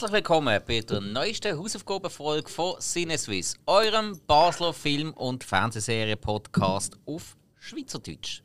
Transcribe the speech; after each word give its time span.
Herzlich 0.00 0.16
willkommen 0.16 0.62
bei 0.66 0.80
der 0.80 1.02
neuesten 1.02 1.58
Hausaufgabenfolge 1.58 2.48
von 2.48 2.80
Cineswiss, 2.80 3.54
eurem 3.66 4.18
Basler 4.26 4.72
Film- 4.72 5.12
und 5.12 5.44
Fernsehserie-Podcast 5.44 6.96
auf 7.04 7.36
Schweizerdeutsch. 7.58 8.40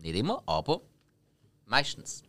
Nicht 0.00 0.14
immer, 0.14 0.44
aber 0.46 0.80
meistens. 1.66 2.22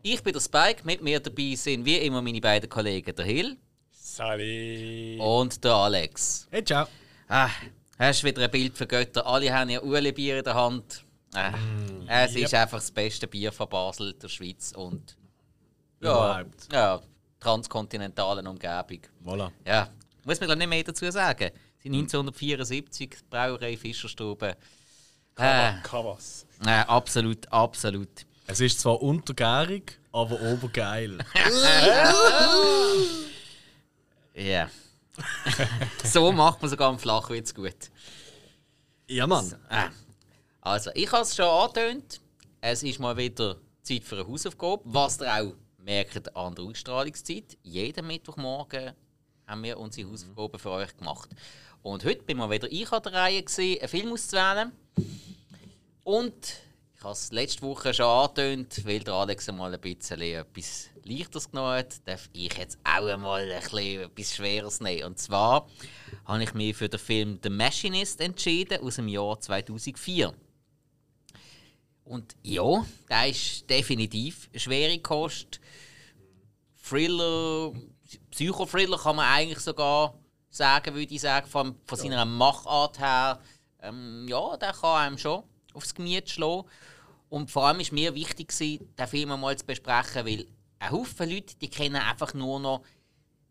Ich 0.00 0.22
bin 0.22 0.32
der 0.32 0.40
Spike, 0.40 0.80
mit 0.84 1.02
mir 1.02 1.20
dabei 1.20 1.54
sind 1.56 1.84
wie 1.84 1.98
immer 1.98 2.22
meine 2.22 2.40
beiden 2.40 2.70
Kollegen, 2.70 3.14
der 3.14 3.24
Hill 3.26 3.58
Sali. 3.90 5.18
und 5.20 5.62
der 5.62 5.74
Alex. 5.74 6.48
Hey, 6.50 6.64
ciao. 6.64 6.86
Ah, 7.28 7.50
hast 7.98 8.22
du 8.22 8.28
wieder 8.28 8.44
ein 8.44 8.50
Bild 8.50 8.78
für 8.78 8.86
Götter? 8.86 9.26
Alle 9.26 9.52
haben 9.52 9.68
ja 9.68 9.82
Ueli-Bier 9.82 10.38
in 10.38 10.44
der 10.44 10.54
Hand. 10.54 11.04
Ah, 11.34 11.52
es 12.08 12.34
ist 12.34 12.54
einfach 12.54 12.78
das 12.78 12.90
beste 12.90 13.26
Bier 13.28 13.52
von 13.52 13.68
Basel, 13.68 14.14
der 14.14 14.28
Schweiz 14.28 14.72
und 14.74 15.18
ja, 16.00 16.12
Überhaupt. 16.12 16.72
ja 16.72 17.02
transkontinentalen 17.44 18.46
Umgebung. 18.46 19.00
Voilà. 19.24 19.50
Ja, 19.66 19.88
muss 20.24 20.40
man 20.40 20.48
glaub 20.48 20.58
nicht 20.58 20.68
mehr 20.68 20.82
dazu 20.82 21.10
sagen. 21.10 21.50
Sie 21.82 21.88
1974, 21.90 23.10
die 23.10 23.16
Brauerei 23.28 23.76
Fischerstube. 23.76 24.56
Äh, 25.36 25.72
Kavas. 25.82 26.46
äh, 26.64 26.70
absolut, 26.70 27.50
absolut. 27.52 28.26
Es 28.46 28.60
ist 28.60 28.80
zwar 28.80 29.02
untergärig, 29.02 29.98
aber 30.12 30.40
obergeil. 30.40 31.18
Ja. 34.36 34.68
so 36.02 36.32
macht 36.32 36.60
man 36.60 36.68
sogar 36.68 36.88
einen 36.88 36.98
Flachwitz 36.98 37.54
gut. 37.54 37.88
ja, 39.06 39.28
Mann. 39.28 39.54
Äh. 39.70 39.90
Also, 40.60 40.90
ich 40.94 41.12
habe 41.12 41.22
es 41.22 41.36
schon 41.36 41.44
angetönt. 41.44 42.20
Es 42.60 42.82
ist 42.82 42.98
mal 42.98 43.16
wieder 43.16 43.54
Zeit 43.82 44.02
für 44.02 44.16
eine 44.16 44.26
Hausaufgabe. 44.26 44.82
Was 44.86 45.20
ihr 45.20 45.32
auch 45.32 45.52
merkt 45.84 46.34
an 46.34 46.54
der 46.54 46.64
Ausstrahlungszeit. 46.64 47.58
Jeden 47.62 48.06
Mittwochmorgen 48.06 48.92
haben 49.46 49.62
wir 49.62 49.78
unsere 49.78 50.10
Hausaufgaben 50.10 50.58
für 50.58 50.70
euch 50.70 50.96
gemacht. 50.96 51.30
Und 51.82 52.04
heute 52.04 52.22
bin 52.22 52.38
mal 52.38 52.50
wieder 52.50 52.70
ich 52.72 52.90
an 52.90 53.02
der 53.02 53.12
Reihe, 53.12 53.42
gewesen, 53.42 53.80
einen 53.80 53.88
Film 53.88 54.12
auszuwählen. 54.12 54.72
Und 56.02 56.62
ich 56.96 57.02
habe 57.02 57.12
es 57.12 57.32
letzte 57.32 57.62
Woche 57.62 57.92
schon 57.92 58.06
angetönt, 58.06 58.86
weil 58.86 59.00
der 59.00 59.14
Alex 59.14 59.48
einmal 59.48 59.74
ein 59.74 59.80
bisschen 59.80 60.20
etwas 60.22 60.88
Leichteres 61.02 61.50
genommen 61.50 61.78
hat, 61.78 62.08
darf 62.08 62.30
ich 62.32 62.56
jetzt 62.56 62.78
auch 62.82 63.06
einmal 63.06 63.42
ein 63.42 63.60
bisschen 63.60 64.00
etwas 64.00 64.34
Schweres 64.34 64.80
nehmen. 64.80 65.04
Und 65.04 65.18
zwar 65.18 65.68
habe 66.24 66.42
ich 66.42 66.54
mich 66.54 66.74
für 66.74 66.88
den 66.88 66.98
Film 66.98 67.38
The 67.42 67.50
Machinist 67.50 68.22
entschieden 68.22 68.80
aus 68.80 68.96
dem 68.96 69.08
Jahr 69.08 69.38
2004. 69.38 70.32
Und 72.04 72.36
ja, 72.42 72.86
der 73.08 73.28
ist 73.28 73.68
definitiv 73.68 74.48
eine 74.52 74.60
schwere 74.60 74.98
Kost. 74.98 75.60
Thriller, 76.86 77.72
Psychothriller 78.30 78.98
kann 78.98 79.16
man 79.16 79.26
eigentlich 79.26 79.60
sogar 79.60 80.14
sagen, 80.50 80.94
würde 80.94 81.14
ich 81.14 81.20
sagen, 81.20 81.46
von, 81.46 81.76
von 81.84 81.98
seiner 81.98 82.24
Machart 82.24 82.98
her. 82.98 83.40
Ähm, 83.80 84.26
ja, 84.28 84.56
der 84.56 84.72
kann 84.72 85.00
einem 85.00 85.18
schon 85.18 85.42
aufs 85.72 85.94
Gemüt 85.94 86.28
schlagen. 86.30 86.68
Und 87.28 87.50
vor 87.50 87.66
allem 87.66 87.80
ist 87.80 87.92
mir 87.92 88.14
wichtig, 88.14 88.56
den 88.58 89.06
Film 89.06 89.32
einmal 89.32 89.56
zu 89.56 89.66
besprechen, 89.66 90.26
weil 90.26 90.46
ein 90.78 90.90
Haufen 90.90 91.28
Leute 91.28 91.56
die 91.56 91.68
kennen 91.68 91.96
einfach 91.96 92.34
nur 92.34 92.60
noch 92.60 92.82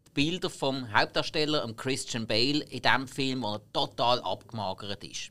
die 0.08 0.11
Bilder 0.11 0.50
vom 0.50 0.93
Hauptdarsteller, 0.93 1.67
Christian 1.73 2.27
Bale, 2.27 2.64
in 2.64 2.82
diesem 2.82 3.08
Film, 3.08 3.42
wo 3.42 3.55
er 3.55 3.72
total 3.73 4.22
abgemagert 4.22 5.04
ist. 5.04 5.30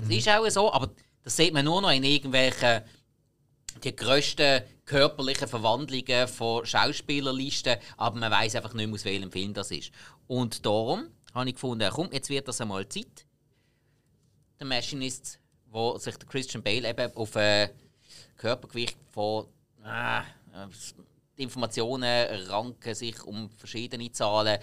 Das 0.00 0.16
ist 0.16 0.28
auch 0.28 0.48
so, 0.48 0.72
aber 0.72 0.90
das 1.22 1.36
sieht 1.36 1.52
man 1.52 1.64
nur 1.64 1.82
noch 1.82 1.90
in 1.90 2.02
irgendwelchen 2.02 2.82
die 3.82 3.94
grössten 3.94 4.62
körperlichen 4.84 5.48
Verwandlungen 5.48 6.28
von 6.28 6.64
Schauspielerlisten, 6.66 7.76
aber 7.96 8.18
man 8.18 8.30
weiß 8.30 8.56
einfach 8.56 8.74
nicht 8.74 8.86
mehr, 8.86 8.94
aus 8.94 9.04
welchem 9.04 9.32
Film 9.32 9.54
das 9.54 9.70
ist. 9.70 9.92
Und 10.26 10.64
darum 10.66 11.08
habe 11.34 11.48
ich 11.48 11.54
gefunden, 11.54 11.88
komm, 11.92 12.10
jetzt 12.12 12.28
wird 12.28 12.48
das 12.48 12.60
einmal 12.60 12.88
Zeit. 12.88 13.26
Der 14.58 14.66
Machinist, 14.66 15.38
wo 15.70 15.96
sich 15.98 16.16
der 16.16 16.28
Christian 16.28 16.62
Bale 16.62 16.88
eben 16.88 17.16
auf 17.16 17.36
ein 17.36 17.70
Körpergewicht 18.36 18.96
von 19.10 19.46
ah, 19.82 20.20
äh, 20.20 20.66
die 21.38 21.44
Informationen 21.44 22.46
ranken 22.48 22.94
sich 22.94 23.22
um 23.24 23.50
verschiedene 23.50 24.12
Zahlen, 24.12 24.58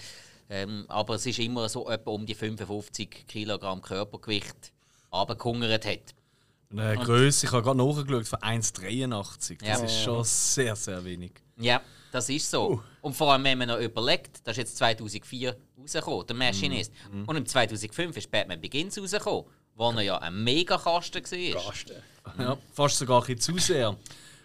ähm, 0.49 0.85
aber 0.87 1.15
es 1.15 1.25
ist 1.25 1.39
immer 1.39 1.67
so 1.69 1.89
etwa 1.89 2.11
um 2.11 2.25
die 2.25 2.35
55 2.35 3.25
Kilogramm 3.27 3.81
Körpergewicht 3.81 4.71
abgehungert 5.11 5.85
hat. 5.85 6.13
Eine 6.71 6.97
Größe, 6.97 7.47
ich 7.47 7.51
habe 7.51 7.63
gerade 7.63 7.77
nachgeschaut, 7.77 8.27
von 8.27 8.39
1,83. 8.39 9.57
Das 9.59 9.79
Ja. 9.79 9.85
ist 9.85 10.01
schon 10.03 10.23
sehr, 10.23 10.75
sehr 10.75 11.03
wenig. 11.03 11.31
Ja, 11.57 11.81
das 12.11 12.29
ist 12.29 12.49
so. 12.49 12.83
Und 13.01 13.15
vor 13.15 13.33
allem, 13.33 13.43
wenn 13.43 13.57
man 13.57 13.69
noch 13.69 13.79
überlegt, 13.79 14.41
das 14.45 14.53
ist 14.53 14.57
jetzt 14.57 14.77
2004 14.77 15.57
rausgekommen, 15.79 16.27
der 16.27 16.35
Machinist. 16.35 16.91
Und 17.25 17.35
im 17.35 17.45
2005 17.45 18.15
ist 18.17 18.29
Batman 18.29 18.61
Begins 18.61 18.99
rausgekommen, 18.99 19.45
wo 19.75 19.89
er 19.91 20.01
ja 20.01 20.17
ein 20.19 20.43
Megakasten 20.43 21.23
war. 21.23 21.63
Gasten. 21.63 21.95
Ja, 22.37 22.57
fast 22.73 22.97
sogar 22.99 23.21
ein 23.21 23.35
bisschen 23.35 23.57
zu 23.57 23.65
sehr. 23.65 23.97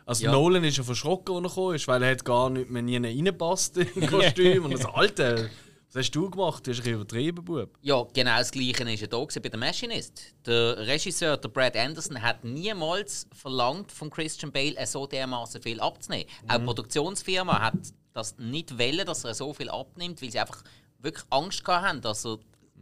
Also 0.06 0.24
Ja. 0.24 0.32
Nolan 0.32 0.64
ist 0.64 0.78
ja 0.78 0.82
verschrocken, 0.84 1.34
als 1.36 1.44
er 1.44 1.48
gekommen 1.48 1.74
ist, 1.76 1.88
weil 1.88 2.02
er 2.02 2.10
hat 2.10 2.24
gar 2.24 2.48
nicht 2.50 2.70
mehr 2.70 2.82
nie 2.82 2.96
reinpasst 2.96 3.76
in 3.78 4.06
Kostüm. 4.06 4.64
Und 4.64 4.72
das 4.74 4.86
Alte, 4.86 5.50
was 5.94 6.06
hast 6.06 6.10
du 6.10 6.28
gemacht? 6.28 6.66
Du 6.66 6.72
hast 6.72 6.84
ein 6.84 6.92
übertrieben, 6.92 7.44
Bub. 7.44 7.78
Ja, 7.80 8.04
genau 8.12 8.38
das 8.38 8.50
Gleiche 8.50 8.84
war 8.84 8.92
ja 8.92 9.06
da 9.06 9.20
gewesen 9.20 9.42
bei 9.42 9.48
der 9.48 9.60
Machinist. 9.60 10.34
Der 10.44 10.76
Regisseur, 10.78 11.36
der 11.36 11.48
Brad 11.48 11.76
Anderson, 11.76 12.20
hat 12.20 12.42
niemals 12.42 13.28
verlangt, 13.32 13.92
von 13.92 14.10
Christian 14.10 14.50
Bale 14.50 14.84
so 14.86 15.06
dermaßen 15.06 15.62
viel 15.62 15.78
abzunehmen. 15.80 16.26
Auch 16.48 16.58
die 16.58 16.64
Produktionsfirma 16.64 17.60
hat 17.60 17.78
das 18.12 18.36
nicht 18.38 18.76
wollen, 18.76 19.06
dass 19.06 19.22
er 19.22 19.34
so 19.34 19.54
viel 19.54 19.70
abnimmt, 19.70 20.20
weil 20.20 20.32
sie 20.32 20.40
einfach 20.40 20.64
wirklich 20.98 21.24
Angst 21.30 21.64
haben, 21.64 22.00
dass 22.00 22.26
er 22.26 22.38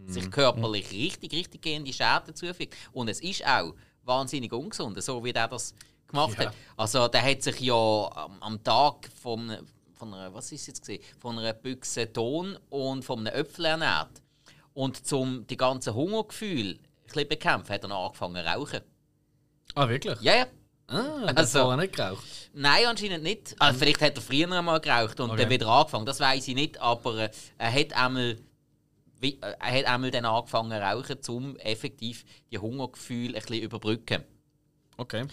sich 0.07 0.31
körperlich 0.31 0.91
richtig, 0.91 1.33
richtig 1.33 1.61
gehende 1.61 1.93
Schäden 1.93 2.35
zufügt. 2.35 2.75
Und 2.93 3.09
es 3.09 3.21
ist 3.21 3.47
auch 3.47 3.75
wahnsinnig 4.05 4.53
ungesund, 4.53 5.03
so 5.03 5.23
wie 5.23 5.35
der 5.35 5.49
das 5.49 5.75
gemacht 6.09 6.39
hat. 6.39 6.55
Also 6.79 7.09
der 7.09 7.23
hat 7.23 7.43
sich 7.43 7.61
ja 7.61 8.11
am, 8.15 8.43
am 8.43 8.65
Tag 8.65 9.11
vom, 9.21 9.51
von 10.03 10.15
einer, 10.15 10.35
was 10.35 10.51
ist 10.51 10.67
jetzt 10.67 10.81
gesehen, 10.81 11.01
von 11.21 11.39
einer 11.39 11.53
Büchse 11.53 12.13
Ton 12.13 12.59
und 12.71 13.05
von 13.05 13.21
einem 13.21 13.33
Äpfel 13.41 13.67
ernährt. 13.67 14.21
Und 14.75 15.07
zum 15.07 15.47
die 15.47 15.57
ganzen 15.57 15.95
Hungergefühl 15.95 16.81
ein 17.15 17.29
bekämpfen, 17.29 17.73
hat 17.73 17.85
er 17.85 17.89
noch 17.89 18.07
angefangen 18.07 18.45
zu 18.45 18.51
rauchen. 18.51 18.81
Ah, 19.77 19.89
wirklich? 19.89 20.21
Ja, 20.21 20.35
ja. 20.35 20.47
Ah, 20.89 21.27
das 21.27 21.37
Also- 21.37 21.59
also, 21.59 21.69
war 21.69 21.77
nicht 21.77 21.95
geraucht. 21.95 22.25
Nein, 22.53 22.87
anscheinend 22.87 23.23
nicht. 23.23 23.55
Also 23.61 23.79
vielleicht 23.79 24.01
hat 24.03 24.17
er 24.17 24.23
früher 24.23 24.51
einmal 24.51 24.81
geraucht 24.81 25.21
und 25.21 25.31
Okay. 25.31 25.43
dann 25.43 25.51
wieder 25.51 25.69
angefangen. 25.69 26.05
Das 26.05 26.19
weiß 26.19 26.49
ich 26.49 26.55
nicht, 26.57 26.81
aber 26.81 27.19
äh, 27.19 27.31
er 27.59 27.73
hat 27.73 27.93
einmal, 27.93 28.39
äh, 29.23 29.37
er 29.41 29.79
hat 29.79 29.85
einmal 29.85 30.11
dann 30.11 30.25
angefangen 30.25 30.73
zu 30.73 30.79
rauchen, 30.81 31.19
um 31.29 31.57
effektiv 31.59 32.25
die 32.51 32.59
Hungergefühle 32.59 33.37
ein 33.39 33.43
bisschen 33.45 33.63
überbrücken. 33.63 34.25
Okay. 34.97 35.27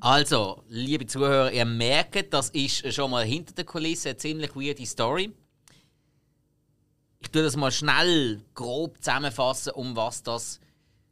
Also, 0.00 0.62
liebe 0.68 1.06
Zuhörer, 1.06 1.50
ihr 1.50 1.64
merkt, 1.64 2.32
das 2.32 2.50
ist 2.50 2.94
schon 2.94 3.10
mal 3.10 3.24
hinter 3.24 3.54
der 3.54 3.64
Kulisse 3.64 4.10
eine 4.10 4.18
ziemlich 4.18 4.54
weirde 4.54 4.86
Story. 4.86 5.32
Ich 7.20 7.30
tue 7.30 7.42
das 7.42 7.56
mal 7.56 7.72
schnell 7.72 8.44
grob 8.54 8.98
zusammenfassen, 8.98 9.72
um 9.72 9.96
was 9.96 10.22
das 10.22 10.60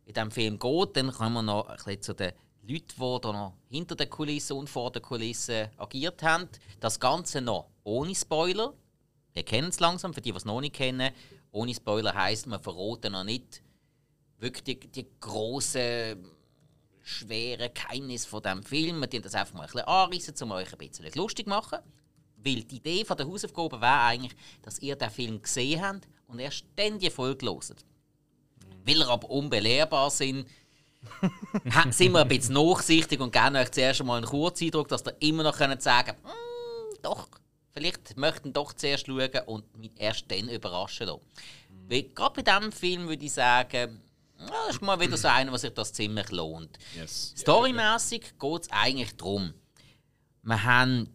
in 0.04 0.14
diesem 0.14 0.30
Film 0.30 0.58
geht. 0.58 0.96
Dann 0.96 1.12
kommen 1.12 1.34
wir 1.34 1.42
noch 1.42 1.66
ein 1.68 1.76
bisschen 1.76 2.02
zu 2.02 2.14
den 2.14 2.32
Leuten, 2.62 2.86
die 2.88 3.20
da 3.22 3.32
noch 3.32 3.54
hinter 3.68 3.96
der 3.96 4.06
Kulisse 4.06 4.54
und 4.54 4.70
vor 4.70 4.92
der 4.92 5.02
Kulisse 5.02 5.70
agiert 5.76 6.22
haben. 6.22 6.48
Das 6.78 7.00
Ganze 7.00 7.40
noch 7.40 7.68
ohne 7.82 8.14
Spoiler. 8.14 8.72
Wir 9.32 9.42
kennen 9.42 9.68
es 9.68 9.80
langsam, 9.80 10.14
für 10.14 10.20
die, 10.20 10.30
die 10.30 10.36
es 10.36 10.44
noch 10.44 10.60
nicht 10.60 10.76
kennen. 10.76 11.12
Ohne 11.50 11.74
Spoiler 11.74 12.14
heisst, 12.14 12.46
man 12.46 12.60
verraten 12.60 13.12
noch 13.12 13.24
nicht 13.24 13.62
wirklich 14.38 14.64
die, 14.64 14.88
die 14.90 15.06
grossen 15.20 16.35
schwere 17.06 17.70
Geheimnis 17.70 18.26
von 18.26 18.42
diesem 18.42 18.62
Film. 18.64 19.00
Wir 19.00 19.20
das 19.20 19.34
einfach 19.34 19.54
mal 19.54 19.62
ein 19.62 19.66
bisschen 19.66 19.86
anreißen, 19.86 20.34
um 20.42 20.50
euch 20.50 20.72
ein 20.72 20.78
bisschen 20.78 21.08
lustig 21.14 21.46
zu 21.46 21.50
machen. 21.50 21.78
Weil 22.38 22.64
die 22.64 22.76
Idee 22.76 23.04
von 23.04 23.16
der 23.16 23.26
Hausaufgabe 23.26 23.80
wäre 23.80 24.00
eigentlich, 24.00 24.36
dass 24.62 24.80
ihr 24.80 24.96
den 24.96 25.10
Film 25.10 25.40
gesehen 25.40 25.82
habt 25.82 26.08
und 26.26 26.40
erst 26.40 26.64
dann 26.74 26.98
die 26.98 27.10
Folge 27.10 27.46
hört. 27.46 27.84
Weil 28.84 28.96
ihr 28.98 29.08
aber 29.08 29.30
unbelehrbar 29.30 30.10
sind, 30.10 30.48
sind 31.90 32.12
wir 32.12 32.22
ein 32.22 32.28
bisschen 32.28 32.54
nachsichtig 32.54 33.20
und 33.20 33.32
geben 33.32 33.54
euch 33.54 33.70
zuerst 33.70 34.00
einmal 34.00 34.18
einen 34.18 34.26
Kurzeindruck, 34.26 34.88
dass 34.88 35.04
ihr 35.06 35.14
immer 35.20 35.44
noch 35.44 35.56
sagen 35.56 36.16
könnt, 36.22 37.04
doch, 37.04 37.28
vielleicht 37.70 38.16
möchten 38.16 38.52
doch 38.52 38.72
zuerst 38.72 39.06
schauen 39.06 39.30
und 39.46 39.76
mich 39.76 39.92
erst 39.96 40.30
dann 40.30 40.48
überraschen 40.48 41.06
lassen. 41.06 41.20
Weil 41.88 42.02
gerade 42.02 42.42
bei 42.42 42.58
diesem 42.58 42.72
Film 42.72 43.08
würde 43.08 43.24
ich 43.24 43.32
sagen, 43.32 44.00
das 44.38 44.76
ist 44.76 44.82
mal 44.82 45.00
wieder 45.00 45.16
so 45.16 45.28
einer, 45.28 45.52
was 45.52 45.62
sich 45.62 45.72
das 45.72 45.92
ziemlich 45.92 46.30
lohnt. 46.30 46.78
Yes. 46.94 47.34
Storymäßig 47.36 48.38
geht 48.38 48.62
es 48.62 48.70
eigentlich 48.70 49.16
darum. 49.16 49.54
Wir 50.42 50.62
haben 50.62 51.08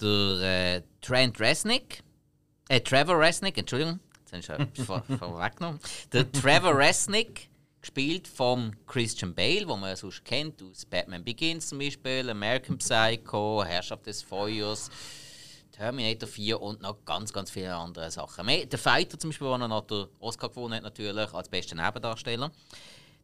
der 0.00 0.76
äh, 0.76 0.82
Trent 1.00 1.40
Resnick, 1.40 2.02
äh, 2.68 2.80
Trevor 2.80 3.18
Resnick, 3.18 3.58
Entschuldigung, 3.58 4.00
jetzt 4.32 4.48
habe 4.48 4.68
ich 4.72 4.84
vor, 4.84 5.02
vorweggenommen. 5.18 5.80
Der 6.12 6.30
Trevor 6.30 6.76
Resnick, 6.76 7.48
gespielt 7.80 8.26
vom 8.26 8.72
Christian 8.86 9.34
Bale, 9.34 9.68
wo 9.68 9.76
man 9.76 9.90
ja 9.90 9.96
sonst 9.96 10.24
kennt 10.24 10.62
aus 10.62 10.86
Batman 10.86 11.22
Begins 11.22 11.68
zum 11.68 11.78
Beispiel, 11.78 12.30
American 12.30 12.78
Psycho, 12.78 13.62
Herrschaft 13.62 14.06
des 14.06 14.22
Feuers, 14.22 14.90
Terminator 15.74 16.28
4 16.28 16.60
und 16.60 16.82
noch 16.82 17.04
ganz, 17.04 17.32
ganz 17.32 17.50
viele 17.50 17.74
andere 17.74 18.08
Sachen. 18.08 18.46
Der 18.46 18.78
Fighter 18.78 19.18
zum 19.18 19.30
Beispiel, 19.30 19.48
der 19.48 19.66
noch 19.66 19.86
den 19.86 20.06
Oscar 20.20 20.48
gewonnen 20.48 20.74
hat, 20.74 20.84
natürlich 20.84 21.34
als 21.34 21.48
bester 21.48 21.74
Nebendarsteller. 21.74 22.52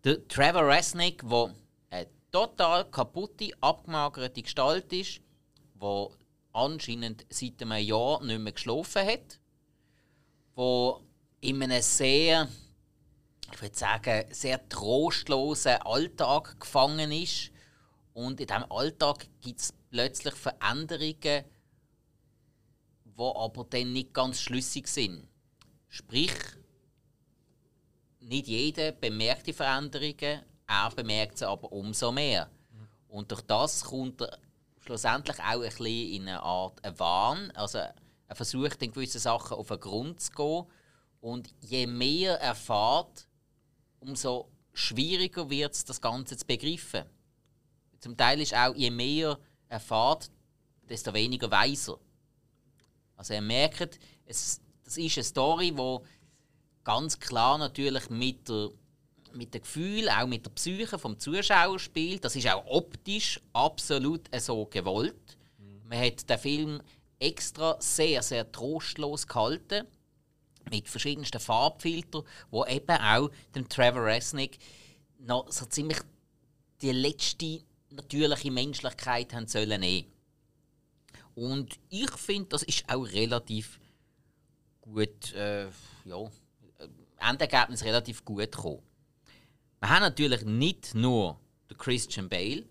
Der 0.02 0.26
Trevor 0.26 0.66
Resnick, 0.66 1.22
der 1.28 1.54
eine 1.90 2.08
total 2.32 2.90
kaputte, 2.90 3.50
abgemagerte 3.60 4.42
Gestalt 4.42 4.92
ist, 4.92 5.20
der 5.80 6.08
anscheinend 6.52 7.24
seit 7.30 7.62
einem 7.62 7.84
Jahr 7.84 8.20
nicht 8.24 8.40
mehr 8.40 8.52
geschlafen 8.52 9.06
hat, 9.06 9.38
der 10.56 11.00
in 11.42 11.62
einem 11.62 11.82
sehr, 11.82 12.48
ich 13.52 13.62
würde 13.62 13.76
sagen, 13.76 14.24
sehr 14.32 14.68
trostlosen 14.68 15.76
Alltag 15.82 16.58
gefangen 16.58 17.12
ist. 17.12 17.52
Und 18.12 18.40
in 18.40 18.48
diesem 18.48 18.64
Alltag 18.72 19.28
gibt 19.40 19.60
es 19.60 19.72
plötzlich 19.88 20.34
Veränderungen, 20.34 21.44
die 23.20 23.36
aber 23.36 23.64
dann 23.64 23.92
nicht 23.92 24.14
ganz 24.14 24.40
schlüssig 24.40 24.88
sind. 24.88 25.28
Sprich, 25.88 26.32
nicht 28.20 28.48
jeder 28.48 28.92
bemerkt 28.92 29.46
die 29.46 29.52
Veränderungen, 29.52 30.42
er 30.66 30.90
bemerkt 30.94 31.38
sie 31.38 31.48
aber 31.48 31.70
umso 31.72 32.12
mehr. 32.12 32.48
Und 33.08 33.30
durch 33.30 33.42
das 33.42 33.84
kommt 33.84 34.22
er 34.22 34.38
schlussendlich 34.78 35.38
auch 35.40 35.44
ein 35.44 35.60
bisschen 35.60 35.86
in 35.86 36.22
eine 36.22 36.42
Art 36.42 36.80
Wahn. 36.98 37.50
Also 37.52 37.78
er 37.78 38.36
versucht, 38.36 38.82
in 38.82 38.92
gewissen 38.92 39.20
Sachen 39.20 39.56
auf 39.56 39.68
den 39.68 39.80
Grund 39.80 40.20
zu 40.20 40.32
gehen. 40.32 40.66
Und 41.20 41.52
je 41.60 41.86
mehr 41.86 42.40
er 42.40 42.54
fährt, 42.54 43.26
umso 43.98 44.48
schwieriger 44.72 45.50
wird 45.50 45.74
es, 45.74 45.84
das 45.84 46.00
Ganze 46.00 46.36
zu 46.36 46.46
begreifen. 46.46 47.04
Zum 47.98 48.16
Teil 48.16 48.40
ist 48.40 48.54
auch, 48.54 48.74
je 48.74 48.90
mehr 48.90 49.38
er 49.68 49.80
fährt, 49.80 50.30
desto 50.88 51.12
weniger 51.12 51.50
weiß 51.50 51.88
er. 51.90 51.98
Also 53.20 53.34
er 53.34 53.42
merkt, 53.42 53.98
es, 54.24 54.62
das 54.82 54.96
ist 54.96 55.18
eine 55.18 55.24
Story, 55.24 55.72
die 55.72 55.98
ganz 56.84 57.20
klar 57.20 57.58
natürlich 57.58 58.08
mit 58.08 58.48
der 58.48 58.70
mit 59.34 59.52
dem 59.52 59.60
Gefühl, 59.60 60.08
auch 60.08 60.26
mit 60.26 60.46
der 60.46 60.50
Psyche 60.52 60.98
vom 60.98 61.18
Zuschauer 61.18 61.78
spielt. 61.78 62.24
Das 62.24 62.34
ist 62.34 62.48
auch 62.48 62.64
optisch 62.64 63.38
absolut 63.52 64.22
so 64.40 64.64
gewollt. 64.64 65.36
Man 65.84 66.00
hat 66.00 66.28
den 66.30 66.38
Film 66.38 66.82
extra 67.18 67.76
sehr, 67.78 68.22
sehr 68.22 68.50
trostlos 68.50 69.26
gehalten. 69.26 69.86
Mit 70.70 70.88
verschiedensten 70.88 71.40
Farbfiltern, 71.40 72.24
wo 72.50 72.64
eben 72.64 72.96
auch 72.96 73.30
dem 73.54 73.68
Trevor 73.68 74.06
Resnick 74.06 74.58
noch 75.18 75.52
so 75.52 75.66
ziemlich 75.66 75.98
die 76.80 76.92
letzte 76.92 77.60
natürliche 77.90 78.50
Menschlichkeit 78.50 79.34
haben 79.34 79.46
sollen 79.46 79.80
nehmen. 79.80 80.10
Und 81.40 81.80
ich 81.88 82.10
finde, 82.10 82.50
das 82.50 82.64
ist 82.64 82.84
auch 82.86 83.02
relativ 83.02 83.80
gut, 84.82 85.32
äh, 85.32 85.68
ja, 86.04 86.30
Endergebnis 87.18 87.82
relativ 87.82 88.22
gut 88.26 88.52
gekommen. 88.52 88.82
Wir 89.80 89.88
haben 89.88 90.02
natürlich 90.02 90.42
nicht 90.42 90.94
nur 90.94 91.40
den 91.70 91.78
Christian 91.78 92.28
Bale, 92.28 92.66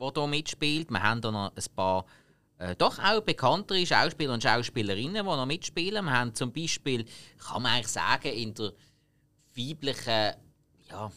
der 0.00 0.12
hier 0.12 0.26
mitspielt. 0.26 0.90
Wir 0.90 1.00
haben 1.00 1.20
hier 1.22 1.30
noch 1.30 1.52
ein 1.54 1.64
paar 1.76 2.06
äh, 2.58 2.74
doch 2.74 2.98
auch 2.98 3.20
bekanntere 3.20 3.86
Schauspieler 3.86 4.34
und 4.34 4.42
Schauspielerinnen, 4.42 5.14
die 5.14 5.22
noch 5.22 5.46
mitspielen. 5.46 6.06
Wir 6.06 6.12
haben 6.12 6.34
zum 6.34 6.52
Beispiel, 6.52 7.04
kann 7.38 7.62
man 7.62 7.70
eigentlich 7.70 7.86
sagen, 7.86 8.32
in 8.32 8.52
der 8.52 8.72
weiblichen, 9.54 10.34
ja, 10.90 11.12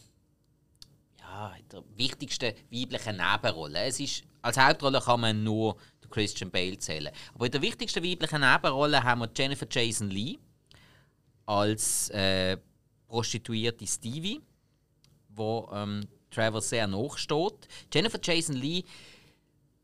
ja, 1.18 1.54
der 1.72 1.82
wichtigsten 1.96 2.54
weiblichen 2.70 3.16
Nebenrolle. 3.16 3.86
Es 3.86 3.98
ist, 3.98 4.22
als 4.40 4.56
Hauptrolle 4.56 5.00
kann 5.00 5.20
man 5.20 5.42
nur 5.42 5.76
Christian 6.10 6.50
Bale 6.50 6.78
zählen. 6.78 7.12
Aber 7.34 7.46
in 7.46 7.52
der 7.52 7.62
wichtigsten 7.62 8.04
weiblichen 8.04 8.40
Nebenrolle 8.40 9.02
haben 9.02 9.20
wir 9.20 9.30
Jennifer 9.34 9.66
Jason 9.70 10.10
Lee 10.10 10.38
als 11.46 12.10
äh, 12.10 12.58
Prostituierte 13.08 13.86
Stevie, 13.86 14.40
wo 15.28 15.68
ähm, 15.72 16.06
Trevor 16.30 16.60
sehr 16.60 16.86
nachsteht. 16.86 17.68
Jennifer 17.92 18.20
Jason 18.22 18.54
Lee, 18.54 18.84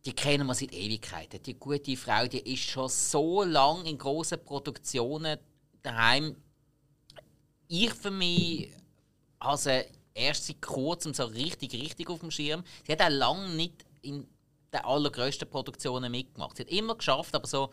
die 0.05 0.13
kennen 0.13 0.47
wir 0.47 0.55
seit 0.55 0.73
Ewigkeiten. 0.73 1.43
Die 1.43 1.55
gute 1.55 1.97
Frau, 1.97 2.27
die 2.27 2.53
ist 2.53 2.63
schon 2.63 2.89
so 2.89 3.43
lange 3.43 3.89
in 3.89 3.99
großen 3.99 4.39
Produktionen 4.45 5.39
daheim. 5.83 6.37
Ich 7.67 7.93
für 7.95 8.13
mich 8.13 8.71
sie 9.57 9.85
erst 10.15 10.47
seit 10.47 10.63
kurzem 10.63 11.15
so 11.15 11.25
richtig, 11.25 11.75
richtig 11.75 12.09
auf 12.09 12.21
dem 12.21 12.31
Schirm. 12.31 12.65
Sie 12.87 12.93
hat 12.93 13.03
auch 13.03 13.11
lange 13.11 13.49
nicht 13.51 13.85
in 14.03 14.27
den 14.77 14.85
allergrößten 14.85 15.49
Produktionen 15.49 16.11
mitgemacht. 16.11 16.57
Sie 16.57 16.63
hat 16.63 16.71
immer 16.71 16.95
geschafft, 16.95 17.35
aber 17.35 17.47
so 17.47 17.71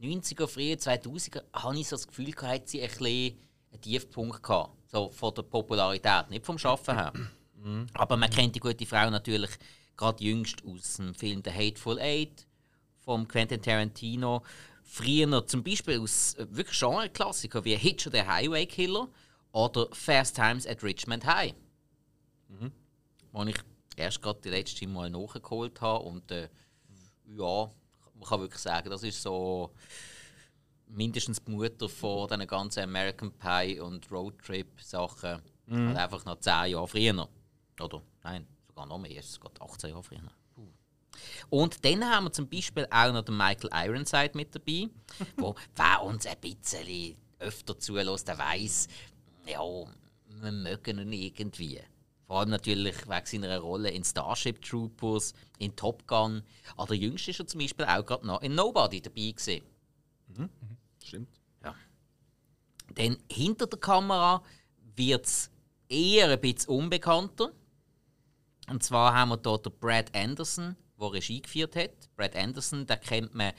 90er, 0.00 0.46
frühe 0.46 0.74
2000er 0.74 1.42
habe 1.52 1.78
ich 1.78 1.88
so 1.88 1.96
das 1.96 2.06
Gefühl, 2.06 2.34
hat 2.42 2.68
sie 2.68 2.82
ein 2.82 2.88
bisschen 2.88 3.38
einen 3.72 3.80
Tiefpunkt 3.80 4.42
gehabt. 4.42 4.76
So 4.90 5.10
von 5.10 5.34
der 5.34 5.42
Popularität, 5.42 6.30
nicht 6.30 6.44
vom 6.44 6.58
Schaffen 6.58 6.94
her. 6.96 7.12
Mhm. 7.56 7.86
Aber 7.94 8.16
man 8.16 8.30
kennt 8.30 8.54
die 8.54 8.60
gute 8.60 8.86
Frau 8.86 9.10
natürlich 9.10 9.50
gerade 9.96 10.22
jüngst 10.22 10.62
aus 10.64 10.96
dem 10.96 11.14
Film 11.14 11.42
The 11.44 11.50
Hateful 11.50 11.98
Eight 11.98 12.46
von 12.98 13.26
Quentin 13.28 13.62
Tarantino. 13.62 14.42
Früher 14.82 15.46
zum 15.46 15.62
Beispiel 15.62 16.00
aus 16.00 16.34
äh, 16.34 16.46
wirklich 16.50 16.78
Genre-Klassikern 16.78 17.64
wie 17.64 17.76
Hitcher 17.76 18.10
the 18.10 18.22
Highway 18.22 18.66
Killer 18.66 19.08
oder 19.52 19.88
Fast 19.92 20.36
Times 20.36 20.66
at 20.66 20.82
Richmond 20.82 21.24
High. 21.24 21.54
Mhm. 22.48 22.72
Wo 23.32 23.42
ich 23.44 23.56
erst 23.96 24.22
gerade 24.22 24.40
die 24.42 24.50
letzte 24.50 24.86
Mal 24.86 25.10
nachgeholt 25.10 25.80
habe. 25.80 26.04
Und 26.04 26.30
äh, 26.30 26.48
ja, 27.26 27.70
man 28.14 28.28
kann 28.28 28.40
wirklich 28.40 28.60
sagen, 28.60 28.90
das 28.90 29.02
ist 29.02 29.22
so 29.22 29.72
mindestens 30.86 31.42
die 31.42 31.50
Mutter 31.50 31.88
von 31.88 32.28
diesen 32.28 32.46
ganzen 32.46 32.84
American 32.84 33.32
Pie 33.32 33.80
und 33.80 34.10
Roadtrip-Sachen. 34.10 35.42
Mhm. 35.66 35.88
Halt 35.88 35.98
einfach 35.98 36.24
noch 36.24 36.38
10 36.38 36.70
Jahre 36.70 36.88
früher. 36.88 37.28
Oder 37.80 38.02
nein, 38.22 38.46
sogar 38.66 38.86
noch 38.86 38.98
mehr, 38.98 39.18
es 39.18 39.40
geht 39.40 39.60
18 39.60 39.90
Jahre 39.90 40.02
früher. 40.02 40.20
Und 41.48 41.84
dann 41.84 42.04
haben 42.04 42.24
wir 42.24 42.32
zum 42.32 42.48
Beispiel 42.48 42.86
auch 42.90 43.12
noch 43.12 43.22
den 43.22 43.36
Michael 43.36 43.70
Ironside 43.72 44.32
mit 44.34 44.54
dabei, 44.54 44.88
wo 45.36 45.54
wer 45.76 46.02
uns 46.02 46.26
ein 46.26 46.38
bisschen 46.40 47.16
öfter 47.38 47.78
zulässt, 47.78 48.28
der 48.28 48.38
weiß, 48.38 48.88
ja, 49.46 49.60
wir 49.60 50.52
mögen 50.52 50.98
ihn 50.98 51.12
irgendwie. 51.12 51.80
Vor 52.34 52.40
allem 52.40 52.50
natürlich 52.50 53.08
wegen 53.08 53.26
seiner 53.26 53.60
Rolle 53.60 53.90
in 53.90 54.02
Starship 54.02 54.60
Troopers, 54.60 55.34
in 55.60 55.76
Top 55.76 56.04
Gun. 56.08 56.42
Aber 56.76 56.88
der 56.88 56.96
Jüngste 56.96 57.30
ist 57.30 57.38
er 57.38 57.46
zum 57.46 57.60
Beispiel 57.60 57.86
auch 57.86 58.04
gerade 58.04 58.26
noch 58.26 58.42
in 58.42 58.56
Nobody 58.56 59.00
dabei 59.00 59.30
gewesen. 59.30 59.62
Mhm. 60.36 60.50
Stimmt. 61.00 61.28
Ja. 61.62 61.76
Denn 62.96 63.18
hinter 63.30 63.68
der 63.68 63.78
Kamera 63.78 64.42
wird 64.96 65.26
es 65.26 65.48
eher 65.88 66.28
ein 66.28 66.40
bisschen 66.40 66.70
unbekannter. 66.70 67.52
Und 68.68 68.82
zwar 68.82 69.14
haben 69.14 69.28
wir 69.28 69.36
dort 69.36 69.78
Brad 69.78 70.12
Anderson, 70.12 70.74
der 70.98 71.12
Regie 71.12 71.40
geführt 71.40 71.76
hat. 71.76 71.92
Brad 72.16 72.34
Anderson, 72.34 72.84
den 72.84 73.00
kennt 73.00 73.32
man 73.36 73.52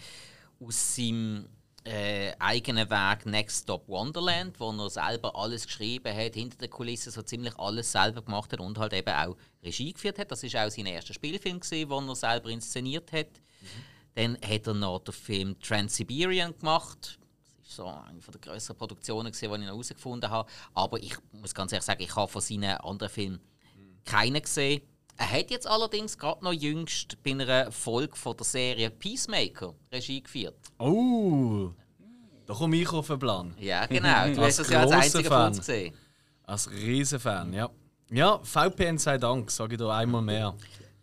aus 0.59 0.97
seinem 0.97 1.47
äh, 1.85 2.33
eigenen 2.39 2.89
Weg 2.89 3.25
Next 3.25 3.63
Stop 3.63 3.87
Wonderland, 3.87 4.59
wo 4.59 4.71
er 4.71 4.89
selber 4.89 5.35
alles 5.35 5.65
geschrieben 5.65 6.15
hat, 6.15 6.33
hinter 6.33 6.57
den 6.57 6.69
Kulissen 6.69 7.11
so 7.11 7.21
ziemlich 7.21 7.57
alles 7.57 7.91
selber 7.91 8.21
gemacht 8.21 8.51
hat 8.51 8.59
und 8.59 8.77
halt 8.77 8.93
eben 8.93 9.13
auch 9.13 9.37
Regie 9.63 9.93
geführt 9.93 10.19
hat. 10.19 10.31
Das 10.31 10.43
ist 10.43 10.55
auch 10.55 10.69
sein 10.69 10.87
erster 10.87 11.13
Spielfilm, 11.13 11.59
gewesen, 11.59 11.89
den 11.89 12.09
er 12.09 12.15
selber 12.15 12.49
inszeniert 12.49 13.11
hat. 13.11 13.27
Mhm. 13.61 13.67
Dann 14.15 14.37
hat 14.43 14.67
er 14.67 14.73
noch 14.73 14.99
den 14.99 15.13
Film 15.13 15.59
Trans-Siberian 15.59 16.57
gemacht 16.57 17.19
so 17.75 17.87
eine 17.87 18.19
der 18.19 18.39
größeren 18.39 18.77
Produktionen, 18.77 19.31
die 19.31 19.45
ich 19.45 19.51
noch 19.51 19.59
herausgefunden 19.59 20.29
habe. 20.29 20.49
Aber 20.73 21.01
ich 21.01 21.15
muss 21.31 21.53
ganz 21.53 21.71
ehrlich 21.71 21.85
sagen, 21.85 22.03
ich 22.03 22.15
habe 22.15 22.31
von 22.31 22.41
seinen 22.41 22.77
anderen 22.77 23.11
Filmen 23.11 23.39
keinen 24.05 24.41
gesehen. 24.41 24.81
Er 25.17 25.31
hat 25.31 25.49
jetzt 25.49 25.67
allerdings 25.67 26.17
gerade 26.17 26.43
noch 26.43 26.53
jüngst 26.53 27.21
bei 27.23 27.31
einer 27.31 27.71
Folge 27.71 28.15
von 28.15 28.35
der 28.35 28.45
Serie 28.45 28.89
Peacemaker 28.89 29.73
Regie 29.91 30.21
geführt. 30.21 30.57
Oh, 30.77 31.71
da 32.45 32.53
komme 32.53 32.77
ich 32.77 32.89
auf 32.91 33.07
den 33.07 33.19
Plan. 33.19 33.55
Ja, 33.59 33.85
genau. 33.85 34.27
Du 34.35 34.41
hast 34.41 34.59
es 34.59 34.69
ja 34.69 34.81
als 34.81 34.91
einziger 34.91 35.29
von 35.29 35.47
uns 35.47 35.59
gesehen. 35.59 35.93
Als 36.43 36.69
Riesenfan, 36.69 37.53
ja. 37.53 37.69
Ja, 38.11 38.39
VPN 38.43 38.97
sei 38.97 39.17
Dank, 39.17 39.49
sage 39.49 39.75
ich 39.75 39.79
da 39.79 39.97
einmal 39.97 40.21
mehr. 40.21 40.55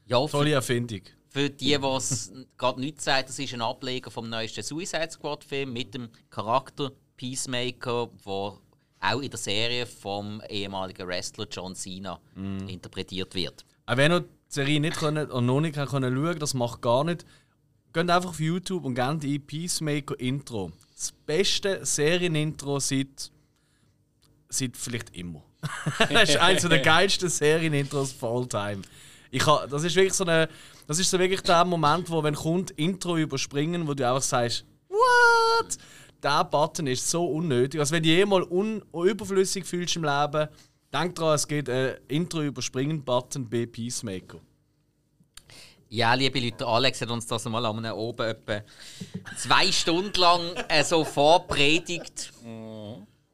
Ja, 0.06 0.24
Tolle 0.26 0.52
Erfindung. 0.52 1.00
Für 1.28 1.48
die, 1.48 1.78
die 1.78 1.86
es 1.96 2.30
gerade 2.58 2.80
nicht 2.80 3.00
sagt, 3.00 3.30
das 3.30 3.38
ist 3.38 3.54
ein 3.54 3.62
Ableger 3.62 4.10
vom 4.10 4.28
neuesten 4.28 4.62
Suicide 4.62 5.10
Squad 5.10 5.42
Film 5.42 5.72
mit 5.72 5.94
dem 5.94 6.10
Charakter 6.28 6.92
Peacemaker, 7.16 8.10
der 8.24 8.58
auch 9.00 9.20
in 9.20 9.30
der 9.30 9.38
Serie 9.38 9.86
vom 9.86 10.42
ehemaligen 10.48 11.08
Wrestler 11.08 11.46
John 11.50 11.74
Cena 11.74 12.20
mm. 12.34 12.68
interpretiert 12.68 13.34
wird. 13.34 13.64
Auch 13.86 13.96
wenn 13.96 14.12
ihr 14.12 14.20
die 14.20 14.28
Serie 14.48 14.80
nicht 14.80 14.96
können, 14.96 15.30
oder 15.30 15.40
noch 15.40 15.60
nicht 15.60 15.74
können 15.74 16.14
schauen 16.14 16.38
das 16.38 16.54
macht 16.54 16.82
gar 16.82 17.04
nicht. 17.04 17.24
Geht 17.92 18.10
einfach 18.10 18.30
auf 18.30 18.40
YouTube 18.40 18.84
und 18.84 18.94
gebt 18.94 19.22
die 19.22 19.38
Peacemaker 19.38 20.18
Intro. 20.18 20.72
Das 20.94 21.12
beste 21.12 21.84
Serienintro 21.84 22.78
seit, 22.80 23.30
seit 24.48 24.76
vielleicht 24.76 25.14
immer. 25.16 25.42
das 26.10 26.30
ist 26.30 26.36
eines 26.38 26.62
der 26.62 26.78
geilsten 26.78 27.28
Serienintros 27.28 28.14
of 28.14 28.24
all 28.24 28.46
time. 28.46 28.82
Ich 29.30 29.46
ha, 29.46 29.66
das 29.66 29.84
ist 29.84 29.96
wirklich 29.96 30.14
so 30.14 30.24
eine, 30.24 30.48
das 30.86 30.98
ist 30.98 31.10
so 31.10 31.18
wirklich 31.18 31.40
der 31.42 31.64
Moment, 31.64 32.10
wo 32.10 32.22
wenn 32.22 32.34
kommt 32.34 32.70
Intro 32.72 33.16
überspringen, 33.16 33.86
wo 33.86 33.94
du 33.94 34.06
einfach 34.06 34.22
sagst, 34.22 34.64
what? 34.88 35.76
Der 36.22 36.44
Button 36.44 36.86
ist 36.86 37.08
so 37.08 37.26
unnötig. 37.26 37.80
Also 37.80 37.94
wenn 37.94 38.02
du 38.02 38.08
jemals 38.08 38.46
un 38.50 38.82
überflüssig 38.92 39.64
fühlst 39.64 39.96
im 39.96 40.04
Leben, 40.04 40.48
denk 40.92 41.14
dran, 41.14 41.34
es 41.34 41.46
geht 41.46 41.68
ein 41.68 41.96
Intro 42.08 42.42
überspringen 42.42 43.04
Button 43.04 43.48
bei 43.48 43.66
Peacemaker. 43.66 44.38
Ja, 45.88 46.14
liebe 46.14 46.40
Leute, 46.40 46.66
Alex 46.66 47.02
hat 47.02 47.10
uns 47.10 47.26
das 47.26 47.44
mal 47.44 47.66
am 47.66 47.84
oben 47.84 48.26
etwa 48.26 48.62
zwei 49.36 49.70
Stunden 49.70 50.18
lang 50.18 50.54
äh, 50.68 50.82
so 50.82 51.04
vorpredigt. 51.04 52.32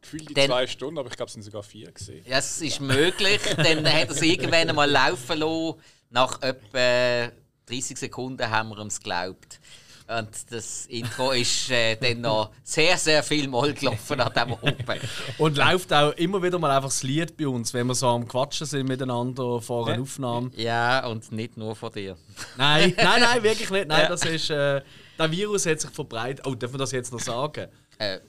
Gefühlt 0.00 0.30
die 0.30 0.34
zwei 0.34 0.66
Stunden, 0.66 0.98
aber 0.98 1.08
ich 1.08 1.16
glaube, 1.16 1.28
es 1.28 1.34
sind 1.34 1.42
sogar 1.42 1.62
vier 1.62 1.92
gesehen. 1.92 2.24
Ja, 2.26 2.38
es 2.38 2.60
ist 2.60 2.80
möglich. 2.80 3.40
Dann 3.56 3.86
hat 3.86 4.08
er 4.08 4.10
es 4.10 4.22
irgendwann 4.22 4.74
mal 4.74 4.90
laufen 4.90 5.38
lassen. 5.38 5.74
Nach 6.10 6.42
etwa 6.42 7.30
30 7.66 7.96
Sekunden 7.96 8.50
haben 8.50 8.70
wir 8.70 8.78
es 8.78 8.98
geglaubt. 8.98 9.60
Und 10.08 10.28
das 10.50 10.86
Intro 10.86 11.32
ist 11.32 11.70
äh, 11.70 11.96
dann 11.96 12.22
noch 12.22 12.50
sehr, 12.64 12.96
sehr 12.96 13.22
viel 13.22 13.46
Mal 13.46 13.74
gelaufen 13.74 14.18
an 14.20 14.32
diesem 14.32 14.52
oben. 14.54 15.00
Und 15.38 15.56
läuft 15.58 15.92
auch 15.92 16.12
immer 16.12 16.42
wieder 16.42 16.58
mal 16.58 16.70
einfach 16.70 16.88
das 16.88 17.02
Lied 17.02 17.36
bei 17.36 17.46
uns, 17.46 17.74
wenn 17.74 17.86
wir 17.88 17.94
so 17.94 18.08
am 18.08 18.26
Quatschen 18.26 18.66
sind 18.66 18.88
miteinander 18.88 19.60
vor 19.60 19.86
einer 19.86 20.00
Aufnahme. 20.00 20.50
Ja, 20.56 21.06
und 21.06 21.30
nicht 21.30 21.58
nur 21.58 21.76
von 21.76 21.92
dir. 21.92 22.16
Nein, 22.56 22.94
nein, 22.96 23.20
nein, 23.20 23.42
wirklich 23.42 23.68
nicht. 23.70 23.86
Nein, 23.88 24.02
Ja. 24.04 24.08
das 24.08 24.24
ist. 24.24 24.48
Äh, 24.48 24.80
der 25.18 25.30
Virus 25.30 25.66
hat 25.66 25.80
sich 25.80 25.90
verbreitet. 25.90 26.46
Oh, 26.46 26.54
dürfen 26.54 26.74
wir 26.74 26.78
das 26.78 26.92
jetzt 26.92 27.12
noch 27.12 27.20
sagen? 27.20 27.68
Äh, 27.98 28.20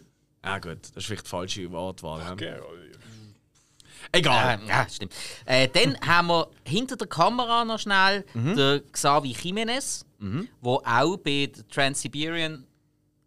Ja, 0.43 0.57
gut, 0.59 0.79
das 0.81 0.97
ist 0.97 1.05
vielleicht 1.05 1.25
die 1.27 1.29
falsche 1.29 1.71
Wortwahl. 1.71 2.19
ja. 2.21 2.31
Okay. 2.33 2.55
Egal. 4.11 4.59
äh, 4.63 4.67
ja, 4.67 4.87
stimmt. 4.89 5.13
Äh, 5.45 5.67
dann 5.69 5.97
haben 6.05 6.27
wir 6.27 6.49
hinter 6.65 6.95
der 6.95 7.07
Kamera 7.07 7.63
noch 7.65 7.79
schnell 7.79 8.25
Mhm. 8.33 8.55
den 8.55 8.91
Xavi 8.91 9.35
Jimenez, 9.39 10.05
der 10.19 10.79
auch 10.85 11.17
bei 11.17 11.51
der 11.55 11.67
Trans-Siberian 11.67 12.65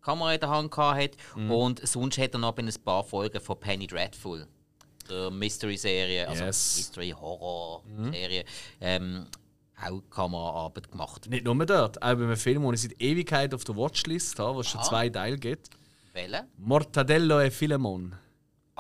Kamera 0.01 0.35
in 0.35 0.41
der 0.41 0.49
Hand 0.51 0.77
hat. 0.77 1.11
Mhm. 1.37 1.51
Und 1.51 1.87
sonst 1.87 2.19
hat 2.19 2.35
er 2.35 2.39
noch 2.41 2.53
bei 2.53 2.63
ein 2.65 2.73
paar 2.85 3.05
Folgen 3.05 3.41
von 3.41 3.59
Penny 3.61 3.87
Dreadful, 3.87 4.47
der 5.09 5.31
Mystery-Serie, 5.31 6.29
also 6.29 6.45
Yes. 6.45 6.75
Mhm. 6.75 6.81
Mystery-Horror-Serie, 6.81 8.45
ähm, 8.81 9.27
auch 9.81 10.03
Kameraarbeit 10.11 10.91
gemacht. 10.91 11.29
Nicht 11.29 11.45
nur 11.45 11.55
dort, 11.67 11.99
auch 12.03 12.15
bei 12.15 12.23
einem 12.25 12.37
Film, 12.37 12.63
den 12.63 12.75
ich 12.75 12.83
seit 12.83 13.01
Ewigkeit 13.01 13.55
auf 13.55 13.65
der 13.65 13.77
Watchlist 13.77 14.39
habe, 14.39 14.57
wo 14.57 14.61
es 14.61 14.69
schon 14.69 14.81
Ah. 14.81 14.85
zwei 14.85 15.09
Teile 15.09 15.37
gibt. 15.39 15.71
Welche? 16.13 16.45
Mortadello 16.59 17.41
e 17.41 17.51
Filemon. 17.51 18.15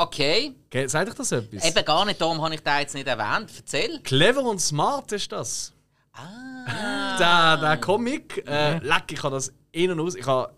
Okay, 0.03 0.55
Ge- 0.71 0.87
Sagt 0.89 1.09
euch 1.11 1.15
das 1.15 1.33
etwas? 1.33 1.65
eben 1.65 1.85
gar 1.85 2.05
nicht, 2.05 2.21
darum 2.21 2.41
habe 2.43 2.55
ich 2.55 2.63
den 2.63 2.79
jetzt 2.79 2.95
nicht 2.95 3.07
erwähnt. 3.07 3.51
Erzähl. 3.57 4.01
Clever 4.01 4.43
und 4.45 4.61
smart 4.61 5.13
ist 5.13 5.31
das. 5.33 5.73
Ah. 6.13 7.17
Der, 7.19 7.57
der 7.57 7.77
Comic, 7.79 8.45
äh, 8.47 8.79
leck, 8.79 9.05
ich 9.13 9.23
habe 9.23 9.35
das 9.37 9.53
in- 9.73 9.91
und 9.93 10.01
aus. 10.01 10.15
Ich 10.15 10.27
habe, 10.27 10.53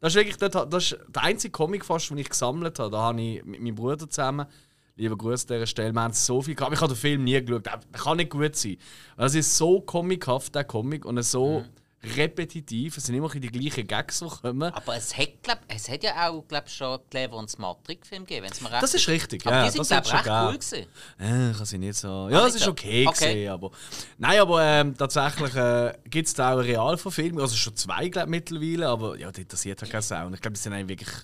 das 0.00 0.12
ist 0.12 0.16
wirklich 0.16 0.36
dort, 0.36 0.72
das 0.72 0.84
ist 0.92 0.98
der 1.08 1.22
einzige 1.22 1.52
Comic 1.52 1.84
fast, 1.84 2.10
den 2.10 2.18
ich 2.18 2.28
gesammelt 2.28 2.78
habe. 2.78 2.90
Da 2.90 2.98
habe 2.98 3.20
ich 3.20 3.44
mit 3.44 3.60
meinem 3.60 3.74
Bruder 3.74 4.08
zusammen, 4.08 4.46
lieber 4.96 5.16
Gruß 5.16 5.42
an 5.42 5.54
dieser 5.56 5.66
Stelle, 5.66 5.92
wir 5.92 6.00
haben 6.02 6.12
so 6.14 6.42
viel 6.42 6.54
gehabt. 6.54 6.74
Ich 6.74 6.80
habe 6.80 6.92
den 6.92 6.98
Film 6.98 7.24
nie 7.24 7.42
geschaut. 7.42 7.66
Der, 7.66 7.80
kann 7.92 8.16
nicht 8.18 8.30
gut 8.30 8.54
sein. 8.56 8.76
Es 9.16 9.34
ist 9.34 9.56
so 9.56 9.80
comichaft, 9.80 10.54
der 10.54 10.64
Comic, 10.64 11.04
und 11.04 11.22
so 11.22 11.64
repetitiv. 12.02 12.96
Es 12.96 13.06
sind 13.06 13.14
immer 13.16 13.28
die 13.28 13.40
gleichen 13.48 13.86
Gags, 13.86 14.20
die 14.20 14.26
kommen. 14.28 14.72
Aber 14.72 14.96
es 14.96 15.16
hat, 15.16 15.42
glaub, 15.42 15.58
es 15.68 15.88
hat 15.88 16.02
ja 16.02 16.28
auch 16.28 16.46
glaub, 16.46 16.68
schon 16.68 16.98
Clever 17.10 17.36
und 17.36 17.50
Smart 17.50 17.84
Trickfilm 17.84 18.24
gegeben, 18.24 18.44
wenn 18.44 18.52
es 18.52 18.60
mir 18.60 18.70
recht 18.70 18.82
Das 18.82 18.94
ist 18.94 19.08
richtig, 19.08 19.46
Aber 19.46 19.56
ja. 19.56 19.64
die 19.64 19.70
sind, 19.70 19.80
das 19.80 19.88
glaub, 19.88 19.98
hat's 19.98 20.08
schon 20.10 20.18
recht 20.18 20.28
cool 20.28 20.58
gewesen. 20.58 21.52
Äh, 21.52 21.56
kann 21.56 21.66
sie 21.66 21.78
nicht 21.78 21.96
so. 21.96 22.28
Ja, 22.30 22.46
es 22.46 22.54
ist 22.54 22.68
okay, 22.68 23.06
Okay. 23.08 23.32
Gewesen, 23.34 23.50
aber. 23.52 23.70
Nein, 24.18 24.38
aber 24.40 24.62
ähm, 24.62 24.96
tatsächlich 24.96 25.54
äh, 25.54 25.94
gibt 26.04 26.28
es 26.28 26.34
da 26.34 26.52
auch 26.54 26.58
eine 26.58 26.64
Realverfilmung. 26.68 27.40
Also 27.40 27.56
schon 27.56 27.74
zwei, 27.76 28.08
glaube 28.08 28.28
ich, 28.28 28.30
mittlerweile. 28.30 28.88
Aber 28.88 29.18
ja, 29.18 29.30
das 29.30 29.38
interessiert 29.38 29.80
halt 29.82 29.90
keine 29.90 30.02
Sau. 30.02 30.26
Und 30.26 30.34
ich 30.34 30.40
glaube, 30.40 30.54
die 30.54 30.60
sind 30.60 30.72
eigentlich 30.72 31.00
wirklich. 31.00 31.14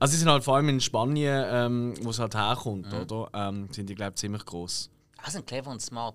Also, 0.00 0.12
sie 0.12 0.18
sind 0.18 0.28
halt 0.30 0.44
vor 0.44 0.54
allem 0.54 0.68
in 0.68 0.80
Spanien, 0.80 1.44
ähm, 1.48 1.94
wo 2.02 2.10
es 2.10 2.20
halt 2.20 2.34
herkommt, 2.36 2.86
Mhm. 2.92 3.00
oder? 3.00 3.30
Ähm, 3.34 3.68
sind 3.72 3.88
die, 3.90 3.96
glaube 3.96 4.10
ich, 4.12 4.16
ziemlich 4.20 4.44
groß. 4.44 4.90
Ah, 5.16 5.28
sind 5.28 5.44
Clever 5.44 5.72
und 5.72 5.82
Smart 5.82 6.14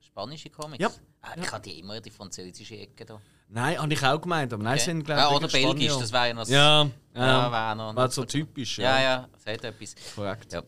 spanische 0.00 0.48
Comics? 0.48 0.80
Ja. 0.82 0.88
Ah, 1.22 1.34
ich 1.36 1.52
hatte 1.52 1.70
immer 1.70 1.96
in 1.96 2.02
die 2.02 2.10
französische 2.10 2.76
Ecke 2.76 3.04
da. 3.04 3.20
Nein, 3.48 3.78
habe 3.78 3.92
ich 3.92 4.02
auch 4.04 4.20
gemeint, 4.20 4.52
aber 4.52 4.62
nein, 4.62 4.74
Okay. 4.74 4.84
sind, 4.84 5.04
glaube 5.04 5.20
ja, 5.20 5.28
ich, 5.28 5.36
oder 5.36 5.52
wirklich 5.52 5.64
Belgisch, 5.64 5.96
das 5.98 6.12
wäre 6.12 6.28
ja 6.28 6.34
noch. 6.34 6.48
Ja, 6.48 6.82
ja, 6.84 6.90
ja. 7.14 7.52
wäre 7.52 7.76
noch. 7.76 7.96
War 7.96 8.10
so 8.10 8.24
typisch. 8.24 8.78
Ja, 8.78 9.00
ja, 9.00 9.28
das 9.32 9.46
hat 9.46 9.64
etwas. 9.64 9.94
Korrekt. 10.14 10.52
Ja. 10.52 10.62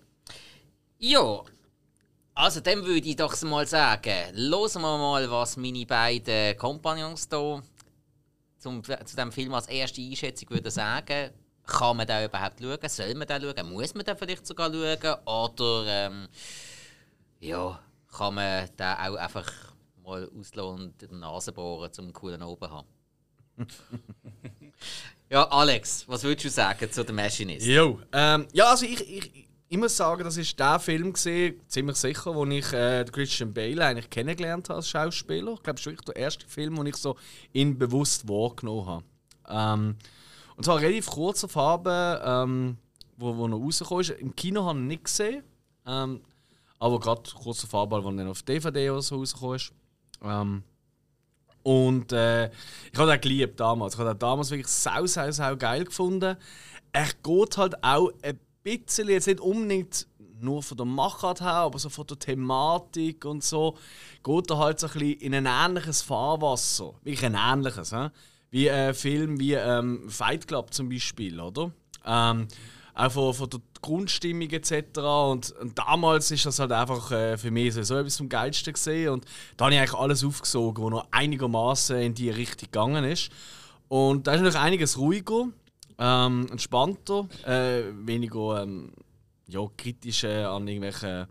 Ja, 0.98 1.42
also 2.34 2.60
dann 2.60 2.84
würde 2.84 3.08
ich 3.08 3.16
doch 3.16 3.40
mal 3.42 3.66
sagen, 3.66 4.34
hören 4.34 4.82
wir 4.82 4.98
mal, 4.98 5.30
was 5.30 5.56
meine 5.56 5.86
beiden 5.86 6.56
Kompagnons 6.56 7.28
hier 7.30 7.62
zum, 8.58 8.82
zu 8.82 8.96
diesem 9.04 9.32
Film 9.32 9.54
als 9.54 9.68
erste 9.68 10.00
Einschätzung 10.00 10.50
würden 10.50 10.70
sagen. 10.70 11.30
Kann 11.66 11.96
man 11.96 12.06
den 12.06 12.24
überhaupt 12.24 12.60
schauen? 12.60 12.88
Soll 12.88 13.14
man 13.14 13.28
den 13.28 13.42
schauen? 13.42 13.72
Muss 13.72 13.94
man 13.94 14.04
den 14.04 14.16
vielleicht 14.16 14.46
sogar 14.46 14.72
schauen? 14.72 15.18
Oder 15.26 15.84
ähm, 15.86 16.28
ja, 17.40 17.78
kann 18.10 18.34
man 18.34 18.68
den 18.76 18.86
auch 18.86 19.16
einfach 19.16 19.71
mal 20.02 20.28
auslassen 20.38 20.84
und 20.84 21.02
in 21.02 21.08
die 21.08 21.14
Nase 21.16 21.52
bohren, 21.52 21.90
um 21.98 22.04
einen 22.04 22.12
coolen 22.12 22.42
Oben 22.42 22.68
zu 22.68 22.70
haben? 22.70 22.88
ja, 25.30 25.44
Alex, 25.44 26.08
was 26.08 26.22
würdest 26.24 26.46
du 26.46 26.50
sagen 26.50 26.90
zu 26.90 27.04
The 27.06 27.12
Machinist? 27.12 27.66
Jo, 27.66 28.00
ähm, 28.12 28.46
ja, 28.52 28.70
also 28.70 28.86
ich, 28.86 29.00
ich, 29.00 29.48
ich 29.68 29.78
muss 29.78 29.96
sagen, 29.96 30.24
das 30.24 30.36
ist 30.36 30.58
der 30.58 30.78
Film 30.78 31.12
gesehen, 31.12 31.60
ziemlich 31.66 31.96
sicher, 31.96 32.34
wo 32.34 32.44
ich 32.44 32.72
äh, 32.72 33.04
den 33.04 33.12
Christian 33.12 33.54
Bale 33.54 33.84
eigentlich 33.84 34.10
kennengelernt 34.10 34.68
habe 34.68 34.76
als 34.76 34.88
Schauspieler. 34.88 35.54
Ich 35.54 35.62
glaube, 35.62 35.78
das 35.78 35.80
ist 35.80 35.86
wirklich 35.86 36.04
der 36.04 36.16
erste 36.16 36.46
Film, 36.46 36.76
wo 36.76 36.84
ich 36.84 36.96
so 36.96 37.16
ihn 37.52 37.78
bewusst 37.78 38.28
wahrgenommen 38.28 38.86
habe. 38.86 39.04
Ähm, 39.48 39.96
und 40.56 40.64
zwar 40.64 40.78
relativ 40.78 41.06
kurz 41.06 41.42
auf 41.44 41.52
Farbe, 41.52 42.22
ähm, 42.24 42.76
wo, 43.16 43.36
wo 43.36 43.46
er 43.46 43.52
rausgekommen 43.52 44.02
ist. 44.02 44.10
Im 44.10 44.36
Kino 44.36 44.64
habe 44.64 44.78
ich 44.78 44.84
ihn 44.84 44.88
nicht 44.88 45.04
gesehen, 45.04 45.42
ähm, 45.86 46.20
aber 46.78 47.00
gerade 47.00 47.22
kurz 47.30 47.64
auf 47.64 47.70
Farbe, 47.70 47.96
als 47.96 48.04
er 48.04 48.12
dann 48.12 48.28
auf 48.28 48.42
DVD 48.42 48.90
oder 48.90 49.02
so 49.02 49.16
rausgekommen 49.16 49.56
ist. 49.56 49.72
Ähm, 50.22 50.62
und 51.62 52.12
äh, 52.12 52.46
ich 52.92 52.98
habe 52.98 53.10
den 53.10 53.20
geliebt 53.20 53.60
damals. 53.60 53.94
Ich 53.94 54.00
habe 54.00 54.10
den 54.10 54.18
damals 54.18 54.50
wirklich 54.50 54.66
sau, 54.66 55.06
sau, 55.06 55.30
sau 55.30 55.56
geil 55.56 55.84
gefunden. 55.84 56.36
Er 56.92 57.08
geht 57.22 57.56
halt 57.56 57.82
auch 57.82 58.10
ein 58.22 58.38
bisschen, 58.62 59.08
jetzt 59.08 59.26
nicht 59.26 59.40
unbedingt 59.40 60.06
nur 60.40 60.62
von 60.62 60.76
der 60.76 60.86
Machart 60.86 61.40
her, 61.40 61.54
aber 61.54 61.78
so 61.78 61.88
von 61.88 62.06
der 62.06 62.18
Thematik 62.18 63.24
und 63.24 63.44
so, 63.44 63.76
geht 64.24 64.50
er 64.50 64.58
halt 64.58 64.80
so 64.80 64.88
ein 64.88 64.92
bisschen 64.92 65.20
in 65.20 65.34
ein 65.34 65.46
ähnliches 65.46 66.02
Fahrwasser. 66.02 66.94
Wirklich 67.04 67.24
ein 67.24 67.36
ähnliches, 67.36 67.92
hä? 67.92 68.10
wie 68.52 68.70
ein 68.70 68.94
Film 68.94 69.40
wie 69.40 69.54
ähm, 69.54 70.08
Fight 70.08 70.46
Club 70.46 70.72
zum 70.72 70.88
Beispiel, 70.88 71.40
oder? 71.40 71.72
Ähm, 72.04 72.46
auch 72.94 73.10
von, 73.10 73.34
von 73.34 73.50
der 73.50 73.60
Grundstimmung 73.80 74.50
etc. 74.50 74.98
Und, 74.98 75.52
und 75.52 75.78
damals 75.78 76.30
ist 76.30 76.46
das 76.46 76.58
halt 76.58 76.72
einfach 76.72 77.10
äh, 77.10 77.36
für 77.36 77.50
mich 77.50 77.74
so 77.74 77.96
etwas 77.96 78.16
vom 78.16 78.28
Geilsten 78.28 78.72
gesehen. 78.72 79.10
Und 79.10 79.24
da 79.56 79.64
habe 79.64 79.74
ich 79.74 79.80
eigentlich 79.80 79.98
alles 79.98 80.24
aufgesogen, 80.24 80.84
was 80.84 80.90
noch 80.90 81.06
einigermaßen 81.10 81.98
in 81.98 82.14
die 82.14 82.30
Richtung 82.30 82.68
gegangen 82.70 83.04
ist. 83.04 83.30
Und 83.88 84.26
da 84.26 84.34
ist 84.34 84.40
natürlich 84.40 84.58
einiges 84.58 84.98
ruhiger, 84.98 85.48
ähm, 85.98 86.46
entspannter, 86.50 87.28
äh, 87.44 87.82
weniger 88.06 88.62
ähm, 88.62 88.92
ja, 89.48 89.60
kritisch 89.76 90.24
äh, 90.24 90.44
an 90.44 90.66
irgendwelchen 90.66 91.26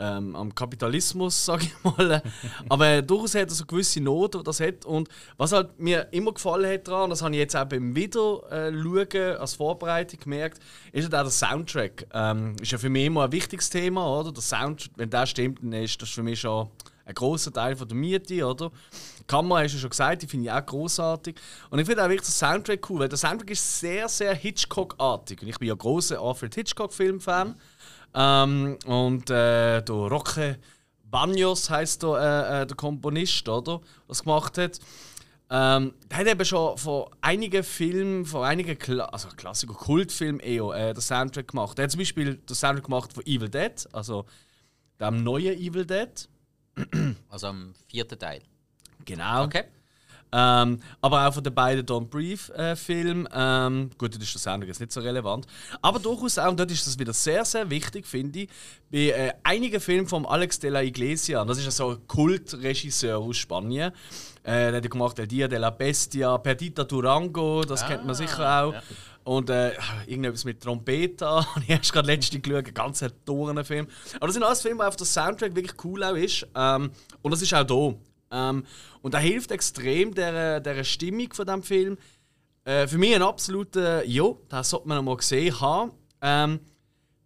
ähm, 0.00 0.34
am 0.34 0.54
Kapitalismus, 0.54 1.44
sage 1.44 1.66
ich 1.66 1.84
mal. 1.84 2.22
Aber 2.68 3.02
durchaus 3.02 3.34
hat 3.34 3.48
er 3.48 3.54
so 3.54 3.66
gewisse 3.66 4.00
Noten, 4.00 4.38
die 4.38 4.44
das 4.44 4.60
hat. 4.60 4.84
Und 4.84 5.08
was 5.36 5.52
halt 5.52 5.78
mir 5.78 6.08
immer 6.10 6.32
gefallen 6.32 6.72
hat 6.72 6.88
daran, 6.88 7.04
und 7.04 7.10
das 7.10 7.22
habe 7.22 7.34
ich 7.34 7.40
jetzt 7.40 7.54
auch 7.54 7.66
beim 7.66 7.94
Wiederschauen 7.94 9.14
äh, 9.14 9.36
als 9.38 9.54
Vorbereitung 9.54 10.18
gemerkt, 10.20 10.60
ist 10.92 11.04
halt 11.04 11.14
auch 11.14 11.22
der 11.22 11.30
Soundtrack. 11.30 12.06
Ähm, 12.12 12.56
ist 12.60 12.72
ja 12.72 12.78
für 12.78 12.88
mich 12.88 13.06
immer 13.06 13.24
ein 13.24 13.32
wichtiges 13.32 13.68
Thema, 13.68 14.18
oder? 14.18 14.32
Der 14.32 14.42
Sound, 14.42 14.90
wenn 14.96 15.10
der 15.10 15.26
stimmt, 15.26 15.60
dann 15.62 15.72
ist 15.74 16.00
das 16.00 16.08
für 16.08 16.22
mich 16.22 16.40
schon 16.40 16.68
ein 17.04 17.14
großer 17.14 17.52
Teil 17.52 17.76
von 17.76 17.88
der 17.88 17.96
Miete, 17.96 18.46
oder? 18.46 18.70
Die 19.18 19.24
Kamera 19.26 19.62
hast 19.62 19.74
du 19.74 19.78
schon 19.78 19.90
gesagt, 19.90 20.22
die 20.22 20.26
finde 20.26 20.46
ich 20.46 20.52
auch 20.52 20.64
großartig. 20.64 21.36
Und 21.68 21.78
ich 21.78 21.86
finde 21.86 22.04
auch 22.04 22.08
wirklich 22.08 22.26
den 22.26 22.32
Soundtrack 22.32 22.88
cool, 22.88 23.00
weil 23.00 23.08
der 23.08 23.18
Soundtrack 23.18 23.50
ist 23.50 23.80
sehr, 23.80 24.08
sehr 24.08 24.34
Hitchcock-artig. 24.34 25.42
Und 25.42 25.48
ich 25.48 25.58
bin 25.58 25.68
ja 25.68 25.74
großer 25.74 26.20
Alfred 26.20 26.54
Hitchcock-Filmfan. 26.54 27.54
Ähm, 28.14 28.78
und 28.86 29.30
äh, 29.30 29.82
der 29.82 29.94
Roque 29.94 30.58
Banos 31.04 31.68
heißt 31.70 32.02
der, 32.02 32.08
äh, 32.08 32.62
äh, 32.62 32.66
der 32.66 32.76
Komponist, 32.76 33.48
oder? 33.48 33.80
Was 34.06 34.22
gemacht 34.22 34.58
hat. 34.58 34.78
Ähm, 35.52 35.94
der 36.08 36.18
hat 36.18 36.26
eben 36.28 36.44
schon 36.44 36.78
von 36.78 37.06
einigen 37.20 37.64
Filmen, 37.64 38.24
von 38.24 38.44
einigen 38.44 38.78
Kla 38.78 39.06
also 39.06 39.28
Klassiker, 39.28 39.74
Kultfilmen 39.74 40.40
eher, 40.40 40.70
äh, 40.70 40.94
den 40.94 41.00
Soundtrack 41.00 41.48
gemacht. 41.48 41.78
Er 41.78 41.84
hat 41.84 41.90
zum 41.90 41.98
Beispiel 41.98 42.36
den 42.36 42.54
Soundtrack 42.54 42.84
gemacht 42.84 43.12
von 43.12 43.26
Evil 43.26 43.48
Dead, 43.48 43.88
also 43.92 44.26
dem 45.00 45.24
neuen 45.24 45.58
Evil 45.58 45.84
Dead. 45.84 46.28
Also 47.28 47.48
am 47.48 47.74
vierten 47.88 48.18
Teil. 48.18 48.42
Genau. 49.04 49.44
Okay. 49.44 49.64
Ähm, 50.32 50.80
aber 51.00 51.26
auch 51.26 51.34
von 51.34 51.42
den 51.42 51.54
beiden 51.54 51.84
Don't 51.84 52.08
Breathe-Filmen. 52.08 53.28
ähm, 53.32 53.90
gut, 53.98 54.14
das 54.14 54.22
ist 54.22 54.34
das 54.34 54.42
Sendung 54.44 54.68
jetzt 54.68 54.80
nicht 54.80 54.92
so 54.92 55.00
relevant. 55.00 55.46
Aber 55.82 55.98
durchaus 55.98 56.38
auch, 56.38 56.50
und 56.50 56.60
dort 56.60 56.70
ist 56.70 56.86
das 56.86 56.98
wieder 56.98 57.12
sehr, 57.12 57.44
sehr 57.44 57.68
wichtig, 57.68 58.06
finde 58.06 58.40
ich, 58.40 58.48
bei 58.90 59.10
äh, 59.10 59.32
einigen 59.42 59.80
Filmen 59.80 60.06
von 60.06 60.26
Alex 60.26 60.58
de 60.58 60.70
la 60.70 60.82
Iglesia. 60.82 61.44
Das 61.44 61.58
ist 61.58 61.64
ja 61.64 61.70
so 61.70 61.90
ein 61.90 62.06
Kultregisseur 62.06 63.18
aus 63.18 63.36
Spanien. 63.36 63.92
Äh, 64.42 64.52
der 64.52 64.76
hat 64.76 64.84
ja 64.84 64.90
gemacht 64.90 65.18
El 65.18 65.26
Dia 65.26 65.48
de 65.48 65.58
la 65.58 65.70
Bestia, 65.70 66.38
Perdita 66.38 66.84
Durango, 66.84 67.64
das 67.64 67.86
kennt 67.86 68.06
man 68.06 68.14
sicher 68.14 68.62
auch. 68.62 68.74
Und 69.22 69.50
äh, 69.50 69.72
irgendetwas 70.06 70.44
mit 70.44 70.62
Trompeta, 70.62 71.46
habe 71.54 71.60
ich 71.62 71.70
erst 71.70 71.92
gerade 71.92 72.06
letzte 72.06 72.40
geschaut, 72.40 72.66
ein 72.66 72.74
ganz 72.74 73.04
Film. 73.64 73.86
Aber 74.16 74.26
das 74.26 74.34
sind 74.34 74.42
alles 74.42 74.62
Filme, 74.62 74.82
wo 74.82 74.84
auf 74.84 74.96
der 74.96 75.06
Soundtrack 75.06 75.54
wirklich 75.54 75.84
cool 75.84 76.02
auch 76.02 76.14
ist. 76.14 76.46
Ähm, 76.54 76.90
und 77.20 77.30
das 77.30 77.42
ist 77.42 77.52
auch 77.52 77.66
hier. 77.66 77.98
Ähm, 78.30 78.64
und 79.02 79.14
das 79.14 79.22
hilft 79.22 79.50
extrem 79.50 80.14
der, 80.14 80.60
der 80.60 80.84
Stimmung 80.84 81.32
von 81.32 81.46
dem 81.46 81.62
Film. 81.62 81.98
Äh, 82.64 82.86
für 82.86 82.98
mich 82.98 83.14
ein 83.14 83.22
absoluter, 83.22 84.04
ja, 84.04 84.24
das 84.48 84.70
sollte 84.70 84.88
man 84.88 84.98
noch 84.98 85.04
mal 85.04 85.16
gesehen 85.16 85.60
haben. 85.60 85.92
Ähm, 86.20 86.60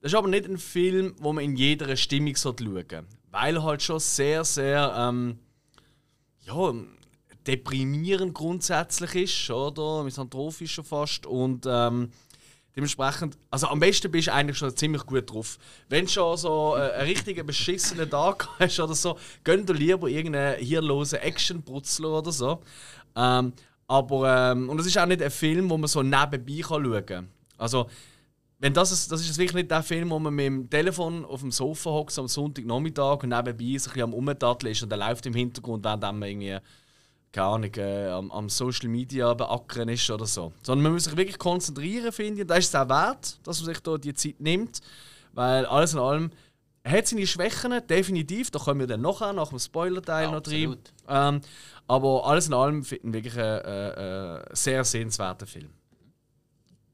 das 0.00 0.12
ist 0.12 0.18
aber 0.18 0.28
nicht 0.28 0.46
ein 0.46 0.58
Film, 0.58 1.14
wo 1.18 1.32
man 1.32 1.44
in 1.44 1.56
jeder 1.56 1.96
Stimmung 1.96 2.36
schauen 2.36 2.56
sollte. 2.58 3.04
Weil 3.30 3.62
halt 3.62 3.82
schon 3.82 3.98
sehr, 3.98 4.44
sehr, 4.44 4.94
ähm, 4.96 5.38
ja, 6.42 6.72
deprimierend 7.46 8.34
grundsätzlich 8.34 9.14
ist, 9.14 9.50
oder? 9.50 10.04
Misanthropisch 10.04 10.74
schon 10.74 10.84
fast. 10.84 11.26
Und 11.26 11.66
ähm, 11.66 12.10
dementsprechend, 12.76 13.36
also 13.50 13.68
am 13.68 13.80
besten 13.80 14.10
bist 14.10 14.28
du 14.28 14.32
eigentlich 14.32 14.58
schon 14.58 14.76
ziemlich 14.76 15.04
gut 15.06 15.30
drauf. 15.30 15.58
Wenn 15.88 16.06
du 16.06 16.10
schon 16.10 16.36
so 16.36 16.76
äh, 16.76 16.92
einen 16.92 17.08
richtigen 17.08 17.46
beschissenen 17.46 18.08
Tag 18.10 18.48
hast 18.58 18.80
oder 18.80 18.94
so, 18.94 19.18
gönn 19.42 19.64
dir 19.64 19.74
lieber 19.74 20.08
irgendeinen 20.08 20.58
hirlosen 20.58 21.20
Action-Brutzler 21.20 22.18
oder 22.18 22.32
so. 22.32 22.62
Ähm, 23.16 23.52
aber, 23.86 24.52
ähm, 24.52 24.68
und 24.68 24.80
es 24.80 24.86
ist 24.86 24.98
auch 24.98 25.06
nicht 25.06 25.22
ein 25.22 25.30
Film, 25.30 25.68
wo 25.70 25.76
man 25.76 25.88
so 25.88 26.02
nebenbei 26.02 26.62
schauen 26.62 27.06
kann. 27.06 27.28
Also, 27.58 27.88
wenn 28.58 28.72
das, 28.72 28.92
ist, 28.92 29.12
das 29.12 29.20
ist 29.20 29.36
wirklich 29.36 29.54
nicht 29.54 29.70
der 29.70 29.82
Film, 29.82 30.10
wo 30.10 30.18
man 30.18 30.34
mit 30.34 30.46
dem 30.46 30.70
Telefon 30.70 31.24
auf 31.24 31.40
dem 31.40 31.50
Sofa 31.50 31.90
hockt 31.90 32.18
am 32.18 32.28
Sonntagnachmittag 32.28 33.22
und 33.22 33.28
nebenbei 33.28 33.64
sich 33.64 33.88
ein 33.88 33.92
bisschen 33.92 34.02
am 34.02 34.14
Umtatteln 34.14 34.72
ist 34.72 34.82
und 34.82 34.88
der 34.88 34.98
läuft 34.98 35.26
im 35.26 35.34
Hintergrund, 35.34 35.84
während 35.84 36.02
man 36.02 36.22
irgendwie 36.22 36.56
keine 37.34 37.48
Ahnung, 37.48 37.74
äh, 37.74 38.08
am, 38.10 38.30
am, 38.30 38.48
Social 38.48 38.88
Media 38.88 39.34
beackern 39.34 39.88
ist 39.88 40.08
oder 40.08 40.24
so. 40.24 40.52
Sondern 40.62 40.84
man 40.84 40.92
muss 40.92 41.04
sich 41.04 41.16
wirklich 41.16 41.38
konzentrieren, 41.38 42.12
finde 42.12 42.34
ich. 42.34 42.40
Und 42.42 42.48
da 42.48 42.54
ist 42.54 42.68
es 42.68 42.74
auch 42.76 42.88
wert, 42.88 43.38
dass 43.42 43.60
man 43.60 43.74
sich 43.74 43.82
da 43.82 43.98
die 43.98 44.14
Zeit 44.14 44.40
nimmt. 44.40 44.80
Weil 45.32 45.66
alles 45.66 45.94
in 45.94 45.98
allem 45.98 46.30
hat 46.86 47.08
seine 47.08 47.26
Schwächen, 47.26 47.74
definitiv. 47.88 48.52
Da 48.52 48.60
kommen 48.60 48.80
wir 48.80 48.86
dann 48.86 49.00
noch 49.00 49.20
an, 49.20 49.36
nach 49.36 49.48
dem 49.48 49.58
Spoiler-Teil 49.58 50.30
noch 50.30 50.42
drin. 50.42 50.76
Ähm, 51.08 51.40
aber 51.88 52.24
alles 52.24 52.46
in 52.46 52.54
allem 52.54 52.84
finde 52.84 53.18
ich 53.18 53.24
wirklich 53.24 53.36
einen 53.36 53.64
äh, 53.64 54.36
äh, 54.36 54.44
sehr 54.52 54.84
sehenswerten 54.84 55.48
Film. 55.48 55.70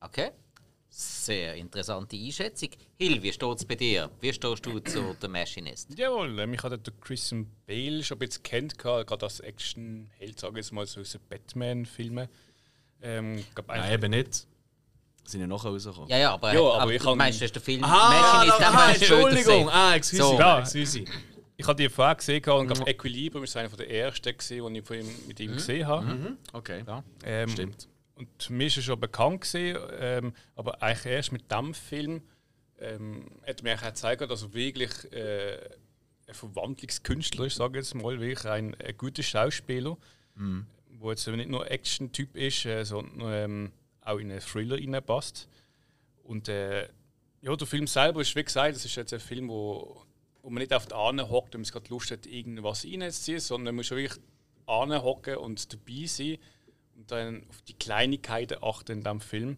Okay. 0.01 0.31
Sehr 1.21 1.55
interessante 1.55 2.17
Einschätzung. 2.17 2.71
Hill, 2.99 3.23
wie 3.23 3.31
steht 3.31 3.59
es 3.59 3.65
bei 3.67 3.75
dir? 3.75 4.11
Wie 4.21 4.33
stehst 4.33 4.65
du 4.65 4.79
zu 4.79 5.15
The 5.21 5.29
Machinist? 5.29 5.99
Jawohl, 5.99 6.39
äh, 6.39 6.47
mich 6.47 6.63
hat 6.63 6.73
der 6.73 6.95
Christian 6.99 7.47
Bale 7.67 8.03
schon 8.03 8.17
ein 8.17 8.21
bisschen 8.21 8.43
kennt, 8.43 8.79
gerade 8.79 9.19
als 9.21 9.41
Action-Held, 9.41 10.41
sage 10.41 10.53
ich 10.59 10.65
jetzt 10.65 10.73
mal, 10.73 10.87
so 10.87 11.03
aus 11.03 11.13
den 11.13 11.21
Batman-Filmen. 11.29 12.27
Ähm, 13.03 13.45
Nein, 13.67 13.93
eben 13.93 14.11
nicht. 14.13 14.47
Sind 15.25 15.43
ja 15.43 15.47
nachher 15.47 15.69
rausgekommen. 15.69 16.09
Ja, 16.09 16.17
ja, 16.17 16.33
aber, 16.33 16.55
ja, 16.55 16.61
aber, 16.61 16.81
aber 16.81 16.95
ich 16.95 17.05
meinst 17.05 17.41
du, 17.41 17.45
hast 17.45 17.53
den 17.53 17.63
Film 17.63 17.85
aha, 17.85 18.09
Machinist 18.09 18.61
aha, 18.63 18.93
Entschuldigung, 18.93 19.69
ah, 19.69 19.95
excuse, 19.97 20.23
so. 20.23 20.39
ja, 20.39 20.61
excuse. 20.61 21.05
Ich 21.59 21.67
habe 21.67 21.83
die 21.83 21.91
vorher 21.91 22.15
gesehen 22.15 22.43
und 22.49 22.67
glaube, 22.67 22.91
Equilibrium 22.91 23.45
ist 23.45 23.55
einer 23.59 23.69
der 23.69 23.91
ersten, 23.91 24.35
die 24.39 24.79
ich 24.79 24.87
von 24.87 24.97
ihm, 24.97 25.07
mit 25.29 25.39
ihm 25.39 25.51
mhm. 25.51 25.57
gesehen 25.57 25.87
habe. 25.87 26.07
Mhm. 26.07 26.39
Okay, 26.55 26.83
ja. 26.87 27.05
ähm, 27.25 27.49
stimmt. 27.51 27.89
Und 28.21 28.51
mir 28.51 28.67
ist 28.67 28.77
er 28.77 28.83
schon 28.83 29.01
bekannt 29.01 29.41
gewesen, 29.41 29.81
ähm, 29.99 30.35
aber 30.55 30.83
eigentlich 30.83 31.07
erst 31.07 31.33
mit 31.33 31.51
diesem 31.51 31.73
Film 31.73 32.21
ähm, 32.79 33.31
hat 33.47 33.63
mir 33.63 33.75
auch 33.75 33.83
gezeigt, 33.83 34.21
dass 34.21 34.43
er 34.43 34.53
wirklich 34.53 34.91
äh, 35.11 35.59
ein 36.27 36.35
Verwandlungskünstler 36.35 37.47
ist, 37.47 37.57
sage 37.57 37.79
ich 37.79 37.87
jetzt 37.87 37.95
mal, 37.95 38.21
wirklich 38.21 38.45
ein, 38.45 38.75
ein 38.75 38.97
guter 38.99 39.23
Schauspieler, 39.23 39.97
mhm. 40.35 40.67
wo 40.99 41.11
jetzt 41.11 41.27
nicht 41.29 41.49
nur 41.49 41.71
Action-Typ 41.71 42.37
ist, 42.37 42.67
äh, 42.67 42.85
sondern 42.85 43.33
ähm, 43.33 43.73
auch 44.03 44.19
in 44.19 44.31
einen 44.31 44.41
Thriller 44.41 44.77
reinpasst. 44.77 45.49
Und 46.23 46.51
äh, 46.51 46.89
ja, 47.41 47.57
der 47.57 47.67
Film 47.67 47.87
selber 47.87 48.21
ist, 48.21 48.37
wie 48.37 48.45
gesagt, 48.45 48.77
das 48.77 48.85
ist 48.85 48.97
jetzt 48.97 49.15
ein 49.15 49.21
Film, 49.21 49.49
wo, 49.49 50.05
wo 50.43 50.51
man 50.51 50.61
nicht 50.61 50.75
auf 50.75 50.85
die 50.85 50.95
Ahne 50.95 51.31
hockt, 51.31 51.55
wenn 51.55 51.63
man 51.63 51.71
gerade 51.71 51.89
Lust 51.89 52.11
hat, 52.11 52.27
irgendwas 52.27 52.85
reinzuziehen, 52.85 53.41
sondern 53.41 53.75
man 53.75 53.77
muss 53.77 53.91
wirklich 53.91 54.21
hocken 54.69 55.37
und 55.39 55.73
dabei 55.73 56.05
sein 56.05 56.37
und 57.01 57.11
dann 57.11 57.47
auf 57.49 57.63
die 57.63 57.73
Kleinigkeiten 57.73 58.63
achten 58.63 58.93
in 58.93 59.05
diesem 59.05 59.21
Film. 59.21 59.57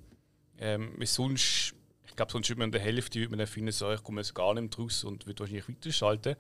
Ähm, 0.59 0.95
sonst, 1.05 1.75
ich 2.07 2.15
glaube, 2.15 2.31
sonst 2.31 2.49
würde 2.49 2.61
man 2.61 2.69
in 2.69 2.73
der 2.73 2.81
Hälfte 2.81 3.19
würde 3.19 3.31
man 3.31 3.39
dann 3.39 3.49
finden, 3.49 3.73
so, 3.73 3.93
ich 3.93 4.03
komme 4.03 4.21
jetzt 4.21 4.35
gar 4.35 4.55
nicht 4.55 4.79
raus 4.79 5.03
und 5.03 5.27
würde 5.27 5.41
wahrscheinlich 5.41 5.69
weiterschalten. 5.69 6.37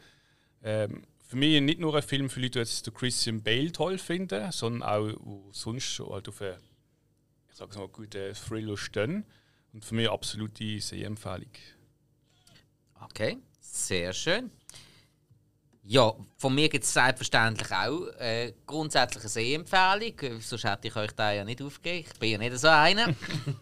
Ähm, 0.62 1.02
für 1.26 1.36
mich 1.36 1.60
nicht 1.60 1.80
nur 1.80 1.94
ein 1.96 2.02
Film 2.02 2.30
für 2.30 2.40
Leute, 2.40 2.52
die 2.52 2.58
jetzt 2.60 2.94
Christian 2.94 3.42
Bale 3.42 3.72
toll 3.72 3.98
finden, 3.98 4.52
sondern 4.52 4.82
auch 4.82 5.12
wo 5.20 5.48
sonst 5.52 5.98
halt 5.98 6.28
auf 6.28 6.40
einen, 6.40 6.56
ich 7.50 7.56
sage 7.56 7.76
mal, 7.78 7.88
guten 7.88 8.34
Thriller 8.34 8.76
stehen. 8.76 9.24
Und 9.72 9.84
für 9.84 9.94
mich 9.94 10.08
absolute 10.08 10.80
Sehempfehlung. 10.80 11.50
Okay, 13.00 13.38
sehr 13.58 14.12
schön. 14.12 14.52
Ja, 15.84 16.12
von 16.38 16.54
mir 16.54 16.68
gibt 16.68 16.84
es 16.84 16.92
selbstverständlich 16.92 17.72
auch 17.72 18.06
äh, 18.18 18.52
grundsätzlich 18.66 19.24
eine 19.24 19.30
Sehempfehlung. 19.30 20.40
Sonst 20.40 20.64
hätte 20.64 20.88
ich 20.88 20.96
euch 20.96 21.10
da 21.12 21.32
ja 21.32 21.44
nicht 21.44 21.60
aufgegeben. 21.60 22.08
Ich 22.12 22.18
bin 22.20 22.30
ja 22.30 22.38
nicht 22.38 22.58
so 22.58 22.68
einer. 22.68 23.08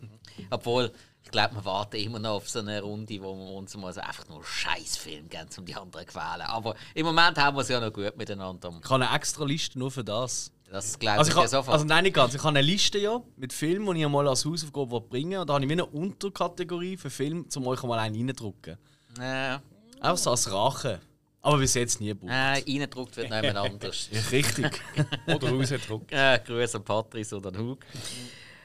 Obwohl, 0.50 0.92
ich 1.24 1.30
glaube, 1.30 1.54
wir 1.54 1.64
warten 1.64 1.96
immer 1.96 2.18
noch 2.18 2.36
auf 2.36 2.48
so 2.48 2.58
eine 2.58 2.82
Runde, 2.82 3.22
wo 3.22 3.34
wir 3.34 3.54
uns 3.54 3.74
mal 3.76 3.92
so 3.92 4.00
einfach 4.00 4.28
nur 4.28 4.44
Scheißfilm 4.44 5.30
geben, 5.30 5.48
um 5.56 5.64
die 5.64 5.74
anderen 5.74 6.06
zu 6.06 6.12
quälen. 6.12 6.42
Aber 6.42 6.74
im 6.94 7.06
Moment 7.06 7.38
haben 7.38 7.56
wir 7.56 7.62
es 7.62 7.68
ja 7.68 7.80
noch 7.80 7.92
gut 7.92 8.16
miteinander. 8.16 8.70
Ich 8.82 8.90
habe 8.90 9.04
eine 9.06 9.16
extra 9.16 9.44
Liste 9.44 9.78
nur 9.78 9.90
für 9.90 10.04
das. 10.04 10.52
Das 10.70 10.98
glaube 10.98 11.18
also 11.18 11.30
ich, 11.30 11.36
ich 11.36 11.42
ja 11.42 11.48
sofort. 11.48 11.72
Also 11.72 11.84
nein, 11.86 12.04
nicht 12.04 12.14
ganz. 12.14 12.34
Ich 12.34 12.40
habe 12.40 12.50
eine 12.50 12.62
Liste 12.62 12.98
ja 12.98 13.20
mit 13.36 13.52
Filmen, 13.52 13.94
die 13.94 14.02
ich 14.02 14.08
mal 14.08 14.28
als 14.28 14.44
Hausaufgabe 14.44 15.00
bringen 15.00 15.40
Und 15.40 15.48
da 15.48 15.54
habe 15.54 15.64
ich 15.64 15.72
eine 15.72 15.86
Unterkategorie 15.86 16.96
für 16.96 17.10
Filme, 17.10 17.44
um 17.54 17.66
euch 17.66 17.82
mal 17.82 17.98
einen 17.98 18.14
reindrücken. 18.14 18.76
Ja. 19.18 19.62
Einfach 20.00 20.18
so 20.18 20.30
als 20.30 20.50
Rache. 20.52 21.00
Aber 21.42 21.58
bis 21.58 21.74
jetzt 21.74 22.00
nie 22.00 22.08
gebraucht. 22.08 22.30
Äh, 22.30 22.34
reingedruckt 22.34 23.16
wird 23.16 23.30
niemand 23.30 23.56
anders. 23.56 24.08
ja, 24.12 24.20
richtig. 24.30 24.80
oder 25.26 25.50
rausgedruckt. 25.50 26.12
Äh, 26.12 26.40
Grüße 26.44 26.76
an 26.76 26.84
Patrice 26.84 27.36
oder 27.36 27.58
Hug. 27.58 27.78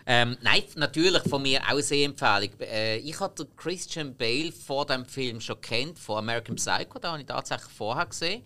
Ähm, 0.07 0.37
nein, 0.41 0.63
natürlich 0.75 1.23
von 1.23 1.41
mir 1.41 1.61
auch 1.67 1.79
sehr 1.79 2.05
Empfehlung. 2.05 2.51
Äh, 2.59 2.97
ich 2.97 3.19
hatte 3.19 3.47
Christian 3.55 4.15
Bale 4.15 4.51
vor 4.51 4.85
dem 4.85 5.05
Film 5.05 5.41
schon 5.41 5.59
kennt, 5.61 5.97
vor 5.97 6.19
American 6.19 6.55
Psycho, 6.55 6.99
da 6.99 7.13
habe 7.13 7.21
ich 7.21 7.25
tatsächlich 7.25 7.71
vorher 7.71 8.05
gesehen. 8.05 8.43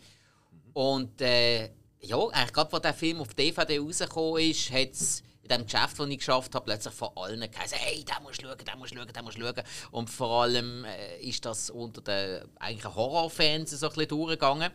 Und 0.73 1.19
äh, 1.21 1.69
ja, 2.01 2.17
eigentlich 2.31 2.53
gerade, 2.53 2.71
als 2.71 2.81
der 2.81 2.93
Film 2.93 3.19
auf 3.19 3.33
DVD 3.33 3.79
rausgekommen 3.79 4.41
ist, 4.41 4.71
hat 4.71 4.91
es 4.91 5.23
in 5.49 5.57
dem 5.57 5.65
Geschäft, 5.65 5.99
das 5.99 6.07
ich 6.07 6.17
geschafft 6.17 6.55
habe, 6.55 6.65
plötzlich 6.65 6.93
von 6.93 7.09
allen 7.15 7.39
gesagt, 7.39 7.73
hey, 7.75 8.03
da 8.05 8.19
musst 8.19 8.41
du 8.41 8.47
schauen, 8.47 8.57
da 8.63 8.75
musst 8.75 8.93
du 8.93 8.97
schauen, 8.97 9.09
da 9.11 9.21
musst 9.21 9.37
du 9.37 9.41
schauen. 9.41 9.63
Und 9.91 10.09
vor 10.09 10.43
allem 10.43 10.85
äh, 10.85 11.19
ist 11.21 11.43
das 11.45 11.69
unter 11.69 12.01
den 12.01 12.43
eigentlich 12.59 12.95
Horrorfans 12.95 13.71
so 13.71 13.87
ein 13.87 13.93
bisschen 13.93 14.07
durchgegangen. 14.09 14.71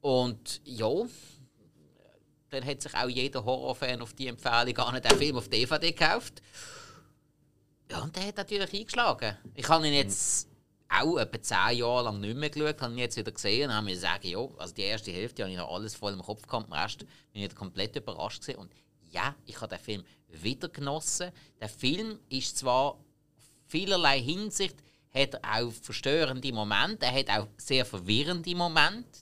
Und 0.00 0.60
ja, 0.64 0.90
dann 2.50 2.64
hat 2.64 2.82
sich 2.82 2.94
auch 2.94 3.08
jeder 3.08 3.44
Horrorfan 3.44 4.02
auf 4.02 4.14
die 4.14 4.28
Empfehlung 4.28 4.76
an 4.78 5.00
den 5.00 5.18
Film 5.18 5.36
auf 5.36 5.48
DVD 5.48 5.92
gekauft. 5.92 6.42
Ja, 7.90 8.00
und 8.00 8.14
der 8.16 8.26
hat 8.26 8.36
natürlich 8.36 8.72
eingeschlagen. 8.72 9.36
Ich 9.54 9.68
habe 9.68 9.86
ihn 9.86 9.94
jetzt 9.94 10.48
auch 10.88 11.18
etwa 11.18 11.42
zehn 11.42 11.78
Jahre 11.78 12.04
lang 12.04 12.20
nicht 12.20 12.36
mehr 12.36 12.50
geschaut, 12.50 12.80
habe 12.80 12.92
ihn 12.92 12.98
jetzt 12.98 13.16
wieder 13.16 13.32
gesehen 13.32 13.68
und 13.68 13.76
habe 13.76 13.84
mir 13.84 13.94
gesagt, 13.94 14.24
ja, 14.24 14.38
also 14.56 14.74
die 14.74 14.82
erste 14.82 15.10
Hälfte 15.10 15.42
habe 15.42 15.52
ich 15.52 15.58
noch 15.58 15.70
alles 15.70 15.94
voll 15.94 16.12
im 16.12 16.22
Kopf 16.22 16.46
gehabt, 16.46 16.68
den 16.68 16.72
Rest 16.72 17.06
bin 17.32 17.42
ich 17.42 17.54
komplett 17.54 17.96
überrascht 17.96 18.42
gewesen. 18.42 18.68
Ja, 19.10 19.34
ich 19.46 19.60
habe 19.60 19.76
den 19.76 19.84
Film 19.84 20.04
wieder 20.28 20.68
genossen. 20.68 21.30
Der 21.60 21.68
Film 21.68 22.18
ist 22.28 22.58
zwar 22.58 22.98
vielerlei 23.66 24.20
Hinsicht, 24.20 24.76
hat 25.12 25.42
auch 25.44 25.72
verstörende 25.72 26.52
Momente, 26.52 27.06
er 27.06 27.12
hat 27.12 27.30
auch 27.30 27.48
sehr 27.56 27.84
verwirrende 27.84 28.54
Momente. 28.54 29.20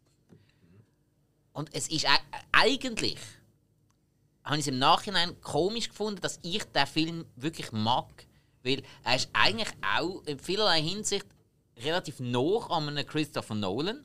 Und 1.53 1.75
es 1.75 1.89
ist 1.89 2.07
eigentlich, 2.53 3.19
habe 4.45 4.57
ich 4.57 4.61
es 4.61 4.67
im 4.67 4.79
Nachhinein 4.79 5.41
komisch 5.41 5.89
gefunden, 5.89 6.21
dass 6.21 6.39
ich 6.43 6.65
den 6.65 6.87
Film 6.87 7.25
wirklich 7.37 7.73
mag. 7.73 8.27
Weil 8.63 8.83
er 9.05 9.17
ist 9.17 9.31
eigentlich 9.33 9.71
auch 9.81 10.23
in 10.25 10.39
vielerlei 10.39 10.83
Hinsicht 10.83 11.27
relativ 11.79 12.21
nah 12.21 12.67
an 12.69 12.89
einem 12.89 13.07
Christopher 13.07 13.55
Nolan. 13.55 14.05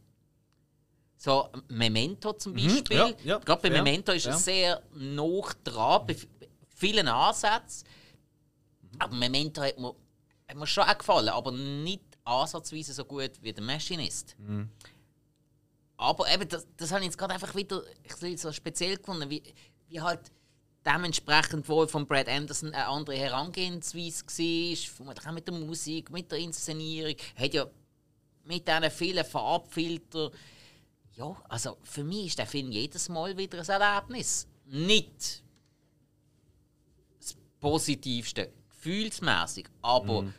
So 1.24 1.50
Memento 1.68 2.34
zum 2.34 2.54
mhm, 2.54 2.56
Beispiel. 2.56 2.98
Mhm, 2.98 3.14
ja, 3.20 3.36
ja, 3.36 3.38
Gerade 3.38 3.62
bei 3.62 3.70
Memento 3.70 4.12
ist 4.12 4.26
er 4.26 4.34
sehr 4.34 4.82
nah 4.96 5.42
dran, 5.64 6.08
bei 6.08 6.16
vielen 6.76 7.08
Ansätzen. 7.08 7.88
Aber 8.98 9.14
Memento 9.16 9.62
hat 9.62 9.78
mir, 9.78 9.94
hat 10.48 10.58
mir 10.58 10.66
schon 10.66 10.84
auch 10.84 10.98
gefallen, 10.98 11.30
aber 11.30 11.52
nicht 11.52 12.02
ansatzweise 12.24 12.94
so 12.94 13.06
gut 13.06 13.34
wie 13.40 13.54
der 13.54 13.64
Machinist. 13.64 14.36
Mhm. 14.40 14.72
Aber 15.98 16.28
eben, 16.34 16.50
das, 16.50 16.66
das 16.76 16.90
habe 16.90 17.02
ich 17.02 17.06
jetzt 17.06 17.20
gerade 17.20 17.36
einfach 17.36 17.54
wieder 17.54 17.84
ich 18.04 18.42
so 18.42 18.52
speziell 18.52 18.98
gefunden. 18.98 19.30
Wie, 19.30 19.44
wie 19.90 20.02
halt 20.02 20.32
dementsprechend 20.84 21.70
wohl 21.70 21.88
von 21.88 22.08
Brad 22.08 22.30
Anderson 22.30 22.74
eine 22.74 22.88
andere 22.88 23.16
Herangehensweise 23.16 24.26
war, 24.26 24.76
vermutlich 24.96 25.28
auch 25.28 25.34
mit 25.34 25.48
der 25.48 25.54
Musik, 25.54 26.10
mit 26.10 26.32
der 26.32 26.40
Inszenierung. 26.40 27.16
Er 27.36 27.46
hat 27.46 27.54
ja 27.54 27.68
mit 28.44 28.68
diesen 28.68 28.90
vielen 28.90 29.24
Farbfiltern. 29.24 30.32
Ja, 31.22 31.40
also 31.50 31.78
für 31.84 32.04
mich 32.04 32.28
ist 32.28 32.40
der 32.40 32.48
Film 32.48 32.72
jedes 32.72 33.08
Mal 33.08 33.38
wieder 33.38 33.60
ein 33.60 33.82
Erlebnis. 33.82 34.48
Nicht 34.66 35.44
das 37.20 37.36
Positivste, 37.60 38.52
gefühlsmäßig, 38.70 39.68
aber 39.84 40.24
mm. 40.24 40.34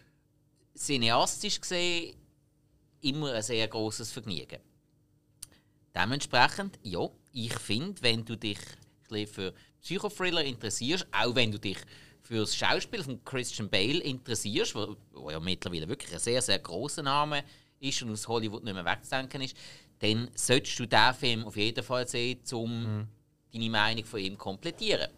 cineastisch 0.74 1.60
gesehen 1.60 2.16
immer 3.00 3.32
ein 3.32 3.42
sehr 3.42 3.68
großes 3.68 4.10
Vergnügen. 4.10 4.58
Dementsprechend, 5.94 6.80
ja, 6.82 7.08
ich 7.32 7.54
finde, 7.54 8.02
wenn 8.02 8.24
du 8.24 8.36
dich 8.36 8.58
für 9.28 9.54
Psychothriller 9.80 10.42
interessierst, 10.42 11.06
auch 11.12 11.36
wenn 11.36 11.52
du 11.52 11.60
dich 11.60 11.78
für 12.22 12.40
das 12.40 12.56
Schauspiel 12.56 13.04
von 13.04 13.24
Christian 13.24 13.70
Bale 13.70 14.00
interessierst, 14.00 14.74
wo, 14.74 14.96
wo 15.12 15.30
ja 15.30 15.38
mittlerweile 15.38 15.86
wirklich 15.86 16.12
ein 16.12 16.18
sehr, 16.18 16.42
sehr 16.42 16.58
großer 16.58 17.04
Name 17.04 17.44
ist 17.78 18.02
und 18.02 18.10
aus 18.10 18.26
Hollywood 18.26 18.64
nicht 18.64 18.74
mehr 18.74 18.84
wegzudenken 18.84 19.42
ist, 19.42 19.56
dann 20.02 20.28
solltest 20.34 20.78
du 20.80 20.86
diesen 20.86 21.14
Film 21.14 21.44
auf 21.44 21.56
jeden 21.56 21.84
Fall 21.84 22.08
sehen, 22.08 22.40
um 22.52 22.82
mhm. 22.82 23.08
deine 23.52 23.70
Meinung 23.70 24.04
von 24.04 24.18
ihm 24.18 24.32
zu 24.32 24.38
komplettieren. 24.38 25.08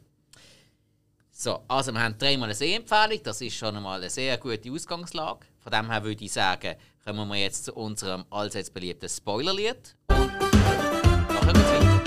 So, 1.30 1.62
also 1.66 1.90
wir 1.90 2.02
haben 2.02 2.18
dreimal 2.18 2.48
eine 2.48 2.54
Sehempfehlung, 2.54 3.20
das 3.24 3.40
ist 3.40 3.56
schon 3.56 3.74
einmal 3.74 3.98
eine 3.98 4.10
sehr 4.10 4.36
gute 4.36 4.70
Ausgangslage. 4.70 5.46
Von 5.58 5.72
dem 5.72 5.90
her 5.90 6.04
würde 6.04 6.22
ich 6.22 6.32
sagen, 6.32 6.76
kommen 7.02 7.26
wir 7.28 7.36
jetzt 7.36 7.64
zu 7.64 7.74
unserem 7.74 8.26
allseits 8.30 8.70
beliebten 8.70 9.08
Spoilerlied. 9.08 9.96
Und 10.08 10.26
nachher 10.36 11.52
geht's 11.54 11.70
weiter. 11.70 12.02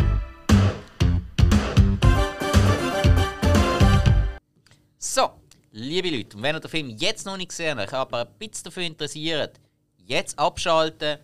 So, 4.99 5.31
liebe 5.71 6.11
Leute, 6.11 6.37
und 6.37 6.43
wenn 6.43 6.55
ihr 6.55 6.59
den 6.59 6.69
Film 6.69 6.89
jetzt 6.89 7.25
noch 7.25 7.37
nicht 7.37 7.49
gesehen 7.49 7.79
habt, 7.79 7.93
aber 7.93 8.21
ein 8.21 8.37
bisschen 8.37 8.65
dafür 8.65 8.83
interessiert, 8.83 9.59
jetzt 9.97 10.37
abschalten, 10.37 11.17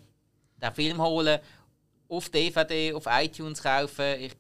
den 0.64 0.74
Film 0.74 1.02
holen, 1.02 1.40
auf 2.08 2.30
DVD, 2.30 2.94
auf 2.94 3.06
iTunes 3.08 3.62
kaufen 3.62 4.20
ich, 4.20 4.36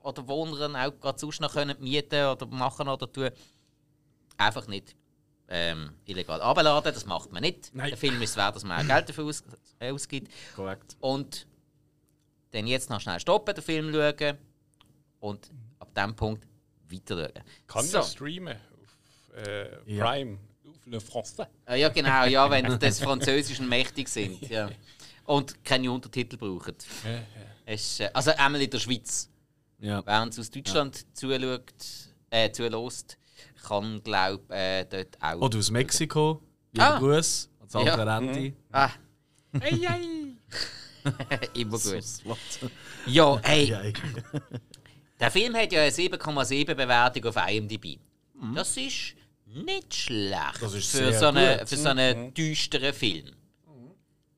oder 0.00 0.26
Wohnern 0.28 0.76
auch 0.76 0.98
gerade 1.00 1.18
sonst 1.18 1.40
noch 1.40 1.52
können 1.52 1.76
mieten 1.80 2.26
oder 2.26 2.46
machen 2.46 2.88
oder 2.88 3.10
tun. 3.10 3.30
Einfach 4.36 4.66
nicht 4.68 4.94
ähm, 5.48 5.92
illegal 6.04 6.40
abladen, 6.40 6.92
das 6.92 7.06
macht 7.06 7.32
man 7.32 7.42
nicht. 7.42 7.74
Nein. 7.74 7.88
Der 7.88 7.96
Film 7.98 8.20
ist 8.22 8.36
wert, 8.36 8.56
dass 8.56 8.64
man 8.64 8.80
auch 8.80 8.86
Geld 8.86 9.08
dafür 9.08 9.24
aus, 9.24 9.42
äh, 9.78 9.90
ausgibt. 9.90 10.30
Korrekt. 10.54 10.96
Und 11.00 11.46
dann 12.52 12.66
jetzt 12.66 12.90
noch 12.90 13.00
schnell 13.00 13.20
stoppen, 13.20 13.54
den 13.54 13.64
Film 13.64 13.92
schauen 13.92 14.38
und 15.20 15.50
ab 15.78 15.94
dem 15.94 16.14
Punkt 16.14 16.46
weiter 16.88 17.16
schauen. 17.16 17.44
Kann 17.66 17.84
so. 17.84 18.00
ich 18.00 18.06
streamen 18.06 18.56
auf 18.56 19.46
äh, 19.46 19.66
Prime? 19.98 20.32
Ja. 20.32 20.38
Le 20.88 20.98
Français. 20.98 21.48
Äh, 21.68 21.80
ja, 21.80 21.88
genau, 21.88 22.24
ja, 22.26 22.48
wenn 22.48 22.78
des 22.78 23.00
Französischen 23.00 23.68
mächtig 23.68 24.08
sind. 24.08 24.40
Ja. 24.48 24.70
Und 25.26 25.64
keine 25.64 25.90
Untertitel 25.90 26.36
brauchen. 26.36 26.74
Ja, 27.04 27.10
ja. 27.10 27.22
Es, 27.64 28.00
äh, 28.00 28.10
also 28.12 28.30
einmal 28.30 28.62
in 28.62 28.70
der 28.70 28.78
Schweiz. 28.78 29.28
Ja. 29.78 30.04
Während 30.06 30.34
sie 30.34 30.40
aus 30.40 30.50
Deutschland 30.50 30.96
ja. 30.96 31.04
zuschaut, 31.14 31.74
äh, 32.30 32.50
zulässt, 32.52 33.18
kann, 33.66 34.02
glaube 34.02 34.54
äh, 34.54 34.84
dort 34.84 35.20
auch. 35.20 35.40
Oder 35.40 35.58
aus 35.58 35.70
Mexiko. 35.70 36.42
Ah. 36.78 36.98
Gruß 36.98 37.50
ans 37.60 37.76
andere 37.76 38.06
ja. 38.06 38.18
Ende. 38.18 38.40
Mhm. 38.40 38.56
Ah. 38.72 38.90
Ei, 39.60 39.88
ei. 39.88 40.00
Immer 41.54 41.78
gut. 41.78 42.04
ja, 43.06 43.40
hey. 43.42 43.92
Der 45.20 45.30
Film 45.30 45.54
hat 45.56 45.72
ja 45.72 45.82
eine 45.82 45.90
7,7 45.90 46.74
Bewertung 46.74 47.24
auf 47.24 47.36
IMDb. 47.48 47.98
Mhm. 48.34 48.54
Das 48.54 48.76
ist 48.76 49.14
nicht 49.46 49.94
schlecht 49.94 50.60
das 50.60 50.74
ist 50.74 50.90
für, 50.90 51.12
so 51.12 51.26
eine, 51.26 51.66
für 51.66 51.76
so 51.76 51.88
einen 51.88 52.26
mhm. 52.26 52.34
düsteren 52.34 52.92
Film. 52.92 53.34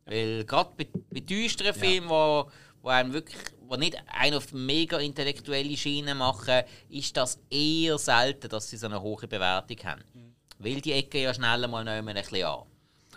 Weil 0.09 0.45
gerade 0.45 0.71
bei, 0.77 0.87
bei 1.11 1.21
düsteren 1.21 1.75
ja. 1.75 1.81
Filmen, 1.81 2.09
wo, 2.09 2.51
wo 2.83 2.89
einem 2.89 3.13
wirklich 3.13 3.37
wo 3.69 3.77
nicht 3.77 3.97
einen 4.07 4.37
auf 4.37 4.53
mega 4.53 4.99
intellektuelle 4.99 5.77
Schiene 5.77 6.15
machen, 6.15 6.63
ist 6.89 7.17
das 7.17 7.39
eher 7.51 7.99
selten, 7.99 8.49
dass 8.49 8.71
sie 8.71 8.79
so 8.79 8.87
eine 8.87 9.01
hohe 9.01 9.27
Bewertung 9.29 9.77
haben. 9.85 10.03
Mhm. 10.15 10.35
Weil 10.59 10.81
die 10.81 10.93
Ecke 10.93 11.23
ja 11.23 11.35
schneller 11.35 11.69
mal 11.69 11.85
noch 11.85 11.93
ein 11.93 12.05
bisschen 12.07 12.45
an. 12.47 12.63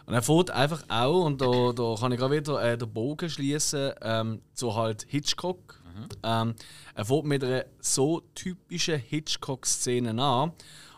Und 0.06 0.14
er 0.14 0.22
fährt 0.22 0.52
einfach 0.52 0.84
auch, 0.90 1.26
und 1.26 1.42
da, 1.42 1.72
da 1.74 1.96
kann 1.98 2.12
ich 2.12 2.20
gerade 2.20 2.36
wieder 2.36 2.62
äh, 2.62 2.78
den 2.78 2.92
Bogen 2.92 3.30
schließen, 3.30 3.94
ähm, 4.02 4.42
zu 4.54 4.76
halt 4.76 5.06
Hitchcock. 5.08 5.80
Mhm. 5.86 6.08
Ähm, 6.24 6.56
er 6.96 7.06
fährt 7.06 7.26
mit 7.26 7.44
einer 7.44 7.66
so 7.80 8.22
typischen 8.36 9.00
Hitchcock-Szene 9.00 10.22
an. 10.22 10.52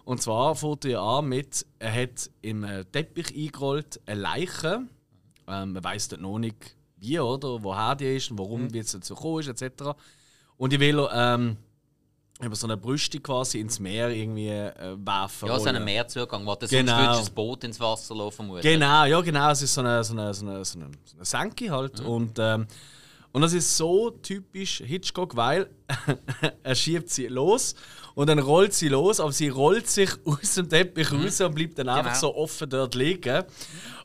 Und 0.04 0.22
zwar 0.22 0.56
fängt 0.56 0.86
er 0.86 1.02
an 1.02 1.28
mit, 1.28 1.66
er 1.80 1.94
hat 1.94 2.30
im 2.42 2.66
Teppich 2.92 3.36
eingerollt 3.36 4.02
eine 4.06 4.20
Leiche. 4.20 4.82
Ähm, 5.48 5.74
man 5.74 5.84
weiß 5.84 6.12
noch 6.20 6.40
nicht, 6.40 6.76
wie 6.98 7.20
oder 7.20 7.62
woher 7.64 7.96
die 7.96 8.16
ist 8.16 8.32
und 8.32 8.40
warum 8.40 8.64
mhm. 8.64 8.76
es 8.76 8.92
dazu 8.92 9.16
gekommen 9.16 9.40
ist, 9.40 9.62
etc. 9.62 9.92
Und 10.58 10.74
ich 10.74 10.80
will 10.80 11.08
ähm, 11.14 11.58
über 12.42 12.56
so 12.56 12.68
eine 12.68 12.78
Brüste 12.78 13.20
quasi 13.20 13.60
ins 13.60 13.80
Meer 13.80 14.10
irgendwie 14.10 14.50
äh, 14.50 14.96
werfen. 14.98 15.48
Ja, 15.48 15.60
so 15.60 15.70
einen 15.70 15.84
Meerzugang, 15.84 16.46
wo 16.46 16.56
du 16.56 16.68
genau. 16.68 17.06
sonst 17.06 17.20
das 17.20 17.30
Boot 17.30 17.64
ins 17.64 17.80
Wasser 17.80 18.16
laufen 18.16 18.48
muss. 18.48 18.62
Genau, 18.62 19.06
ja 19.06 19.22
genau, 19.22 19.52
es 19.52 19.62
ist 19.62 19.74
so 19.74 19.82
eine, 19.82 20.04
so 20.04 20.14
eine, 20.14 20.34
so 20.34 20.46
eine, 20.46 20.66
so 20.66 20.80
eine, 20.80 20.92
so 21.06 21.16
eine 21.16 21.26
Senke 21.26 21.70
halt. 21.70 22.00
Mhm. 22.00 22.06
Und 22.08 22.40
ähm, 22.40 22.68
und 23.34 23.42
das 23.42 23.54
ist 23.54 23.76
so 23.76 24.12
typisch 24.12 24.84
Hitchcock, 24.86 25.36
weil 25.36 25.68
er 26.64 26.76
schiebt 26.76 27.10
sie 27.10 27.28
los 27.28 27.74
und 28.14 28.30
dann 28.30 28.38
rollt 28.38 28.74
sie 28.74 28.90
los, 28.90 29.20
aber 29.20 29.32
sie 29.32 29.50
rollt 29.50 29.90
sich 29.90 30.12
aus 30.26 30.54
dem 30.54 30.70
Teppich 30.70 31.12
mhm. 31.12 31.24
raus 31.24 31.42
und 31.42 31.56
bleibt 31.56 31.80
dann 31.80 31.88
genau. 31.88 31.98
einfach 31.98 32.16
so 32.16 32.36
offen 32.36 32.70
dort 32.70 32.94
liegen. 32.94 33.44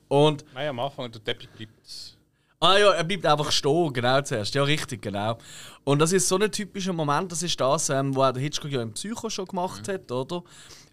Und 0.08 0.46
Nein, 0.54 0.68
am 0.68 0.80
Anfang 0.80 1.12
der 1.12 1.22
Teppich 1.22 1.50
bleibt. 1.50 2.16
Ah 2.60 2.78
ja, 2.78 2.90
er 2.92 3.04
bleibt 3.04 3.26
einfach 3.26 3.52
stehen, 3.52 3.92
genau 3.92 4.20
zuerst. 4.22 4.54
Ja, 4.54 4.62
richtig, 4.64 5.02
genau. 5.02 5.36
Und 5.84 6.00
das 6.00 6.12
ist 6.12 6.26
so 6.26 6.38
ein 6.38 6.50
typischer 6.50 6.94
Moment, 6.94 7.30
das 7.30 7.42
ist 7.42 7.60
das, 7.60 7.90
ähm, 7.90 8.16
wo 8.16 8.32
der 8.32 8.42
Hitchcock 8.42 8.70
ja 8.70 8.80
im 8.80 8.94
Psycho 8.94 9.28
schon 9.28 9.44
gemacht 9.44 9.86
mhm. 9.86 9.92
hat, 9.92 10.10
oder? 10.10 10.42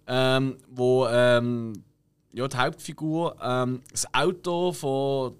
Ähm, 0.07 0.57
wo 0.69 1.07
ähm, 1.07 1.71
ja, 2.33 2.47
die 2.49 2.57
Hauptfigur 2.57 3.37
ähm, 3.41 3.81
das 3.89 4.13
Auto 4.13 4.73
von 4.73 5.35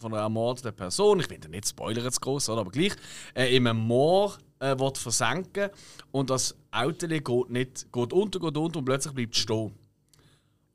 von 0.00 0.12
einer 0.14 0.22
ermordeten 0.22 0.74
Person, 0.74 1.20
ich 1.20 1.28
will 1.30 1.38
nicht 1.50 1.68
spoilern 1.68 2.04
jetzt 2.04 2.20
groß, 2.20 2.50
aber 2.50 2.70
gleich, 2.70 2.92
äh, 3.34 3.54
in 3.54 3.66
einem 3.66 3.80
Moor 3.80 4.36
äh, 4.58 4.78
wird 4.78 4.98
versenken 4.98 5.70
und 6.10 6.30
das 6.30 6.56
Auto 6.70 7.06
geht, 7.06 7.50
nicht, 7.50 7.92
geht 7.92 8.12
unter, 8.12 8.40
geht 8.40 8.56
unter 8.56 8.78
und 8.78 8.84
plötzlich 8.84 9.14
bleibt 9.14 9.34
es 9.34 9.42
stehen. 9.42 9.74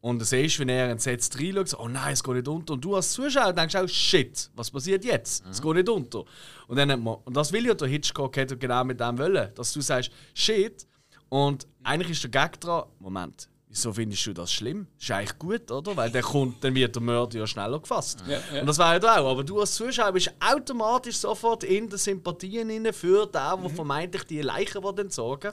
Und 0.05 0.19
du 0.19 0.25
siehst, 0.25 0.59
wenn 0.59 0.69
er 0.69 0.91
entsetzt 0.91 1.39
reinschaut, 1.39 1.79
oh 1.79 1.87
nein, 1.87 2.13
es 2.13 2.23
geht 2.23 2.35
nicht 2.35 2.47
unter. 2.47 2.73
Und 2.73 2.85
du 2.85 2.95
als 2.95 3.11
Zuschauer 3.13 3.53
denkst 3.53 3.75
auch, 3.75 3.87
shit, 3.87 4.51
was 4.55 4.69
passiert 4.69 5.03
jetzt? 5.03 5.43
Mhm. 5.43 5.49
Es 5.49 5.59
geht 5.59 5.73
nicht 5.73 5.89
unter. 5.89 6.25
Und, 6.67 6.77
dann 6.77 7.01
man, 7.01 7.15
und 7.25 7.35
das 7.35 7.51
will 7.51 7.65
ja 7.65 7.73
der 7.73 7.87
Hitchcock 7.87 8.33
genau 8.33 8.83
mit 8.83 8.99
dem 8.99 9.17
wollen, 9.17 9.49
dass 9.55 9.73
du 9.73 9.81
sagst, 9.81 10.11
shit. 10.35 10.85
Und 11.27 11.65
eigentlich 11.83 12.11
ist 12.11 12.23
der 12.23 12.29
Gag 12.29 12.61
dran, 12.61 12.83
Moment, 12.99 13.49
Wieso 13.75 13.91
findest 13.91 14.25
du 14.25 14.31
das 14.31 14.53
schlimm? 14.53 14.87
Ist 14.97 15.11
eigentlich 15.11 15.37
gut, 15.37 15.69
oder? 15.69 15.97
Weil 15.97 16.09
der 16.09 16.21
kommt, 16.21 16.63
dann 16.63 16.73
wird 16.73 16.95
der 16.95 17.03
Mörder 17.03 17.39
ja 17.39 17.45
schneller 17.45 17.77
gefasst. 17.77 18.23
Ja, 18.25 18.39
ja. 18.53 18.61
Und 18.61 18.67
das 18.67 18.77
wäre 18.77 19.01
ja 19.03 19.19
auch. 19.19 19.31
Aber 19.31 19.43
du 19.43 19.59
als 19.59 19.73
Zuschauer 19.73 20.13
bist 20.13 20.31
automatisch 20.39 21.17
sofort 21.17 21.65
in 21.65 21.89
den 21.89 21.99
Sympathien 21.99 22.69
inne 22.69 22.93
für 22.93 23.25
den, 23.25 23.33
der 23.33 23.57
mhm. 23.57 23.69
vermeintlich 23.71 24.23
die 24.23 24.41
Leichen 24.41 24.81
entsorgen. 24.81 25.51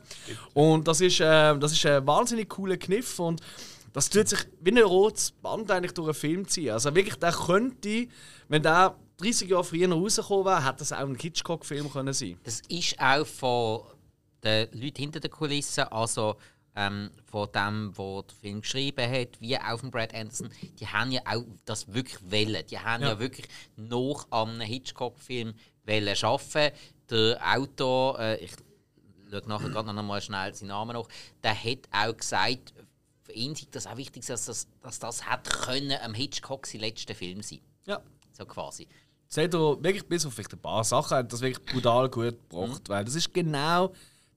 Und 0.55 0.87
das 0.87 1.01
ist, 1.01 1.19
äh, 1.19 1.59
das 1.59 1.73
ist 1.73 1.85
ein 1.85 2.07
wahnsinnig 2.07 2.49
cooler 2.49 2.77
Kniff. 2.77 3.19
Und 3.19 3.41
das 3.93 4.09
tut 4.09 4.29
sich 4.29 4.47
wie 4.61 4.71
ein 4.71 4.79
rotes 4.79 5.33
Band 5.33 5.69
eigentlich 5.73 5.93
durch 5.93 6.07
einen 6.07 6.15
Film 6.15 6.47
ziehen. 6.47 6.71
Also 6.71 6.95
wirklich, 6.95 7.17
der 7.17 7.33
könnte, 7.33 8.07
wenn 8.47 8.63
der 8.63 8.95
30 9.17 9.51
Jahre 9.51 9.65
früher 9.65 9.91
rausgekommen 9.91 10.45
wäre, 10.45 10.65
hätte 10.65 10.79
das 10.79 10.93
auch 10.93 10.99
ein 11.01 11.17
Hitchcock-Film 11.17 11.93
können 11.93 12.15
sein. 12.15 12.39
Das 12.45 12.61
ist 12.69 13.01
auch 13.01 13.27
von 13.27 13.81
den 14.45 14.69
Leuten 14.81 14.99
hinter 14.99 15.19
den 15.19 15.31
Kulissen, 15.33 15.83
also 15.91 16.37
ähm, 16.75 17.11
von 17.25 17.49
dem, 17.53 17.93
der 17.97 18.23
den 18.23 18.37
Film 18.41 18.61
geschrieben 18.63 19.11
hat, 19.11 19.41
wie 19.41 19.59
auch 19.59 19.79
von 19.79 19.91
Brad 19.91 20.15
Anderson, 20.15 20.51
die 20.79 20.87
haben 20.87 21.11
ja 21.11 21.21
auch 21.27 21.45
das 21.65 21.93
wirklich 21.93 22.19
wollen. 22.31 22.65
Die 22.71 22.79
haben 22.79 23.03
ja, 23.03 23.11
ja 23.11 23.19
wirklich 23.19 23.47
noch 23.77 24.27
an 24.31 24.51
einem 24.51 24.61
Hitchcock-Film 24.63 25.55
wollen 25.85 26.17
arbeiten. 26.23 26.77
Der 27.11 27.39
Autor, 27.57 28.19
äh, 28.19 28.37
ich 28.45 28.53
schaue 29.31 29.49
nachher 29.49 29.69
gerade 29.69 29.93
noch 29.93 30.03
mal 30.03 30.21
schnell 30.21 30.55
seinen 30.55 30.69
Namen 30.69 30.95
noch, 30.95 31.09
der 31.43 31.55
hat 31.55 31.89
auch 31.91 32.17
gesagt, 32.17 32.73
für 33.23 33.33
ihn 33.33 33.53
ist 33.53 33.75
das 33.75 33.87
auch 33.87 33.97
wichtig, 33.97 34.25
dass 34.27 34.47
das, 34.47 34.67
dass 34.83 34.99
das 34.99 35.27
hat 35.27 35.49
können 35.49 35.99
am 36.03 36.15
Hitchcock 36.15 36.67
sein 36.67 36.81
letzter 36.81 37.15
Film 37.15 37.43
sein. 37.43 37.61
Ja. 37.87 38.01
So 38.33 38.47
quasi. 38.47 38.89
Das 39.29 39.45
hat 39.45 39.55
er 39.55 39.83
wirklich 39.83 40.07
bis 40.07 40.27
auf 40.27 40.39
ein 40.39 40.59
paar 40.59 40.85
Sachen 40.85 41.27
das 41.29 41.41
wirklich 41.41 41.65
brutal 41.65 42.09
gut 42.09 42.39
gebracht, 42.49 42.89
mhm. 42.89 42.93
weil 42.93 43.05
das 43.05 43.15
ist 43.15 43.33
genau 43.33 43.93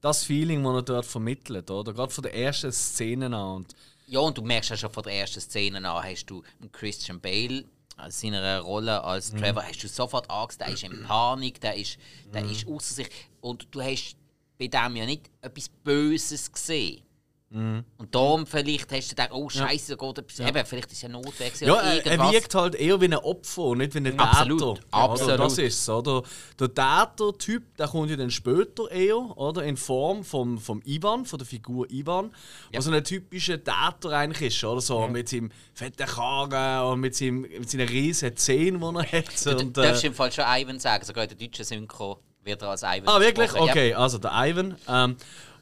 das 0.06 0.24
Feeling, 0.24 0.63
das 0.63 0.74
er 0.76 0.82
dort 0.84 1.06
vermittelt, 1.06 1.72
oder? 1.72 1.91
Gerade 1.91 2.12
von 2.12 2.22
der 2.22 2.36
ersten 2.36 2.72
Szene 2.72 3.26
an. 3.26 3.56
Und 3.56 3.76
ja, 4.06 4.20
und 4.20 4.38
du 4.38 4.44
merkst 4.44 4.70
ja 4.70 4.78
schon 4.78 4.91
von 4.91 5.02
der 5.02 5.13
ersten 5.13 5.41
Szene 5.41 5.78
an, 5.78 6.04
hast 6.04 6.28
du 6.28 6.44
Christian 6.72 7.20
Bale 7.20 7.65
als 7.98 8.22
seiner 8.22 8.60
Rolle 8.60 9.04
als 9.04 9.32
mhm. 9.32 9.39
Trevor, 9.39 9.63
hast 9.63 9.84
du 9.84 9.88
sofort 9.88 10.30
Angst, 10.30 10.62
der 10.62 10.68
ist 10.68 10.84
in 10.84 11.04
Panik, 11.04 11.60
der 11.60 11.76
ist, 11.76 11.98
der 12.32 12.44
mhm. 12.44 12.52
ist 12.52 12.68
außer 12.68 12.94
sich. 12.94 13.10
Und 13.41 13.68
du 13.72 13.82
hast 13.82 14.15
bei 14.60 14.68
dem 14.68 14.96
ja 14.96 15.08
nicht 15.08 15.32
etwas 15.41 15.70
Böses 15.70 16.52
gesehen. 16.52 17.02
Mhm. 17.51 17.86
Und 17.97 18.13
darum 18.13 18.47
vielleicht 18.47 18.91
hast 18.91 19.05
du 19.12 19.15
gedacht, 19.15 19.29
oh 19.31 19.47
Scheiße, 19.49 19.95
da 19.95 20.08
geht 20.08 20.17
etwas. 20.17 20.39
Eben, 20.39 20.65
vielleicht 20.65 20.88
ist 20.88 20.97
es 20.97 21.01
ja 21.03 21.10
notwendig. 21.10 21.62
Ja, 21.62 21.75
er, 21.75 22.05
er 22.05 22.31
wirkt 22.31 22.55
halt 22.55 22.75
eher 22.75 22.99
wie 22.99 23.05
ein 23.05 23.13
Opfer 23.13 23.62
und 23.62 23.77
nicht 23.77 23.93
wie 23.93 23.99
ein 23.99 24.19
Absolut, 24.19 24.75
Täter. 24.77 24.88
absolut. 24.91 25.34
Oder? 25.34 25.43
Das 25.43 25.58
ist 25.60 25.89
oder? 25.89 26.23
Der 26.60 26.73
Täter-Typ, 26.73 27.77
der 27.77 27.88
kommt 27.88 28.10
ja 28.10 28.15
dann 28.15 28.31
später 28.31 28.89
eher, 28.91 29.38
oder? 29.38 29.63
In 29.63 29.77
Form 29.77 30.23
vom, 30.23 30.58
vom 30.58 30.81
Ivan, 30.86 31.25
von 31.25 31.38
der 31.38 31.47
Figur 31.47 31.89
Ivan, 31.91 32.31
Ja. 32.71 32.79
was 32.79 32.86
so 32.86 32.91
ein 32.91 33.03
typischer 33.03 33.63
Täter 33.63 34.10
eigentlich 34.12 34.53
ist, 34.53 34.63
oder? 34.63 34.81
So 34.81 35.08
mit 35.08 35.29
seinem 35.29 35.51
fetten 35.73 36.08
Karren 36.08 36.91
und 36.91 36.99
mit, 36.99 37.15
seinem, 37.15 37.41
mit 37.41 37.69
seinen 37.69 37.88
riesen 37.88 38.36
Zähnen, 38.36 38.81
die 38.81 38.99
er 38.99 39.12
hat. 39.19 39.45
Du 39.45 39.58
Und, 39.58 39.77
darfst 39.77 40.03
äh, 40.03 40.08
im 40.08 40.13
Fall 40.13 40.31
schon 40.31 40.45
Ivan 40.45 40.79
sagen, 40.79 41.05
sogar 41.05 41.23
in 41.25 41.29
der 41.29 41.38
deutschen 41.38 41.63
Synchro 41.63 42.19
wird 42.43 42.62
er 42.63 42.69
als 42.69 42.81
Ivan 42.81 43.08
ah, 43.08 43.19
wirklich? 43.19 43.53
Okay, 43.53 43.93
also 43.93 44.17
der 44.17 44.31
Ivan. 44.34 44.75
Ähm, 44.88 45.15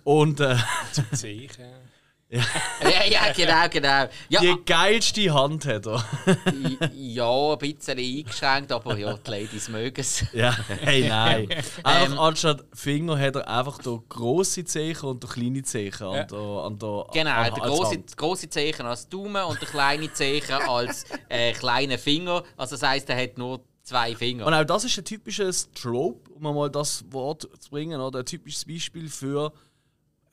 und 0.04 0.40
äh, 0.40 0.56
Zeichen. 1.14 1.84
Ja, 2.34 2.42
ja, 2.82 3.06
ja 3.06 3.32
genau, 3.32 3.70
genau. 3.70 4.10
Ja, 4.28 4.42
die 4.42 4.56
geilste 4.66 5.32
Hand 5.32 5.68
hat 5.68 5.86
er. 5.86 6.04
ja, 6.96 7.52
ein 7.52 7.58
bisschen 7.60 8.00
eingeschränkt, 8.00 8.72
aber 8.72 8.98
ja, 8.98 9.14
die 9.14 9.30
Ladies 9.30 9.70
mögen 9.70 10.02
es. 10.02 10.26
Ja, 10.34 10.58
hey, 10.82 11.08
nein. 11.08 11.48
Einfach 11.84 12.08
Ähm, 12.08 12.18
anstatt 12.18 12.66
Finger 12.74 13.20
hat 13.20 13.36
er 13.36 13.48
einfach 13.48 13.78
da 13.84 14.00
grosse 14.10 14.66
Zeichen 14.66 15.06
und 15.06 15.24
da 15.24 15.28
kleine 15.28 15.62
Zeichen 15.62 16.08
an 16.08 16.28
der, 16.28 16.40
an 16.40 16.80
der 16.80 17.06
Genau, 17.14 17.32
an, 17.32 17.54
der 17.54 17.64
Hand. 17.66 18.18
große 18.18 18.50
Zeichen 18.50 18.86
als 18.88 19.08
Daumen 19.08 19.44
und 19.44 19.62
der 19.62 19.68
kleine 19.68 20.12
Zeichen 20.12 20.54
als 20.54 21.06
äh, 21.30 21.52
kleiner 21.54 22.00
Finger. 22.00 22.42
Also 22.58 22.78
das 22.78 22.90
heisst, 22.90 23.10
er 23.10 23.22
hat 23.22 23.38
nur 23.38 23.62
zwei 23.84 24.16
Finger. 24.16 24.48
Und 24.48 24.56
auch 24.56 24.64
das 24.64 24.86
ist 24.86 24.98
ein 24.98 25.06
typisches 25.06 25.70
Trope, 25.72 26.32
um 26.32 26.42
mal 26.42 26.72
das 26.72 27.06
Wort 27.12 27.48
zu 27.60 27.70
bringen, 27.70 28.02
oder? 28.02 28.20
Ein 28.20 28.26
typisches 28.26 28.66
Beispiel 28.66 29.08
für 29.08 29.54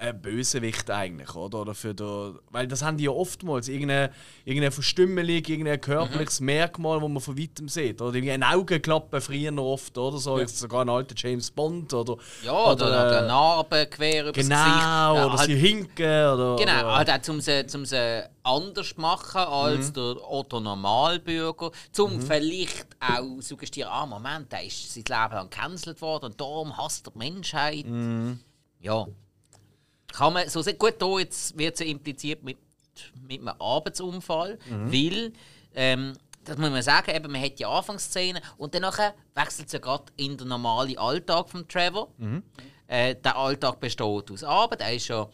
ein 0.01 0.21
Bösewicht 0.23 0.91
eigentlich, 0.91 1.35
oder? 1.35 1.61
oder 1.61 1.75
für 1.75 1.95
der, 1.95 2.35
weil 2.51 2.67
das 2.67 2.83
haben 2.83 2.97
die 2.97 3.05
ja 3.05 3.11
oftmals, 3.11 3.69
irgendeine, 3.69 4.11
irgendeine 4.47 4.73
Verstümmelung, 4.73 5.45
irgendein 5.45 5.81
körperliches 5.81 6.41
Merkmal, 6.41 7.03
wo 7.03 7.09
man 7.09 7.21
von 7.21 7.39
weitem 7.39 7.69
sieht. 7.69 8.01
Oder 8.01 8.15
irgendwie 8.15 8.33
eine 8.33 8.49
Augenklappe 8.49 9.21
noch 9.53 9.65
oft, 9.65 9.99
oder 9.99 10.17
so, 10.17 10.39
jetzt 10.39 10.59
sogar 10.59 10.83
ein 10.83 10.89
alter 10.89 11.15
James 11.17 11.51
Bond, 11.51 11.93
oder... 11.93 12.17
ja, 12.43 12.53
oder, 12.53 12.87
oder, 12.87 13.25
äh, 13.25 13.27
Narben 13.27 13.91
quer 13.91 14.23
über 14.23 14.33
Genau, 14.33 14.49
das 14.49 14.65
Gesicht. 14.65 15.27
oder 15.27 15.39
halt, 15.39 15.51
sie 15.51 15.57
hinken, 15.57 16.05
oder... 16.07 16.57
Genau, 16.57 16.81
oder, 16.81 16.97
halt 16.97 17.11
auch, 17.11 17.29
um 17.29 17.41
sie, 17.43 17.67
um 17.75 17.85
sie 17.85 18.23
anders 18.43 18.95
zu 18.95 19.01
machen 19.01 19.43
als 19.43 19.89
Mhm. 19.91 19.95
der 19.95 20.31
Otto 20.31 20.61
Normalbürger. 20.61 21.73
Zum 21.93 22.23
vielleicht 22.23 22.87
auch 23.01 23.41
suggestieren, 23.41 23.91
ah 23.93 24.07
Moment, 24.07 24.51
der 24.51 24.65
ist 24.65 24.95
sein 24.95 25.05
Leben 25.07 25.35
lang 25.35 25.51
gecancelt 25.51 26.01
worden 26.01 26.27
und 26.27 26.41
darum 26.41 26.77
hasst 26.79 27.07
er 27.07 27.13
die 27.13 27.19
Menschheit. 27.19 27.87
Mhm. 27.87 28.41
Ja. 28.81 29.07
Kann 30.13 30.33
man 30.33 30.49
so 30.49 30.63
sehr 30.63 30.75
gut 30.75 30.95
da 30.99 31.19
jetzt 31.19 31.57
wird 31.59 31.77
sie 31.77 31.91
impliziert 31.91 32.43
mit, 32.43 32.59
mit 33.29 33.41
einem 33.41 33.55
Arbeitsunfall, 33.61 34.59
Mhm. 34.69 34.93
weil 34.93 35.33
ähm, 35.75 36.13
das 36.45 36.57
muss 36.59 36.71
man 36.71 36.83
sagen, 36.83 37.15
eben, 37.15 37.31
man 37.31 37.43
hat 37.43 37.59
die 37.59 37.67
Anfangsszene 37.67 38.41
und 38.57 38.75
dann 38.75 38.83
nachher 38.83 39.15
wechselt 39.35 39.67
es 39.67 39.73
ja 39.73 39.79
gerade 39.79 40.05
in 40.17 40.37
den 40.37 40.49
normalen 40.49 40.97
Alltag 40.99 41.49
von 41.51 41.69
Trevor. 41.69 42.09
Mhm. 42.17 42.43
Äh, 42.87 43.15
der 43.15 43.37
Alltag 43.37 43.79
besteht 43.79 44.31
aus 44.31 44.43
Arbeit. 44.43 44.81
Er 44.81 44.95
ist 44.95 45.09
ja 45.09 45.29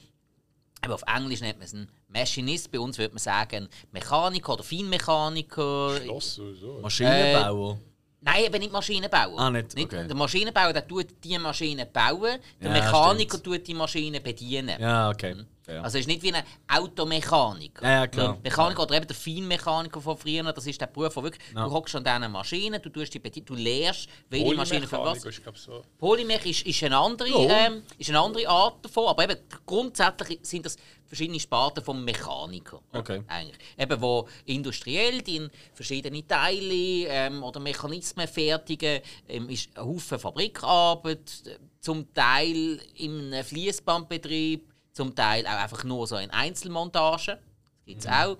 aber 0.83 0.95
auf 0.95 1.03
Englisch 1.07 1.41
nennt 1.41 1.59
man 1.59 1.65
es 1.65 1.73
ein 1.73 1.89
Machinist, 2.09 2.71
bei 2.71 2.79
uns 2.79 2.99
würde 2.99 3.15
man 3.15 3.19
sagen 3.19 3.69
Mechaniker 3.93 4.53
oder 4.53 4.63
Feinmechaniker. 4.63 5.97
Schloss 6.03 6.35
sowieso. 6.35 6.81
Maschinenbauer. 6.81 7.79
Nein, 8.21 8.45
eben 8.45 8.59
nicht 8.59 8.73
Maschinenbauer. 8.73 9.39
Ah, 9.39 9.51
nicht? 9.51 9.79
Okay. 9.79 10.07
Der 10.07 10.17
Maschinenbauer 10.17 10.73
der 10.73 10.87
tut 10.87 11.07
die 11.23 11.39
Maschine 11.39 11.87
bauen, 11.87 12.39
der 12.61 12.69
Ja, 12.69 12.83
Mechaniker 12.83 13.43
tut 13.43 13.67
die 13.67 13.75
Maschine 13.75 14.21
bedienen. 14.21 14.81
ja, 14.81 15.11
okay. 15.11 15.37
Ja. 15.67 15.83
Also 15.83 15.99
es 15.99 16.03
ist 16.03 16.09
nicht 16.09 16.23
wie 16.23 16.33
ein 16.33 16.45
Automechaniker. 16.69 17.83
Ja, 17.85 17.91
ja, 18.01 18.07
klar. 18.07 18.35
Ein 18.35 18.43
Mechaniker 18.43 18.83
oder 18.83 18.97
eben 18.97 19.07
der 19.07 19.17
Feinmechaniker 19.17 20.01
von 20.01 20.17
früher, 20.17 20.53
das 20.53 20.67
ist 20.67 20.81
der 20.81 20.87
Beruf, 20.87 21.17
wo 21.17 21.23
wirklich, 21.23 21.43
Ja. 21.55 21.65
du 21.65 21.71
hockst 21.73 21.95
an 21.97 22.05
diesen 22.05 22.31
Maschinen, 22.33 22.81
du, 22.81 22.89
tust 22.91 23.15
die 23.15 23.45
du 23.45 23.55
lernst, 23.55 24.09
welche 24.31 24.55
Maschine 24.55 24.87
für 24.87 24.99
was. 24.99 25.21
Polymechaniker 25.23 25.29
ist, 25.29 25.43
glaub, 25.43 25.59
so. 25.59 25.83
Polymech 25.99 26.47
ist, 26.47 26.67
ist, 26.67 26.83
eine 26.85 26.97
andere, 26.97 27.29
Ja. 27.29 27.67
ähm, 27.67 27.83
ist 27.99 28.09
eine 28.11 28.21
andere 28.21 28.49
Art 28.49 28.85
davon, 28.85 29.07
aber 29.09 29.25
eben 29.25 29.37
grundsätzlich 29.65 30.39
sind 30.43 30.67
das 30.67 30.77
verschiedene 31.05 31.39
Sparten 31.41 31.85
vom 31.85 32.05
Mechaniker. 32.05 32.81
Okay. 32.93 33.23
Eigentlich. 33.29 33.59
Eben, 33.79 34.01
wo 34.01 34.29
industriell 34.45 35.23
die 35.23 35.37
in 35.37 35.51
verschiedene 35.75 36.27
Teile 36.27 37.07
ähm, 37.09 37.43
oder 37.43 37.61
Mechanismen 37.61 38.27
fertigen, 38.27 39.01
ähm, 39.29 39.49
ist 39.49 39.77
ein 39.77 39.85
Haufen 39.85 40.19
Fabrikarbeit, 40.19 41.59
zum 41.81 42.13
Teil 42.13 42.81
im 42.97 43.33
Fließbandbetrieb, 43.45 44.73
zum 44.97 45.15
Teil 45.15 45.47
auch 45.47 45.51
einfach 45.63 45.85
nur 45.85 46.07
so 46.07 46.17
in 46.17 46.31
Einzelmontagen. 46.31 47.37
Das 47.37 47.85
gibt 47.85 48.01
es 48.01 48.07
auch. 48.07 48.39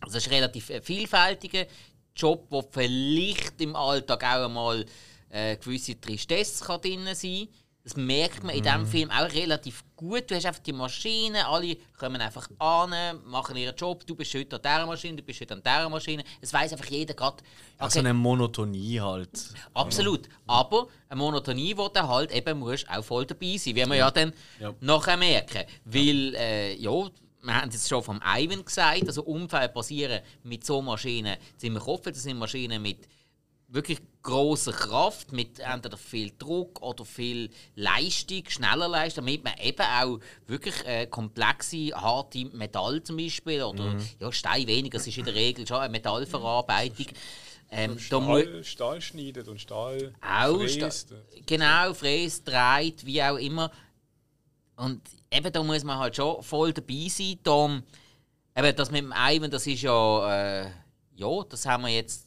Also 0.00 0.18
es 0.18 0.26
ist 0.26 0.28
ein 0.28 0.34
relativ 0.34 0.70
äh, 0.70 0.80
vielfältiger 0.80 1.66
Job, 2.16 2.46
wo 2.48 2.62
vielleicht 2.62 3.60
im 3.60 3.76
Alltag 3.76 4.24
auch 4.24 4.46
einmal 4.46 4.86
äh, 5.28 5.56
gewisse 5.56 6.00
Tristesse 6.00 6.64
kann 6.64 6.80
drin 6.80 7.08
sein 7.14 7.48
Das 7.86 7.94
merkt 7.96 8.42
man 8.42 8.52
in 8.52 8.64
diesem 8.64 8.84
Film 8.84 9.12
auch 9.12 9.32
relativ 9.32 9.84
gut. 9.94 10.28
Du 10.28 10.34
hast 10.34 10.44
einfach 10.44 10.60
die 10.60 10.72
Maschine, 10.72 11.46
alle 11.46 11.76
kommen 11.96 12.20
einfach 12.20 12.48
an, 12.58 12.92
machen 13.24 13.56
ihren 13.56 13.76
Job. 13.76 14.04
Du 14.04 14.16
bist 14.16 14.34
heute 14.34 14.56
an 14.56 14.62
dieser 14.62 14.86
Maschine, 14.86 15.16
du 15.18 15.22
bist 15.22 15.40
heute 15.40 15.54
an 15.54 15.62
dieser 15.64 15.88
Maschine. 15.88 16.24
Es 16.40 16.52
weiß 16.52 16.72
einfach 16.72 16.86
jeder 16.86 17.14
gerade. 17.14 17.44
Also 17.78 18.00
eine 18.00 18.12
Monotonie 18.12 19.00
halt. 19.00 19.30
Absolut. 19.72 20.28
Aber 20.48 20.88
eine 21.08 21.18
Monotonie, 21.18 21.76
wo 21.76 21.86
du 21.86 22.08
halt 22.08 22.32
eben 22.32 22.58
musst 22.58 22.90
auch 22.90 23.04
voll 23.04 23.24
dabei 23.24 23.56
sein, 23.56 23.76
wie 23.76 23.86
wir 23.86 23.94
ja 23.94 24.10
dann 24.10 24.32
Ja. 24.58 24.74
nachher 24.80 25.16
merken. 25.16 25.62
Weil, 25.84 26.34
äh, 26.34 26.74
ja, 26.74 26.90
wir 26.90 27.54
haben 27.54 27.68
es 27.68 27.74
jetzt 27.76 27.88
schon 27.88 28.02
vom 28.02 28.20
Ivan 28.20 28.64
gesagt, 28.64 29.06
also 29.06 29.22
Unfälle 29.22 29.68
passieren 29.68 30.22
mit 30.42 30.66
so 30.66 30.82
Maschinen 30.82 31.36
ziemlich 31.56 31.84
oft. 31.86 32.06
Das 32.06 32.20
sind 32.20 32.36
Maschinen 32.36 32.82
mit 32.82 33.06
wirklich 33.68 34.00
großer 34.26 34.72
Kraft, 34.72 35.32
mit 35.32 35.58
entweder 35.60 35.96
viel 35.96 36.32
Druck 36.38 36.82
oder 36.82 37.04
viel 37.04 37.48
Leistung, 37.76 38.42
schneller 38.48 38.88
Leistung, 38.88 39.24
damit 39.24 39.44
man 39.44 39.54
eben 39.58 39.80
auch 39.82 40.18
wirklich 40.46 40.74
äh, 40.84 41.06
komplexe, 41.06 41.92
harte 41.94 42.44
Metall 42.46 43.02
zum 43.02 43.16
Beispiel 43.16 43.62
oder 43.62 43.96
ja, 44.18 44.32
Stein 44.32 44.66
weniger, 44.66 44.98
das 44.98 45.06
ist 45.06 45.16
in 45.18 45.24
der 45.24 45.34
Regel 45.34 45.66
schon 45.66 45.78
eine 45.78 45.90
Metallverarbeitung. 45.92 47.06
Ähm, 47.70 47.98
Stahl, 47.98 48.62
Stahl 48.64 49.00
schneidet 49.00 49.48
und 49.48 49.60
Stahl 49.60 50.12
auch 50.20 50.56
fräst. 50.58 51.08
sta- 51.08 51.14
genau, 51.46 51.94
fräst, 51.94 52.46
dreht, 52.46 53.04
wie 53.06 53.22
auch 53.22 53.36
immer. 53.36 53.70
Und 54.76 55.02
eben 55.32 55.52
da 55.52 55.62
muss 55.62 55.82
man 55.84 55.98
halt 55.98 56.14
schon 56.16 56.42
voll 56.42 56.72
dabei 56.72 57.08
sein. 57.08 57.38
Darum, 57.42 57.82
eben 58.56 58.76
das 58.76 58.90
mit 58.90 59.02
dem 59.02 59.12
Ivan, 59.16 59.50
das 59.50 59.66
ist 59.66 59.82
ja, 59.82 60.62
äh, 60.64 60.70
ja, 61.16 61.42
das 61.48 61.66
haben 61.66 61.84
wir 61.84 61.90
jetzt 61.90 62.26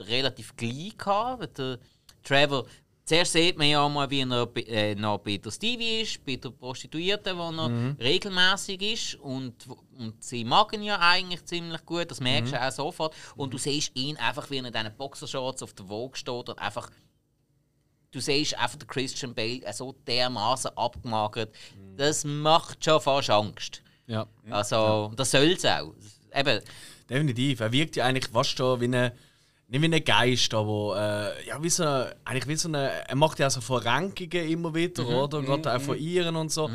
relativ 0.00 0.56
gleich 0.56 0.96
gehabt. 0.96 1.58
Der 1.58 1.78
Trevor, 2.22 2.66
zuerst 3.04 3.32
sieht 3.32 3.56
man 3.56 3.68
ja 3.68 3.88
mal, 3.88 4.10
wie 4.10 4.20
er 4.20 4.48
äh, 4.68 4.94
noch 4.94 5.18
bei 5.18 5.36
der 5.38 5.50
Stevie 5.50 6.02
ist, 6.02 6.24
bei 6.24 6.36
der 6.36 6.50
Prostituierten, 6.50 7.36
wo 7.36 7.50
er 7.50 7.96
regelmäßig 7.98 8.82
ist. 8.82 9.14
Und, 9.16 9.54
und 9.98 10.22
sie 10.22 10.44
mag 10.44 10.72
ihn 10.72 10.82
ja 10.82 10.98
eigentlich 11.00 11.44
ziemlich 11.44 11.84
gut, 11.86 12.10
das 12.10 12.20
merkst 12.20 12.52
du 12.52 12.62
auch 12.62 12.72
sofort. 12.72 13.14
Und 13.36 13.52
du 13.54 13.58
siehst 13.58 13.92
ihn 13.94 14.16
einfach, 14.16 14.50
wie 14.50 14.58
er 14.58 14.66
in 14.66 14.72
diesen 14.72 14.96
Boxershorts 14.96 15.62
auf 15.62 15.74
der 15.74 15.86
Vogue 15.86 16.16
steht 16.16 16.48
und 16.48 16.58
einfach 16.58 16.90
du 18.10 18.20
siehst 18.20 18.58
einfach 18.58 18.78
den 18.78 18.88
Christian 18.88 19.34
Bale 19.34 19.60
so 19.72 19.94
dermaßen 20.06 20.70
abgemagert. 20.76 21.54
Das 21.96 22.24
macht 22.24 22.84
schon 22.84 23.00
fast 23.00 23.30
Angst. 23.30 23.82
Ja. 24.06 24.26
Also, 24.48 25.12
das 25.14 25.30
soll 25.30 25.52
es 25.52 25.64
auch. 25.66 25.92
Eben, 26.34 26.60
Definitiv. 27.08 27.60
Er 27.60 27.72
wirkt 27.72 27.96
ja 27.96 28.04
eigentlich 28.04 28.30
fast 28.30 28.56
schon 28.56 28.80
wie 28.80 28.84
ein, 28.84 29.12
nicht 29.68 29.82
wie 29.82 29.94
ein 29.94 30.04
Geist, 30.04 30.54
aber 30.54 31.34
äh, 31.42 31.48
ja, 31.48 31.62
wie 31.62 31.68
so 31.70 31.82
eine, 31.84 32.14
eigentlich 32.24 32.48
wie 32.48 32.56
so 32.56 32.68
eine, 32.68 32.90
er 33.06 33.16
macht 33.16 33.38
ja 33.38 33.50
so 33.50 33.60
Verrenkungen 33.60 34.48
immer 34.48 34.74
wieder, 34.74 35.04
Mhm. 35.04 35.14
oder? 35.14 35.42
Gerade 35.42 35.76
auch 35.76 35.80
von 35.80 35.98
ihren 35.98 36.36
und 36.36 36.50
so. 36.50 36.70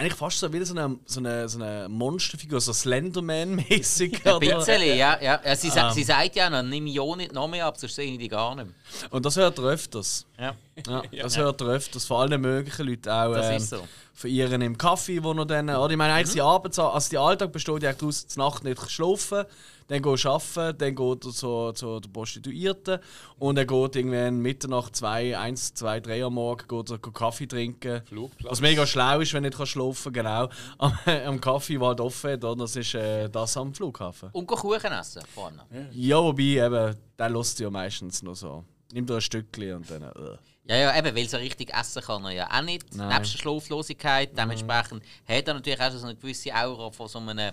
Eigentlich 0.00 0.14
fast 0.14 0.38
so 0.38 0.50
wie 0.50 0.64
so 0.64 0.74
eine, 0.74 0.98
so 1.04 1.20
eine, 1.20 1.46
so 1.46 1.62
eine 1.62 1.86
Monsterfigur, 1.86 2.58
so 2.58 2.72
Slenderman-mäßig. 2.72 4.24
ein 4.24 4.38
bisschen, 4.40 4.96
ja. 4.96 5.20
ja. 5.20 5.38
ja 5.44 5.56
sie, 5.56 5.68
Ähm. 5.68 5.92
sie 5.92 6.04
sagt 6.04 6.36
ja 6.36 6.48
noch, 6.48 6.62
nimm 6.62 6.86
ja 6.86 7.04
nicht 7.16 7.34
noch 7.34 7.46
mehr 7.46 7.66
ab, 7.66 7.76
sonst 7.76 7.96
sehe 7.96 8.10
ich 8.10 8.18
die 8.18 8.28
gar 8.28 8.54
nicht 8.54 8.64
mehr. 8.64 9.10
Und 9.10 9.26
das 9.26 9.36
hört 9.36 9.58
er 9.58 9.64
öfters. 9.64 10.24
Ja. 10.38 10.56
Ja, 10.86 11.02
das 11.22 11.36
hört 11.36 11.60
er 11.60 11.66
öfters 11.66 12.06
von 12.06 12.16
allen 12.16 12.40
möglichen 12.40 12.86
Leuten 12.86 13.10
auch. 13.10 13.34
Das 13.34 13.50
ähm, 13.50 13.56
ist 13.56 13.68
so. 13.68 13.86
Von 14.14 14.30
ihren 14.30 14.62
im 14.62 14.78
Kaffee, 14.78 15.22
wo 15.22 15.32
er 15.32 15.44
dann. 15.44 15.68
Oder 15.68 15.90
ich 15.90 15.96
meine, 15.98 16.14
eigentlich 16.14 16.36
mhm. 16.36 16.42
Arbeits 16.42 16.78
also 16.78 17.10
der 17.10 17.20
Alltag 17.20 17.52
besteht 17.52 17.82
ja 17.82 17.92
daraus, 17.92 18.26
die 18.26 18.38
Nacht 18.38 18.64
nicht 18.64 18.90
schlafen, 18.90 19.44
dann 19.90 20.02
geht 20.02 20.24
er 20.24 20.30
arbeiten, 20.30 20.78
dann 20.78 20.94
geht 20.94 21.24
er 21.24 21.32
zu, 21.32 21.72
zu 21.72 22.00
der 22.00 22.08
Prostituierten 22.10 22.98
und 23.38 23.56
er 23.56 23.66
geht 23.66 23.96
irgendwann 23.96 24.38
Mitternacht, 24.38 24.94
zwei, 24.94 25.36
eins, 25.36 25.74
zwei, 25.74 25.98
drei 26.00 26.24
am 26.24 26.34
Morgen 26.34 26.68
geht 26.68 26.90
er 26.90 26.98
Kaffee 26.98 27.46
trinken. 27.46 28.02
Flugplatz. 28.06 28.52
Was 28.52 28.60
mega 28.60 28.86
schlau 28.86 29.20
ist, 29.20 29.34
wenn 29.34 29.44
er 29.44 29.50
nicht 29.50 29.68
schlafen 29.68 29.89
kann, 29.92 30.12
genau. 30.12 30.48
Am, 30.78 30.98
am 31.26 31.40
Kaffee, 31.40 31.78
der 31.78 31.88
halt 31.88 32.00
offen 32.00 32.32
hat, 32.32 32.42
das 32.42 32.76
ist 32.76 32.94
äh, 32.94 33.28
das 33.28 33.56
am 33.56 33.74
Flughafen. 33.74 34.30
Und 34.32 34.46
Kuchen 34.46 34.92
essen 34.92 35.22
vorne. 35.34 35.66
Ja, 35.92 36.22
wobei, 36.22 36.42
eben, 36.42 36.96
der 37.18 37.28
lässt 37.28 37.60
ja 37.60 37.70
meistens 37.70 38.22
noch 38.22 38.34
so. 38.34 38.64
Nimmt 38.92 39.10
er 39.10 39.16
ein 39.16 39.22
Stückchen 39.22 39.76
und 39.76 39.90
dann. 39.90 40.02
Äh. 40.02 40.36
Ja, 40.64 40.76
ja, 40.76 40.98
eben, 40.98 41.16
weil 41.16 41.28
so 41.28 41.36
richtig 41.36 41.72
essen 41.74 42.02
kann 42.02 42.24
er 42.24 42.30
ja 42.30 42.48
auch 42.50 42.62
nicht. 42.62 42.94
Nein. 42.94 43.08
Nebst 43.08 43.34
der 43.34 43.38
Schlaflosigkeit. 43.38 44.36
Dementsprechend 44.36 45.02
hat 45.26 45.48
er 45.48 45.54
natürlich 45.54 45.80
auch 45.80 45.90
so 45.90 46.06
eine 46.06 46.16
gewisse 46.16 46.54
Aura 46.54 46.90
von 46.90 47.08
so 47.08 47.18
einem. 47.18 47.52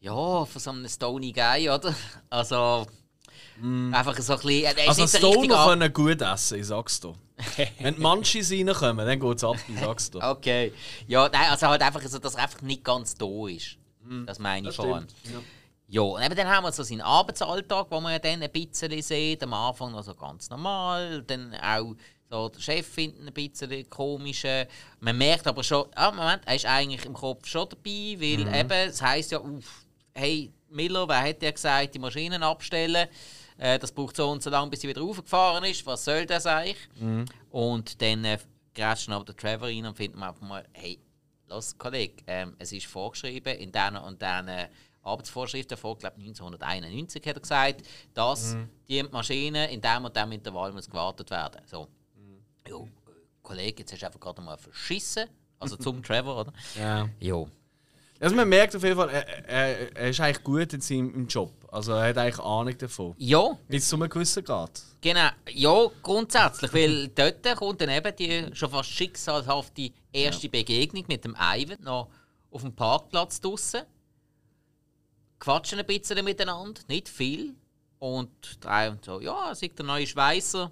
Ja, 0.00 0.44
von 0.44 0.60
so 0.60 0.70
einem 0.70 0.88
Stony 0.88 1.32
Guy, 1.32 1.70
oder? 1.70 1.94
Also. 2.30 2.86
Einfach 3.62 4.18
so 4.18 4.32
ein 4.32 4.38
bisschen. 4.40 4.64
Er 4.64 4.90
ist 4.90 5.00
Also 5.00 5.18
Stoner 5.18 5.66
können 5.66 5.92
gut 5.92 6.20
essen, 6.20 6.58
ich 6.58 6.66
sag's 6.66 7.00
dir. 7.00 7.14
Wenn 7.80 7.94
die 7.94 8.00
Munchies 8.00 8.50
reinkommen, 8.52 9.06
dann 9.06 9.18
geht's 9.18 9.44
ab, 9.44 9.56
ich 9.68 9.78
sag's 9.78 10.10
dir. 10.10 10.22
Okay. 10.22 10.72
Ja, 11.06 11.28
nein, 11.28 11.50
also 11.50 11.66
halt 11.66 11.82
einfach 11.82 12.02
so, 12.02 12.18
dass 12.18 12.34
er 12.34 12.44
einfach 12.44 12.62
nicht 12.62 12.84
ganz 12.84 13.14
da 13.14 13.26
ist. 13.48 13.76
Das 14.26 14.38
meine 14.38 14.68
ich 14.68 14.74
stimmt. 14.74 15.14
Ja. 15.24 15.40
Ja, 15.86 16.00
und 16.00 16.22
eben 16.22 16.34
dann 16.34 16.48
haben 16.48 16.64
wir 16.64 16.72
so 16.72 16.82
seinen 16.82 17.02
Arbeitsalltag, 17.02 17.86
wo 17.90 18.00
man 18.00 18.12
ja 18.12 18.18
dann 18.18 18.42
ein 18.42 18.50
bisschen 18.50 19.00
sieht. 19.02 19.42
Am 19.42 19.52
Anfang 19.52 19.92
noch 19.92 20.02
so 20.02 20.14
ganz 20.14 20.48
normal, 20.48 21.22
dann 21.22 21.54
auch 21.56 21.94
so 22.30 22.48
der 22.48 22.60
Chef 22.60 22.86
findet 22.86 23.26
ein 23.26 23.32
bisschen 23.32 23.88
komisch. 23.90 24.44
Man 25.00 25.18
merkt 25.18 25.46
aber 25.46 25.62
schon, 25.62 25.86
ah, 25.94 26.10
Moment, 26.10 26.42
er 26.46 26.56
ist 26.56 26.66
eigentlich 26.66 27.04
im 27.04 27.12
Kopf 27.12 27.46
schon 27.46 27.68
dabei, 27.68 28.16
weil 28.18 28.60
eben, 28.60 28.88
es 28.88 29.02
heisst 29.02 29.32
ja, 29.32 29.40
uff, 29.40 29.84
hey 30.14 30.50
Miller, 30.70 31.06
wer 31.06 31.22
hat 31.22 31.42
ja 31.42 31.50
gesagt, 31.50 31.94
die 31.94 31.98
Maschinen 31.98 32.42
abstellen? 32.42 33.06
Äh, 33.58 33.78
das 33.78 33.92
braucht 33.92 34.16
so 34.16 34.30
und 34.30 34.42
so 34.42 34.50
lange, 34.50 34.70
bis 34.70 34.80
sie 34.80 34.88
wieder 34.88 35.00
raufgefahren 35.00 35.64
ist. 35.64 35.86
Was 35.86 36.04
soll 36.04 36.26
das 36.26 36.46
eigentlich? 36.46 36.88
Und 37.50 38.00
dann 38.02 38.24
äh, 38.24 38.38
grätscht 38.74 39.08
dann 39.08 39.14
aber 39.14 39.24
der 39.24 39.36
Trevor 39.36 39.68
rein 39.68 39.86
und 39.86 39.96
findet 39.96 40.18
man 40.18 40.30
einfach 40.30 40.42
mal, 40.42 40.64
hey, 40.72 40.98
los 41.48 41.76
Kollege, 41.76 42.22
ähm, 42.26 42.54
es 42.58 42.72
ist 42.72 42.86
vorgeschrieben 42.86 43.54
in 43.56 43.70
diesen 43.70 43.96
und 43.96 44.20
diesen 44.20 44.68
Arbeitsvorschriften, 45.02 45.76
vor 45.76 45.98
glaube 45.98 46.16
1991 46.16 47.26
hat 47.26 47.36
er 47.36 47.40
gesagt, 47.40 47.82
dass 48.14 48.56
die 48.88 49.02
Maschine 49.02 49.70
in 49.70 49.80
diesem 49.80 50.04
und 50.04 50.16
diesem 50.16 50.32
Intervall 50.32 50.72
muss 50.72 50.88
gewartet 50.88 51.30
werden. 51.30 51.60
So. 51.66 51.88
Ja, 52.66 52.76
äh, 52.76 52.88
Kollege, 53.42 53.80
jetzt 53.80 53.92
hast 53.92 54.02
du 54.02 54.06
einfach 54.06 54.20
gerade 54.20 54.40
mal 54.40 54.56
verschissen. 54.56 55.28
Also 55.58 55.76
zum 55.76 56.02
Trevor, 56.02 56.40
oder? 56.40 56.52
Ja. 56.78 57.08
Ja. 57.20 57.44
Also 58.20 58.36
man 58.36 58.48
merkt 58.48 58.74
auf 58.74 58.82
jeden 58.82 58.96
Fall, 58.96 59.10
er, 59.10 59.48
er, 59.48 59.96
er 59.96 60.08
ist 60.10 60.20
eigentlich 60.20 60.42
gut 60.42 60.72
in 60.72 60.80
seinem 60.80 61.26
Job. 61.26 61.52
Also 61.74 61.90
er 61.90 62.10
hat 62.10 62.18
eigentlich 62.18 62.38
Ahnung 62.38 62.78
davon. 62.78 63.16
Ja, 63.18 63.58
Bis 63.66 63.88
zu 63.88 63.96
einem 63.96 64.08
gewissen 64.08 64.44
Grad. 64.44 64.80
Genau, 65.00 65.28
ja, 65.50 65.86
grundsätzlich, 66.04 66.72
weil 66.72 67.08
dort 67.08 67.42
kommt 67.56 67.80
dann 67.80 67.88
eben 67.88 68.14
die 68.14 68.54
schon 68.54 68.70
fast 68.70 68.90
schicksalhafte 68.90 69.90
erste 70.12 70.48
Begegnung 70.48 71.04
mit 71.08 71.24
dem 71.24 71.34
Ivan 71.36 71.82
noch 71.82 72.10
auf 72.52 72.62
dem 72.62 72.76
Parkplatz 72.76 73.40
draussen. 73.40 73.80
Quatschen 75.40 75.80
ein 75.80 75.86
bisschen 75.86 76.24
miteinander, 76.24 76.80
nicht 76.86 77.08
viel. 77.08 77.56
Und 77.98 78.30
der 78.62 78.86
Ivan 78.86 79.00
so, 79.04 79.20
ja, 79.20 79.46
er 79.48 79.50
ist 79.50 79.76
der 79.76 79.84
neue 79.84 80.06
Schweißer, 80.06 80.70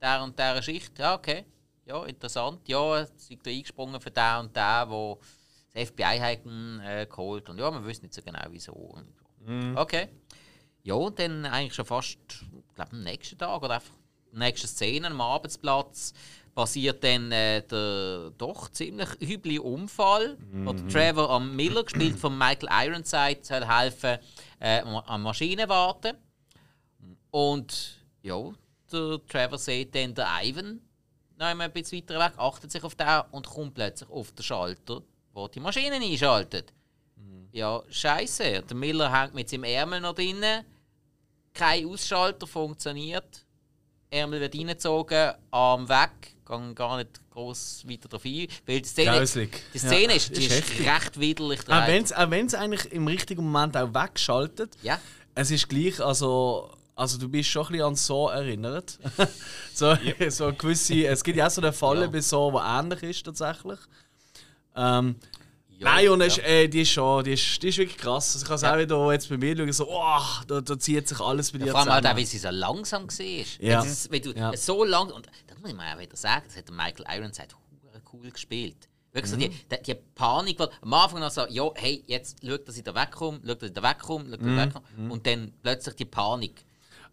der 0.00 0.22
und 0.22 0.38
der 0.38 0.62
Schicht. 0.62 0.98
Ja, 0.98 1.14
okay, 1.14 1.44
ja, 1.84 2.04
interessant. 2.06 2.66
Ja, 2.66 2.96
er 2.96 3.02
ist 3.02 3.30
da 3.42 3.50
eingesprungen 3.50 4.00
für 4.00 4.10
den 4.10 4.36
und 4.38 4.56
den, 4.56 4.88
wo 4.88 5.20
das 5.74 5.90
FBI 5.90 6.18
hat 6.18 6.46
ihn 6.46 6.80
äh, 6.80 7.06
geholt. 7.06 7.50
Und 7.50 7.58
ja, 7.58 7.70
wir 7.70 7.84
wissen 7.84 8.04
nicht 8.04 8.14
so 8.14 8.22
genau 8.22 8.46
wieso. 8.48 8.72
Und 8.72 9.17
so. 9.46 9.80
Okay. 9.80 10.08
Ja, 10.82 10.94
und 10.94 11.18
dann 11.18 11.44
eigentlich 11.46 11.74
schon 11.74 11.84
fast, 11.84 12.18
glaube, 12.74 12.92
am 12.92 13.02
nächsten 13.02 13.36
Tag 13.38 13.62
oder 13.62 13.74
einfach 13.74 13.92
nächste 14.32 14.66
Szene 14.68 15.08
am 15.08 15.20
Arbeitsplatz 15.20 16.12
passiert 16.54 17.02
dann 17.04 17.30
äh, 17.32 17.62
der 17.62 18.30
doch 18.36 18.68
ziemlich 18.70 19.08
üble 19.20 19.60
Unfall, 19.60 20.36
wo 20.64 20.72
der 20.72 20.88
Trevor 20.88 21.30
am 21.30 21.54
Miller, 21.54 21.84
gespielt 21.84 22.18
von 22.18 22.36
Michael 22.36 22.68
Ironside, 22.88 23.38
soll 23.42 23.64
helfen 23.66 24.18
äh, 24.60 24.80
am- 24.80 24.96
am 24.96 25.22
Maschine 25.22 25.68
warten. 25.68 26.16
Und 27.30 27.98
ja, 28.22 28.38
der 28.92 29.20
Trevor 29.28 29.58
sieht 29.58 29.94
dann 29.94 30.14
den 30.14 30.24
Ivan 30.42 30.80
noch 31.38 31.46
einmal 31.46 31.66
ein 31.68 31.72
bisschen 31.72 32.02
weiter 32.02 32.18
weg, 32.18 32.32
achtet 32.36 32.72
sich 32.72 32.82
auf 32.82 32.94
den 32.96 33.06
und 33.30 33.46
kommt 33.46 33.74
plötzlich 33.74 34.10
auf 34.10 34.32
den 34.32 34.42
Schalter, 34.42 35.02
wo 35.32 35.46
die 35.46 35.60
Maschine 35.60 35.96
einschaltet. 35.96 36.72
Ja, 37.52 37.82
scheiße. 37.90 38.62
Der 38.68 38.76
Miller 38.76 39.10
hängt 39.12 39.34
mit 39.34 39.48
seinem 39.48 39.64
Ärmel 39.64 40.00
noch 40.00 40.14
drinnen. 40.14 40.64
Kein 41.54 41.86
Ausschalter 41.86 42.46
funktioniert. 42.46 43.44
Ärmel 44.10 44.40
wird 44.40 44.54
reingezogen, 44.54 45.32
Arm 45.50 45.88
weg. 45.88 46.10
Gang 46.44 46.74
gar 46.76 46.96
nicht 46.96 47.20
groß 47.30 47.84
weiter 47.86 48.08
drauf 48.08 48.24
ein. 48.24 48.46
Weil 48.66 48.80
die 48.80 48.88
Szene, 48.88 49.18
Grauslig. 49.18 49.62
die 49.74 49.78
Szene 49.78 50.02
Ja, 50.04 50.12
ist, 50.12 50.36
die 50.36 50.46
ist 50.46 50.70
ist, 50.70 50.80
recht 50.86 51.20
widerlich. 51.20 51.60
Auch 51.68 51.86
wenn 52.30 52.46
es 52.46 52.54
eigentlich 52.54 52.90
im 52.92 53.06
richtigen 53.06 53.44
Moment 53.50 53.76
auch 53.76 53.92
wegschaltet, 53.92 54.74
Ja. 54.82 54.98
es 55.34 55.50
ist 55.50 55.68
gleich, 55.68 56.00
also, 56.00 56.70
also 56.94 57.18
du 57.18 57.28
bist 57.28 57.50
schon 57.50 57.66
ein 57.66 57.72
bisschen 57.72 57.86
an 57.86 57.96
so 57.96 58.28
erinnert. 58.28 58.98
so, 59.74 59.94
so 60.30 60.52
gewisse, 60.54 61.06
es 61.06 61.22
gibt 61.22 61.36
ja 61.36 61.46
auch 61.46 61.50
so 61.50 61.60
eine 61.60 61.72
Falle 61.74 62.02
Ja. 62.02 62.06
bei 62.06 62.20
so, 62.22 62.50
die 62.50 62.56
ähnlich 62.64 63.02
ist 63.02 63.24
tatsächlich. 63.26 63.78
Ähm, 64.74 65.16
Ja, 65.78 65.94
Nein, 65.94 66.08
und 66.08 66.20
ja. 66.20 66.26
ist, 66.26 66.38
äh, 66.40 66.66
die 66.68 66.82
ist 66.82 66.90
schon, 66.90 67.22
die 67.22 67.32
ist, 67.34 67.62
die 67.62 67.68
ist 67.68 67.78
wirklich 67.78 67.96
krass. 67.98 68.34
Also 68.34 68.42
ich 68.44 68.48
kann 68.48 68.56
es 68.56 68.62
Ja. 68.62 68.74
auch 68.74 68.78
wieder 68.78 69.12
jetzt 69.12 69.28
bei 69.28 69.36
mir 69.36 69.56
schauen, 69.56 69.72
so, 69.72 69.88
oh, 69.88 70.18
da, 70.48 70.60
da 70.60 70.78
zieht 70.78 71.06
sich 71.06 71.20
alles 71.20 71.52
bei 71.52 71.58
dir 71.58 71.70
Vor 71.70 71.80
allem 71.80 71.88
halt 71.90 72.04
auch, 72.04 72.08
zusammen. 72.08 72.18
weil 72.18 72.26
sie 72.26 72.38
so 72.38 72.50
langsam 72.50 73.02
war. 73.08 73.44
Ja. 73.60 73.82
Wenn, 73.82 73.90
es- 73.90 74.10
wenn 74.10 74.22
du 74.22 74.32
Ja. 74.32 74.56
so 74.56 74.82
lang. 74.84 75.10
Und 75.12 75.26
das 75.46 75.58
muss 75.60 75.70
ich 75.70 75.76
mal 75.76 75.94
auch 75.94 76.00
wieder 76.00 76.16
sagen, 76.16 76.44
das 76.48 76.56
hat 76.56 76.70
Michael 76.70 77.04
Ironside 77.20 77.48
cool 78.12 78.30
gespielt. 78.30 78.88
Wirklich 79.12 79.32
Mhm. 79.36 79.40
so 79.42 79.48
die, 79.48 79.76
die, 79.76 79.82
die 79.82 79.94
Panik, 80.14 80.58
weil 80.58 80.68
am 80.80 80.92
Anfang 80.94 81.20
noch 81.20 81.30
so, 81.30 81.46
ja, 81.48 81.70
hey, 81.76 82.02
jetzt 82.06 82.38
schau, 82.44 82.56
dass 82.56 82.76
ich 82.76 82.82
da 82.82 82.94
wegkomme, 82.94 83.40
schau, 83.46 83.54
dass 83.54 83.68
ich 83.68 83.74
da 83.74 83.82
wegkomme, 83.82 84.24
schau, 84.30 84.36
dass 84.36 84.46
ich 84.46 84.56
da 84.56 84.66
wegkomme. 84.66 85.12
Und 85.12 85.26
dann 85.26 85.52
plötzlich 85.62 85.94
die 85.96 86.04
Panik. 86.06 86.64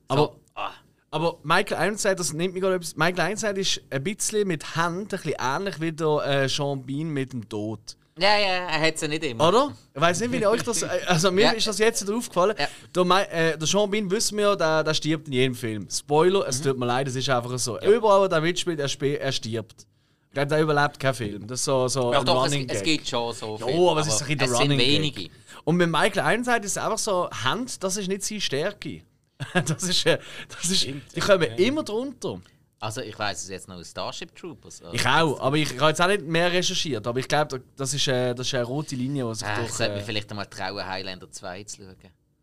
So, 0.10 0.16
Mhm. 0.16 0.22
Aber- 0.22 0.36
ah, 0.56 0.72
Aber 1.12 1.38
Michael 1.44 1.86
Ironside, 1.86 2.16
das 2.16 2.34
nimmt 2.34 2.54
mich 2.56 2.62
gerade 2.64 2.76
etwas. 2.76 2.96
Michael 2.98 3.20
Ironside 3.30 3.62
ist 3.62 3.82
ein 3.90 4.04
bisschen 4.04 4.48
mit 4.48 4.76
Hand 4.76 5.14
ein 5.14 5.20
bisschen 5.22 5.36
ähnlich 5.40 5.80
wie 5.80 5.92
der 5.94 6.26
äh, 6.26 6.50
Sean 6.50 6.86
Bean 6.86 7.08
mit 7.10 7.32
dem 7.32 7.48
Tod. 7.48 7.96
Ja, 8.18 8.38
ja, 8.38 8.48
er 8.68 8.82
hat 8.82 8.96
es 8.96 9.02
ja 9.02 9.08
nicht 9.08 9.24
immer. 9.24 9.48
Oder? 9.50 9.72
Ich 9.94 10.02
weiß 10.02 10.20
nicht, 10.22 10.32
wie 10.32 10.46
euch 10.46 10.64
das. 10.64 10.84
Also 11.08 11.32
mir 11.32 11.42
Ja. 11.42 11.52
ist 11.52 11.68
das 11.68 11.78
jetzt 11.80 12.10
aufgefallen. 12.10 12.56
Ja. 12.58 12.68
Der, 13.04 13.34
äh, 13.54 13.58
der 13.58 13.68
Sean 13.68 13.90
Bean 13.92 14.10
wissen 14.10 14.38
wir 14.38 14.46
ja, 14.50 14.56
der, 14.56 14.84
der 14.84 14.94
stirbt 14.94 15.28
in 15.28 15.34
jedem 15.34 15.56
Film. 15.56 15.88
Spoiler, 15.92 16.40
Mhm. 16.42 16.50
es 16.50 16.62
tut 16.62 16.78
mir 16.78 16.86
leid, 16.86 17.08
es 17.08 17.16
ist 17.16 17.30
einfach 17.30 17.58
so. 17.60 17.80
Überall, 17.82 18.22
wo 18.22 18.28
der 18.28 18.42
mitspielt, 18.42 18.80
er, 18.80 19.20
er 19.22 19.32
stirbt. 19.32 19.86
Ich 20.30 20.34
glaube, 20.34 20.48
der 20.48 20.62
überlebt 20.62 21.00
keinen 21.00 21.14
Film. 21.14 21.48
Das 21.48 21.60
ist 21.60 21.66
so, 21.66 21.88
so 21.88 22.12
Ja, 22.14 22.20
ein 22.20 22.26
doch, 22.26 22.46
es, 22.46 22.52
Running 22.54 22.68
es 22.70 22.84
Gag. 22.84 22.98
gibt 22.98 23.08
schon 23.08 23.34
so 23.34 23.58
Ja, 23.60 23.68
viele, 23.68 23.90
aber 23.92 24.00
es 24.02 24.08
ist 24.08 24.22
ein 24.22 24.40
es 24.40 24.50
sind 24.50 24.60
Running 24.62 24.78
Gag. 24.78 24.88
wenige. 24.88 25.30
Und 25.64 25.78
mit 25.78 25.90
Michael 25.90 26.34
Ironside 26.34 26.60
ist 26.66 26.72
es 26.72 26.78
einfach 26.78 26.98
so, 26.98 27.30
Hand, 27.32 27.84
das 27.84 27.98
ist 27.98 28.08
nicht 28.08 28.24
seine 28.24 28.42
Stärke. 28.42 29.02
das 29.54 29.84
ist, 29.84 30.06
äh, 30.06 30.20
das 30.50 30.70
ist, 30.72 30.86
die 30.86 31.20
kommen 31.20 31.44
immer 31.58 31.84
drunter. 31.84 32.40
Also 32.80 33.02
ich 33.02 33.18
weiß 33.18 33.44
es 33.44 33.50
jetzt 33.50 33.68
noch 33.68 33.76
aus 33.78 33.90
Starship 33.90 34.36
Troopers. 34.36 34.82
Also, 34.82 34.94
Ich 34.94 35.06
auch, 35.08 35.40
aber 35.40 35.56
ich, 35.58 35.72
ich 35.72 35.80
habe 35.80 35.90
jetzt 35.90 36.02
auch 36.02 36.08
nicht 36.08 36.24
mehr 36.24 36.52
recherchiert. 36.52 37.08
Aber 37.08 37.20
ich 37.20 37.28
glaube, 37.28 37.64
das 37.76 37.94
ist, 37.94 38.08
äh, 38.08 38.34
das 38.36 38.48
ist 38.48 38.54
eine 38.54 38.64
rote 38.64 38.96
Linie, 38.96 39.26
die 39.30 39.36
sich 39.36 39.48
äh, 39.48 39.52
ich 39.54 39.58
durch... 39.60 39.72
sollte 39.74 39.94
mir 39.94 40.00
Äh, 40.00 40.04
vielleicht 40.04 40.30
einmal 40.30 40.46
trauen, 40.48 40.86
Highlander 40.86 41.32
2 41.32 41.64
zu 41.64 41.78
schauen. 41.84 41.96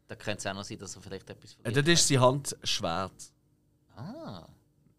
Da 0.08 0.16
könnte 0.16 0.38
es 0.38 0.46
auch 0.46 0.54
noch 0.54 0.64
sein, 0.64 0.78
dass 0.78 0.96
er 0.96 1.02
vielleicht 1.02 1.28
etwas 1.30 1.56
äh, 1.62 1.72
dort 1.72 1.88
ist 1.88 2.08
seine 2.08 2.20
Hand 2.20 2.56
schwert. 2.64 3.12
Ah. 3.96 4.46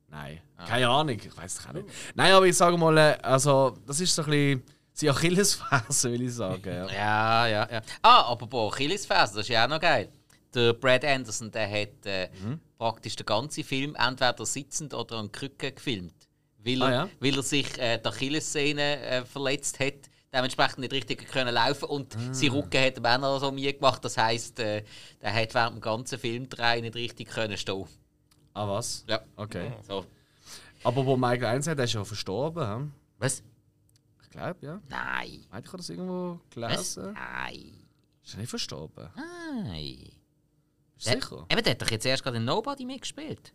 Nein, 0.10 0.40
keine 0.68 0.88
Ahnung, 0.88 1.18
ich 1.20 1.36
weiß 1.36 1.60
es 1.60 1.68
auch 1.68 1.74
nicht. 1.74 1.88
Nein, 2.14 2.32
aber 2.34 2.46
ich 2.46 2.56
sage 2.56 2.78
mal, 2.78 2.96
äh, 2.98 3.18
also, 3.24 3.76
das 3.88 4.00
ist 4.00 4.14
so 4.14 4.22
ein 4.24 4.30
bisschen 4.30 4.64
seine 4.94 5.12
Achillesferse, 5.12 6.12
will 6.12 6.22
ich 6.22 6.34
sagen. 6.36 6.62
Ja. 6.64 6.88
Ja, 6.92 7.48
ja, 7.48 7.68
ja. 7.72 7.82
Ah, 8.04 8.32
apropos 8.32 8.74
Achillesferse, 8.74 9.34
das 9.36 9.42
ist 9.46 9.50
ja 9.50 9.66
auch 9.66 9.70
noch 9.70 9.80
geil. 9.80 10.10
Der 10.56 10.74
Brad 10.74 11.04
Anderson, 11.06 11.52
der 11.52 11.70
hat 11.70 12.06
äh, 12.06 12.30
Mhm. 12.44 12.60
praktisch 12.78 13.16
den 13.16 13.26
ganzen 13.26 13.64
Film 13.64 13.96
entweder 13.96 14.46
sitzend 14.46 14.94
oder 14.94 15.18
an 15.18 15.32
Krücken 15.32 15.74
gefilmt. 15.76 16.14
Weil 16.60 16.82
er, 16.82 16.88
Ah, 16.88 16.92
ja? 16.92 17.10
weil 17.20 17.36
er 17.36 17.44
sich 17.44 17.78
äh, 17.78 17.98
die 17.98 18.06
Achillessehne 18.08 19.00
äh, 19.02 19.26
verletzt 19.26 19.80
hat, 19.80 19.96
dementsprechend 20.34 20.80
nicht 20.80 20.94
richtig 20.94 21.28
können 21.30 21.54
laufen 21.54 21.86
und 21.86 22.16
Ah. 22.16 22.34
sein 22.34 22.50
Rücken 22.52 22.82
hat 22.82 22.98
ihm 22.98 23.06
auch 23.06 23.18
noch 23.20 23.40
so 23.40 23.52
mir 23.52 23.74
gemacht. 23.74 24.04
Das 24.06 24.18
heisst, 24.18 24.60
äh, 24.60 24.84
der 25.22 25.34
hat 25.34 25.54
während 25.54 25.76
dem 25.78 25.82
ganzen 25.82 26.18
Film 26.20 26.48
drei 26.50 26.80
nicht 26.82 26.96
richtig 26.96 27.30
können 27.30 27.58
stehen. 27.58 27.86
Ah, 28.54 28.68
was? 28.68 29.04
Ja. 29.08 29.22
Okay. 29.36 29.72
So. 29.88 30.06
Aber 30.84 31.06
wo 31.06 31.16
Michael 31.18 31.44
Ironside, 31.54 31.76
der 31.76 31.86
ist 31.86 31.94
ja 31.94 32.04
verstorben, 32.04 32.68
hm? 32.68 32.92
Was? 33.18 33.42
Ich 34.24 34.30
glaube, 34.30 34.58
ja. 34.66 34.82
Nein. 34.90 35.46
Meint 35.52 35.66
ich 35.66 35.72
das 35.72 35.90
irgendwo 35.90 36.40
Was? 36.56 36.96
gelesen? 36.96 37.14
Nein. 37.14 37.74
Ist 38.24 38.34
er 38.36 38.40
nicht 38.40 38.50
verstorben? 38.50 39.10
Nein. 39.64 40.12
Sicher? 41.04 41.46
Eben, 41.50 41.64
der 41.64 41.72
hat 41.72 41.82
doch 41.82 41.92
jetzt 41.92 42.06
erst 42.06 42.24
gerade 42.24 42.38
in 42.38 42.46
Nobody 42.46 42.86
mitgespielt. 42.86 43.54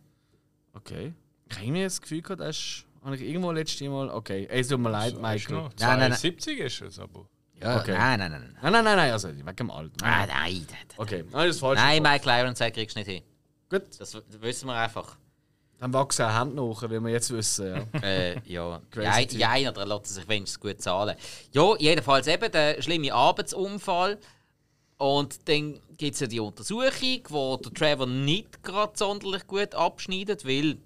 Okay. 0.73 1.13
Ich 1.49 1.55
habe 1.55 1.65
irgendwie 1.65 1.83
das 1.83 1.99
Gefühl 2.01 2.21
gehabt, 2.21 2.41
der 2.41 2.49
ist... 2.49 2.85
Habe 3.03 3.15
ich 3.15 3.21
irgendwo 3.21 3.51
letztes 3.51 3.87
Mal... 3.87 4.09
Okay, 4.09 4.47
es 4.51 4.67
tut 4.67 4.79
mir 4.79 4.89
leid, 4.91 5.13
Ist 5.13 5.21
Michael. 5.21 5.55
noch 5.55 5.69
Nein, 5.79 5.99
nein, 5.99 6.09
nein. 6.11 6.19
72 6.19 6.59
ist 6.59 6.81
es 6.81 6.99
aber. 6.99 7.25
Ja, 7.61 7.79
Okay. 7.79 7.93
nein, 7.93 8.19
nein, 8.19 8.31
nein. 8.31 8.41
nein. 8.41 8.53
Nein, 8.61 8.71
nein, 8.71 8.83
nein, 8.83 8.95
nein, 8.97 9.11
also 9.11 9.29
wegen 9.29 9.55
dem 9.55 9.71
Alter. 9.71 9.93
Ah, 10.05 10.25
nein, 10.25 10.65
nein, 10.69 10.85
Okay, 10.97 11.23
nein, 11.23 11.31
das 11.47 11.55
ist 11.55 11.59
falsch. 11.59 11.79
nein 11.79 12.03
Michael 12.03 12.41
Ironside 12.43 12.71
kriegst 12.71 12.95
du 12.95 12.99
nicht 12.99 13.09
hin. 13.09 13.23
Gut, 13.69 13.83
Das 13.99 14.17
wissen 14.41 14.67
wir 14.67 14.75
einfach. 14.75 15.17
dann 15.79 15.93
wachsen 15.93 16.25
auch 16.25 16.39
Hände 16.39 16.55
nach, 16.55 16.81
wie 16.83 16.99
wir 16.99 17.09
jetzt 17.09 17.31
wissen. 17.31 17.67
Ja. 17.93 17.99
äh, 18.01 18.39
ja, 18.47 18.81
ja, 18.95 19.19
ja, 19.19 19.49
einer 19.49 19.71
der 19.71 19.85
lässt 19.85 20.07
sich 20.07 20.27
wenigstens 20.27 20.59
gut 20.59 20.81
zahlen. 20.81 21.15
Ja, 21.51 21.75
jedenfalls 21.79 22.27
eben 22.27 22.51
der 22.51 22.81
schlimme 22.81 23.13
Arbeitsunfall. 23.13 24.19
Und 24.99 25.47
dann 25.49 25.79
gibt 25.97 26.13
es 26.13 26.19
ja 26.19 26.27
die 26.27 26.39
Untersuchung, 26.39 27.21
wo 27.29 27.57
der 27.57 27.73
Trevor 27.73 28.05
nicht 28.05 28.61
gerade 28.61 28.93
sonderlich 28.95 29.47
gut 29.47 29.73
abschneidet, 29.73 30.45
weil 30.45 30.77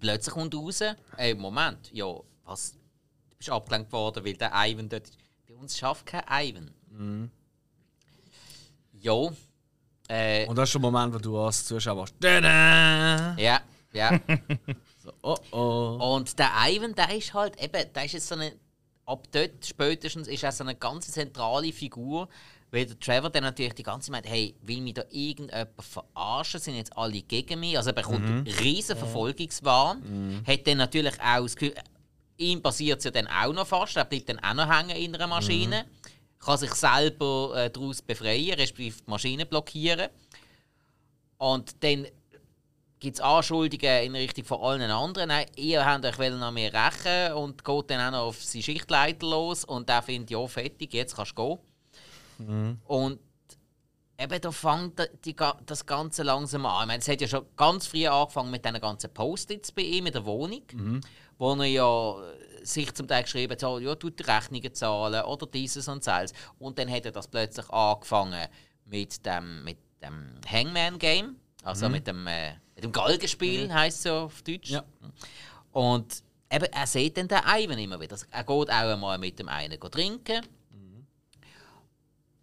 Plötzlich 0.00 0.34
kommt 0.34 0.54
raus, 0.54 0.80
ey, 1.16 1.34
Moment, 1.34 1.90
ja, 1.92 2.06
was? 2.44 2.72
Du 2.72 3.36
bist 3.36 3.50
abgelenkt 3.50 3.92
worden, 3.92 4.24
weil 4.24 4.34
der 4.34 4.50
Ivan 4.54 4.88
dort 4.88 5.08
ist. 5.08 5.18
Bei 5.46 5.54
uns 5.54 5.76
schafft 5.76 6.06
kein 6.06 6.22
Ivan. 6.30 6.70
Mhm. 6.90 7.30
Ja. 9.00 9.28
Äh, 10.08 10.46
Und 10.46 10.56
das 10.56 10.68
ist 10.70 10.72
der 10.72 10.80
Moment, 10.80 11.14
wo 11.14 11.18
du 11.18 11.38
als 11.38 11.64
Zuschauer 11.64 11.98
warst. 11.98 12.14
Ja, 12.22 13.60
ja. 13.92 14.20
So, 15.02 15.12
oh 15.22 15.36
oh. 15.52 16.16
Und 16.16 16.38
der 16.38 16.50
Ivan, 16.68 16.94
der 16.94 17.16
ist 17.16 17.32
halt 17.32 17.58
eben, 17.62 17.90
der 17.94 18.04
ist 18.04 18.12
jetzt 18.12 18.28
so 18.28 18.34
eine, 18.34 18.52
ab 19.06 19.26
dort 19.32 19.64
spätestens 19.64 20.28
ist 20.28 20.42
er 20.42 20.52
so 20.52 20.62
eine 20.62 20.74
ganz 20.74 21.10
zentrale 21.10 21.72
Figur, 21.72 22.28
weil 22.70 22.86
der 22.86 22.98
Trevor 23.00 23.30
dann 23.30 23.42
natürlich 23.42 23.74
die 23.74 23.82
ganze 23.82 24.06
Zeit 24.06 24.24
meint, 24.24 24.28
hey, 24.32 24.54
will 24.62 24.80
mich 24.80 24.94
da 24.94 25.02
irgendjemand 25.10 25.70
verarschen, 25.78 26.60
sind 26.60 26.76
jetzt 26.76 26.96
alle 26.96 27.22
gegen 27.22 27.60
mich, 27.60 27.76
also 27.76 27.90
er 27.90 27.94
bekommt 27.94 28.24
einen 28.24 28.46
riesen 28.46 28.96
Verfolgungswahn, 28.96 30.42
hat 30.46 30.66
dann 30.66 30.78
natürlich 30.78 31.14
auch 31.20 31.42
das 31.42 31.56
Gefühl, 31.56 31.74
ihm 32.36 32.62
passiert 32.62 32.98
es 32.98 33.04
ja 33.04 33.10
dann 33.10 33.26
auch 33.26 33.52
noch 33.52 33.66
fast, 33.66 33.96
er 33.96 34.04
bleibt 34.04 34.28
dann 34.28 34.38
auch 34.38 34.54
noch 34.54 34.68
hängen 34.68 34.96
in 34.96 35.14
einer 35.14 35.26
Maschine, 35.26 35.84
kann 36.38 36.58
sich 36.58 36.72
selber 36.74 37.52
äh, 37.56 37.70
daraus 37.70 38.00
befreien, 38.00 38.54
respektive 38.54 38.96
die 38.96 39.10
Maschine 39.10 39.44
blockieren. 39.44 40.08
Und 41.36 41.82
dann 41.82 42.06
gibt 42.98 43.16
es 43.16 43.20
Anschuldigungen 43.20 44.04
in 44.04 44.14
Richtung 44.14 44.44
von 44.44 44.60
allen 44.60 44.90
anderen. 44.90 45.28
Nein, 45.28 45.46
ihr 45.56 45.84
habt 45.84 46.04
euch 46.04 46.18
wollen 46.18 46.42
an 46.42 46.54
mir 46.54 46.72
rächen 46.72 47.34
und 47.34 47.64
geht 47.64 47.90
dann 47.90 48.08
auch 48.08 48.18
noch 48.18 48.26
auf 48.28 48.42
seinen 48.42 48.62
Schichtleiter 48.62 49.26
los. 49.26 49.64
Und 49.64 49.88
der 49.88 50.02
findet, 50.02 50.30
ja, 50.30 50.46
fertig, 50.46 50.94
jetzt 50.94 51.16
kannst 51.16 51.36
du 51.36 51.56
gehen. 51.56 51.58
Und 52.84 53.20
eben 54.18 54.40
da 54.40 54.52
fängt 54.52 55.08
die, 55.24 55.34
das 55.66 55.86
Ganze 55.86 56.22
langsam 56.22 56.66
an. 56.66 56.82
Ich 56.82 56.86
meine, 56.86 57.00
es 57.00 57.08
hat 57.08 57.20
ja 57.20 57.28
schon 57.28 57.46
ganz 57.56 57.86
früh 57.86 58.06
angefangen 58.06 58.50
mit 58.50 58.64
diesen 58.64 58.80
ganzen 58.80 59.12
Post-its 59.12 59.72
bei 59.72 59.82
ihm 59.82 60.06
in 60.06 60.12
der 60.12 60.24
Wohnung, 60.24 60.62
wo 61.38 61.54
er 61.54 61.64
ja 61.64 62.16
äh, 62.20 62.64
sich 62.64 62.92
zum 62.92 63.08
Teil 63.08 63.22
geschrieben 63.22 63.52
hat, 63.52 63.60
so, 63.60 63.78
ja, 63.78 63.94
tut 63.94 64.18
die 64.18 64.24
Rechnungen 64.24 64.74
zahlen 64.74 65.24
oder 65.24 65.46
dieses 65.46 65.88
und 65.88 66.06
das. 66.06 66.32
Und 66.58 66.78
dann 66.78 66.90
hat 66.90 67.06
er 67.06 67.12
das 67.12 67.28
plötzlich 67.28 67.68
angefangen 67.70 68.46
mit 68.84 69.24
dem, 69.24 69.64
mit 69.64 69.78
dem 70.02 70.34
Hangman-Game, 70.46 71.36
also 71.62 71.88
mit 71.88 72.06
dem, 72.06 72.26
äh, 72.26 72.52
mit 72.74 72.84
dem 72.84 72.92
Galgenspiel, 72.92 73.72
heisst 73.72 73.98
es 73.98 74.04
ja 74.04 74.22
auf 74.24 74.42
Deutsch. 74.42 74.70
Ja. 74.70 74.84
Und 75.72 76.22
eben, 76.50 76.66
er 76.66 76.86
sieht 76.86 77.16
dann 77.16 77.28
den 77.28 77.38
Ivan 77.38 77.78
immer 77.78 78.00
wieder. 78.00 78.16
Er 78.30 78.44
geht 78.44 78.48
auch 78.48 78.70
einmal 78.70 79.18
mit 79.18 79.38
dem 79.38 79.48
einen 79.48 79.80
trinken. 79.80 80.44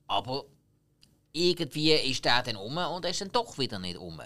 Aber 0.07 0.45
irgendwie 1.33 1.91
ist 1.93 2.23
der 2.25 2.41
dann 2.43 2.55
um 2.55 2.77
und 2.77 3.05
er 3.05 3.11
ist 3.11 3.21
dann 3.21 3.31
doch 3.31 3.57
wieder 3.57 3.79
nicht 3.79 3.97
um. 3.97 4.19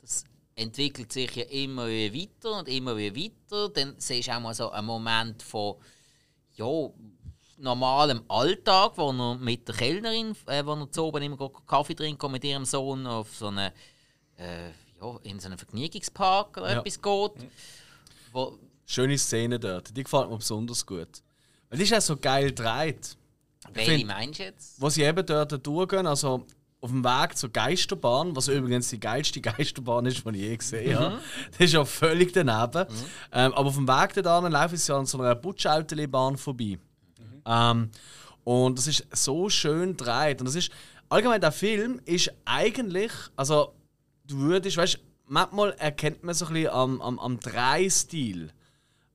Das 0.00 0.24
entwickelt 0.54 1.12
sich 1.12 1.34
ja 1.36 1.44
immer 1.44 1.88
wieder 1.88 2.14
weiter 2.14 2.58
und 2.58 2.68
immer 2.68 2.96
wieder 2.96 3.16
weiter. 3.16 3.68
Dann 3.70 3.94
siehst 3.98 4.28
du 4.28 4.32
auch 4.36 4.40
mal 4.40 4.54
so 4.54 4.70
einen 4.70 4.86
Moment 4.86 5.42
von 5.42 5.76
ja, 6.54 6.66
normalem 7.56 8.22
Alltag, 8.28 8.92
wo 8.96 9.10
er 9.10 9.34
mit 9.36 9.68
der 9.68 9.74
Kellnerin, 9.74 10.34
äh, 10.46 10.64
wo 10.64 10.72
er 10.72 10.90
zu 10.90 11.04
oben 11.04 11.22
immer 11.22 11.50
Kaffee 11.66 11.94
trinkt 11.94 12.22
mit 12.30 12.44
ihrem 12.44 12.64
Sohn 12.64 13.06
auf 13.06 13.34
so 13.36 13.46
eine, 13.48 13.72
äh, 14.38 14.68
ja, 15.00 15.18
in 15.22 15.38
so 15.40 15.46
einen 15.48 15.58
Vergnügungspark 15.58 16.56
oder 16.58 16.72
Ja. 16.72 16.80
etwas 16.80 17.00
geht. 17.00 17.50
Wo, 18.32 18.58
Schöne 18.86 19.16
Szene 19.18 19.58
dort. 19.60 19.96
Die 19.96 20.02
gefällt 20.02 20.28
mir 20.30 20.36
besonders 20.38 20.84
gut. 20.84 21.22
Weil 21.68 21.78
die 21.78 21.84
ist 21.84 21.94
auch 21.94 22.00
so 22.00 22.16
geil 22.16 22.48
gedreht. 22.48 23.16
Welche 23.74 23.92
find- 23.92 24.06
meinst 24.06 24.38
du 24.38 24.42
jetzt? 24.44 24.80
Wo 24.80 24.88
sie 24.88 25.02
eben 25.02 25.24
dort 25.24 25.66
durchgehen, 25.66 26.06
also 26.06 26.46
auf 26.82 26.90
dem 26.90 27.04
Weg 27.04 27.36
zur 27.36 27.50
Geisterbahn, 27.50 28.34
was 28.34 28.48
übrigens 28.48 28.88
die 28.88 28.98
geilste 28.98 29.40
Geisterbahn 29.42 30.06
ist, 30.06 30.24
die 30.24 30.30
ich 30.30 30.36
je 30.36 30.56
gesehen 30.56 30.98
habe. 30.98 31.18
Das 31.52 31.60
ist 31.60 31.72
ja 31.74 31.84
völlig 31.84 32.32
daneben. 32.32 32.86
Ähm, 33.32 33.52
aber 33.54 33.68
auf 33.68 33.74
dem 33.74 33.86
Weg 33.86 34.14
dorthin 34.14 34.50
laufen 34.52 34.76
sie 34.78 34.94
an 34.94 35.04
so 35.06 35.18
einer 35.20 35.34
Butschautelibahn 35.34 36.36
vorbei. 36.38 36.78
Ähm, 37.46 37.90
und 38.44 38.78
das 38.78 38.86
ist 38.86 39.06
so 39.12 39.50
schön 39.50 39.96
gedreht. 39.96 40.40
Und 40.40 40.46
das 40.46 40.54
ist, 40.54 40.70
allgemein 41.10 41.40
der 41.42 41.52
Film 41.52 42.00
ist 42.06 42.32
eigentlich, 42.46 43.12
also 43.36 43.74
du 44.26 44.38
würdest, 44.38 44.76
weißt 44.78 44.98
manchmal 45.26 45.72
erkennt 45.78 46.24
man 46.24 46.34
so 46.34 46.46
ein 46.46 46.54
bisschen 46.54 46.70
am, 46.72 47.00
am, 47.02 47.18
am 47.18 47.38
Dreistil, 47.40 48.50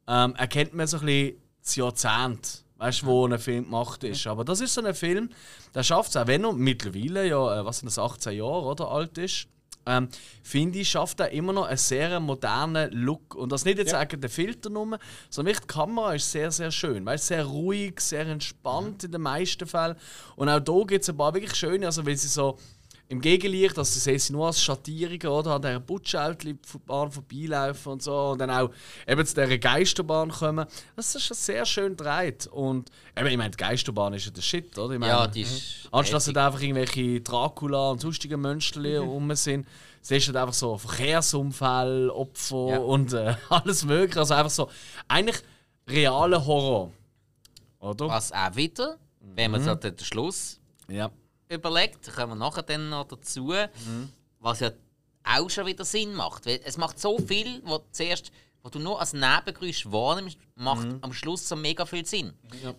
ähm, 0.08 0.36
erkennt 0.36 0.74
man 0.76 0.86
so 0.88 0.98
ein 1.00 1.06
bisschen 1.08 1.42
das 1.64 1.76
Jahrzehnt, 1.78 2.64
weißt, 2.78 3.06
wo 3.06 3.28
ein 3.28 3.40
Film 3.40 3.66
gemacht 3.66 4.04
ist. 4.04 4.28
Aber 4.28 4.44
das 4.44 4.62
ist 4.62 4.74
so 4.74 4.84
ein 4.84 4.94
Film, 4.94 5.30
der 5.74 5.84
schafft 5.84 6.10
es, 6.10 6.18
auch 6.18 6.28
wenn 6.28 6.44
er 6.44 6.54
mittlerweile 6.54 7.28
ja, 7.28 7.62
äh, 7.62 7.66
was 7.66 7.80
sind 7.80 7.88
das, 7.88 8.00
18 8.00 8.38
Jahre 8.38 8.64
oder, 8.64 8.90
alt 8.90 9.18
ist, 9.18 9.48
ähm, 9.88 10.10
finde 10.42 10.80
ich, 10.80 10.90
schafft 10.90 11.20
er 11.20 11.30
immer 11.32 11.54
noch 11.54 11.66
einen 11.66 11.78
sehr 11.78 12.20
modernen 12.20 12.92
Look. 12.92 13.36
Und 13.36 13.52
das 13.52 13.66
nicht 13.66 13.78
jetzt 13.78 13.94
wegen 13.94 14.22
der 14.22 14.30
Filter 14.30 14.70
nur, 14.70 15.00
sondern 15.30 15.54
wirklich 15.54 15.68
die 15.68 15.74
Kamera 15.74 16.14
ist 16.16 16.32
sehr, 16.32 16.52
sehr 16.52 16.72
schön. 16.72 17.06
Weißt, 17.06 17.28
sehr 17.28 17.46
ruhig, 17.46 18.00
sehr 18.00 18.26
entspannt 18.26 19.04
in 19.04 19.12
den 19.12 19.22
meisten 19.22 19.68
Fällen. 19.68 19.96
Und 20.36 20.50
auch 20.50 20.62
hier 20.66 20.88
gibt 20.88 21.04
es 21.04 21.10
ein 21.10 21.18
paar 21.18 21.34
wirklich 21.34 21.56
schöne, 21.56 21.86
also 21.86 22.06
weil 22.06 22.18
sie 22.18 22.28
so 22.28 22.58
im 23.08 23.22
Gegenlicht, 23.22 23.78
also 23.78 23.94
sie 23.94 24.00
sehen 24.00 24.18
sie 24.18 24.34
nur 24.34 24.48
als 24.48 24.62
Schattierungen 24.62 25.28
oder 25.28 25.52
an 25.56 25.62
dieser 25.62 25.80
Butschautelbahn 25.80 27.12
vorbeilaufen 27.12 27.92
und 27.94 28.02
so 28.04 28.30
und 28.30 28.40
dann 28.40 28.50
auch 28.50 28.72
eben 29.08 29.24
zu 29.26 29.36
dieser 29.36 29.58
Geisterbahn 29.60 30.32
kommen. 30.32 30.66
Das 30.96 31.14
ist 31.14 31.24
schon 31.24 31.38
sehr 31.38 31.66
schön 31.66 31.96
gedreht 31.96 32.48
und 32.48 32.90
eben, 33.16 33.28
ich 33.28 33.38
meine, 33.38 33.52
die 33.52 33.58
Geisterbahn 33.58 34.14
ist 34.14 34.26
ja 34.26 34.32
der 34.32 34.42
Shit, 34.42 34.78
oder? 34.80 34.94
Ich 34.96 35.00
meine, 35.00 35.12
Ja, 35.12 35.28
die 35.28 35.42
ist. 35.42 35.88
Anstatt 35.92 36.16
dass 36.26 36.34
da 36.34 36.48
einfach 36.48 36.62
irgendwelche 36.62 37.22
Dracula 37.22 37.92
und 37.92 38.02
sonstige 38.02 38.38
Monster 38.38 39.00
rum 39.00 39.34
sind, 39.36 39.68
siehst 40.02 40.28
du 40.28 40.34
halt 40.34 40.38
einfach 40.42 40.54
so 40.56 40.76
Verkehrsunfälle, 40.78 42.12
Opfer 42.14 42.68
Ja. 42.70 42.78
und 42.80 43.14
äh, 43.14 43.36
alles 43.50 43.86
mögliche. 43.86 44.20
Also 44.20 44.34
einfach 44.34 44.50
so, 44.52 44.70
eigentlich 45.08 45.38
realer 45.88 46.44
Horror. 46.46 46.92
Oder? 47.80 48.08
Was 48.08 48.32
auch 48.32 48.56
wieder, 48.56 48.98
wenn 49.20 49.52
man 49.52 49.62
so 49.64 49.76
den 49.76 49.98
Schluss 50.00 50.60
Ja. 50.88 51.12
Überlegt, 51.50 52.08
da 52.08 52.12
kommen 52.12 52.34
wir 52.34 52.36
nachher 52.36 52.64
dann 52.64 52.90
noch 52.90 53.08
dazu, 53.08 53.54
was 54.40 54.60
ja 54.60 54.72
auch 55.24 55.50
schon 55.50 55.66
wieder 55.66 55.86
Sinn 55.86 56.14
macht. 56.14 56.46
Weil 56.46 56.60
es 56.64 56.78
macht 56.78 57.00
so 57.00 57.18
viel, 57.20 57.62
was 57.66 57.82
zuerst, 57.92 58.32
wo 58.64 58.70
du 58.70 58.80
nur 58.80 59.00
als 59.00 59.14
Nebengeräusch 59.14 59.86
wahrnimmst, 59.92 60.38
macht 60.56 60.88
am 61.02 61.14
Schluss 61.14 61.48
so 61.48 61.56
mega 61.56 61.86
viel 61.86 62.06
Sinn. 62.06 62.34
Ja. 62.64 62.74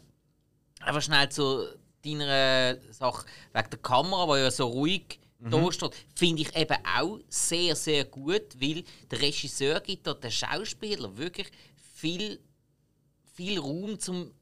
Einfach 0.81 1.03
schnell 1.03 1.29
zu 1.29 1.67
deiner 2.05 2.77
Sache 2.93 3.27
wegen 3.53 3.71
der 3.71 3.79
Kamera, 3.81 4.35
die 4.35 4.43
ja 4.43 4.51
so 4.51 4.67
ruhig 4.67 5.19
da 5.39 5.73
steht, 5.73 5.95
finde 6.15 6.43
ich 6.43 6.57
eben 6.57 6.77
auch 6.97 7.21
sehr, 7.29 7.77
sehr 7.77 8.05
gut, 8.07 8.61
weil 8.61 8.85
der 9.11 9.21
Regisseur 9.21 9.81
gibt 9.81 10.07
dort 10.07 10.25
den 10.25 10.31
Schauspieler 10.31 11.17
wirklich 11.17 11.51
viel, 11.95 12.41
viel 13.35 13.59
Raum 13.59 13.99
zum 13.99 14.33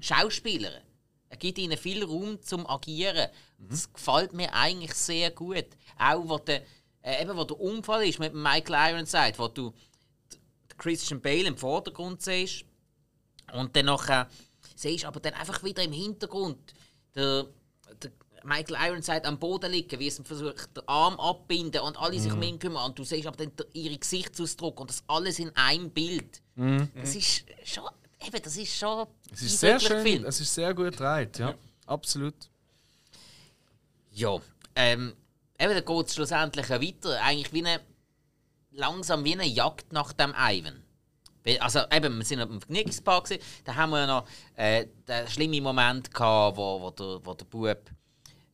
Schauspielern. 0.00 0.82
Er 1.28 1.36
gibt 1.36 1.58
ihnen 1.58 1.76
viel 1.76 2.04
Raum 2.04 2.40
zum 2.42 2.66
Agieren. 2.68 3.28
Das 3.58 3.92
gefällt 3.92 4.32
mir 4.32 4.52
eigentlich 4.54 4.94
sehr 4.94 5.30
gut. 5.30 5.66
Auch 5.98 6.28
wo 6.28 6.38
der, 6.38 6.62
äh, 7.02 7.22
eben, 7.22 7.36
wo 7.36 7.44
der 7.44 7.58
Unfall 7.60 8.06
ist 8.08 8.18
mit 8.18 8.32
Michael 8.34 8.94
Ironside, 8.94 9.34
wo 9.38 9.48
du 9.48 9.72
Christian 10.78 11.20
Bale 11.20 11.46
im 11.48 11.56
Vordergrund 11.56 12.22
siehst 12.22 12.64
und 13.52 13.74
dann 13.74 13.86
nachher 13.86 14.28
siehst 14.74 15.04
aber 15.04 15.20
dann 15.20 15.34
einfach 15.34 15.62
wieder 15.64 15.82
im 15.82 15.92
Hintergrund 15.92 16.74
der, 17.14 17.46
der 18.02 18.10
Michael 18.44 18.76
Ironside 18.90 19.24
am 19.24 19.38
Boden 19.38 19.72
liegen, 19.72 19.98
wie 19.98 20.06
es 20.08 20.20
versucht, 20.22 20.76
den 20.76 20.86
Arm 20.86 21.18
abbinden 21.18 21.80
und 21.80 21.96
alle 21.96 22.20
sich 22.20 22.30
um 22.32 22.42
ihn 22.42 22.58
kümmern. 22.58 22.84
Und 22.90 22.98
du 22.98 23.04
siehst 23.04 23.26
aber 23.26 23.36
dann 23.38 23.56
der- 23.56 23.66
ihre 23.72 23.96
Gesichtsausdruck 23.98 24.78
und 24.80 24.90
das 24.90 25.02
alles 25.08 25.38
in 25.38 25.50
einem 25.56 25.90
Bild. 25.90 26.42
Das 26.94 27.14
ist 27.16 27.44
schon, 27.64 27.84
eben, 28.26 28.42
das 28.42 28.56
ist 28.56 28.76
schon 28.76 29.06
Es 29.32 29.42
ist 29.42 29.60
sehr 29.60 29.80
schön, 29.80 30.02
Film. 30.02 30.24
es 30.24 30.40
ist 30.40 30.54
sehr 30.54 30.74
gut 30.74 30.92
gedreht, 30.92 31.38
ja. 31.38 31.54
Absolut. 31.86 32.34
Ja, 34.10 34.38
ähm, 34.74 35.14
eben, 35.58 35.74
dann 35.74 35.84
geht 35.84 36.06
es 36.06 36.14
schlussendlich 36.14 36.68
weiter. 36.70 37.20
Eigentlich 37.22 37.52
wie 37.52 37.66
eine, 37.66 37.80
langsam 38.72 39.24
wie 39.24 39.34
eine 39.34 39.46
Jagd 39.46 39.92
nach 39.92 40.12
dem 40.12 40.34
Ivan. 40.36 40.82
Also 41.60 41.80
eben, 41.92 42.16
wir 42.18 42.24
sind 42.24 42.40
im 42.40 42.60
Vergnügungspark, 42.60 43.24
gewesen, 43.24 43.42
da 43.64 43.76
haben 43.76 43.90
wir 43.90 44.00
ja 44.00 44.06
noch 44.06 44.26
äh, 44.56 44.86
den 45.06 45.28
schlimmen 45.28 45.62
Moment 45.62 46.12
gehabt, 46.12 46.56
wo, 46.56 46.80
wo, 46.80 46.90
der, 46.90 47.20
wo 47.24 47.34
der 47.34 47.44
Bub 47.44 47.90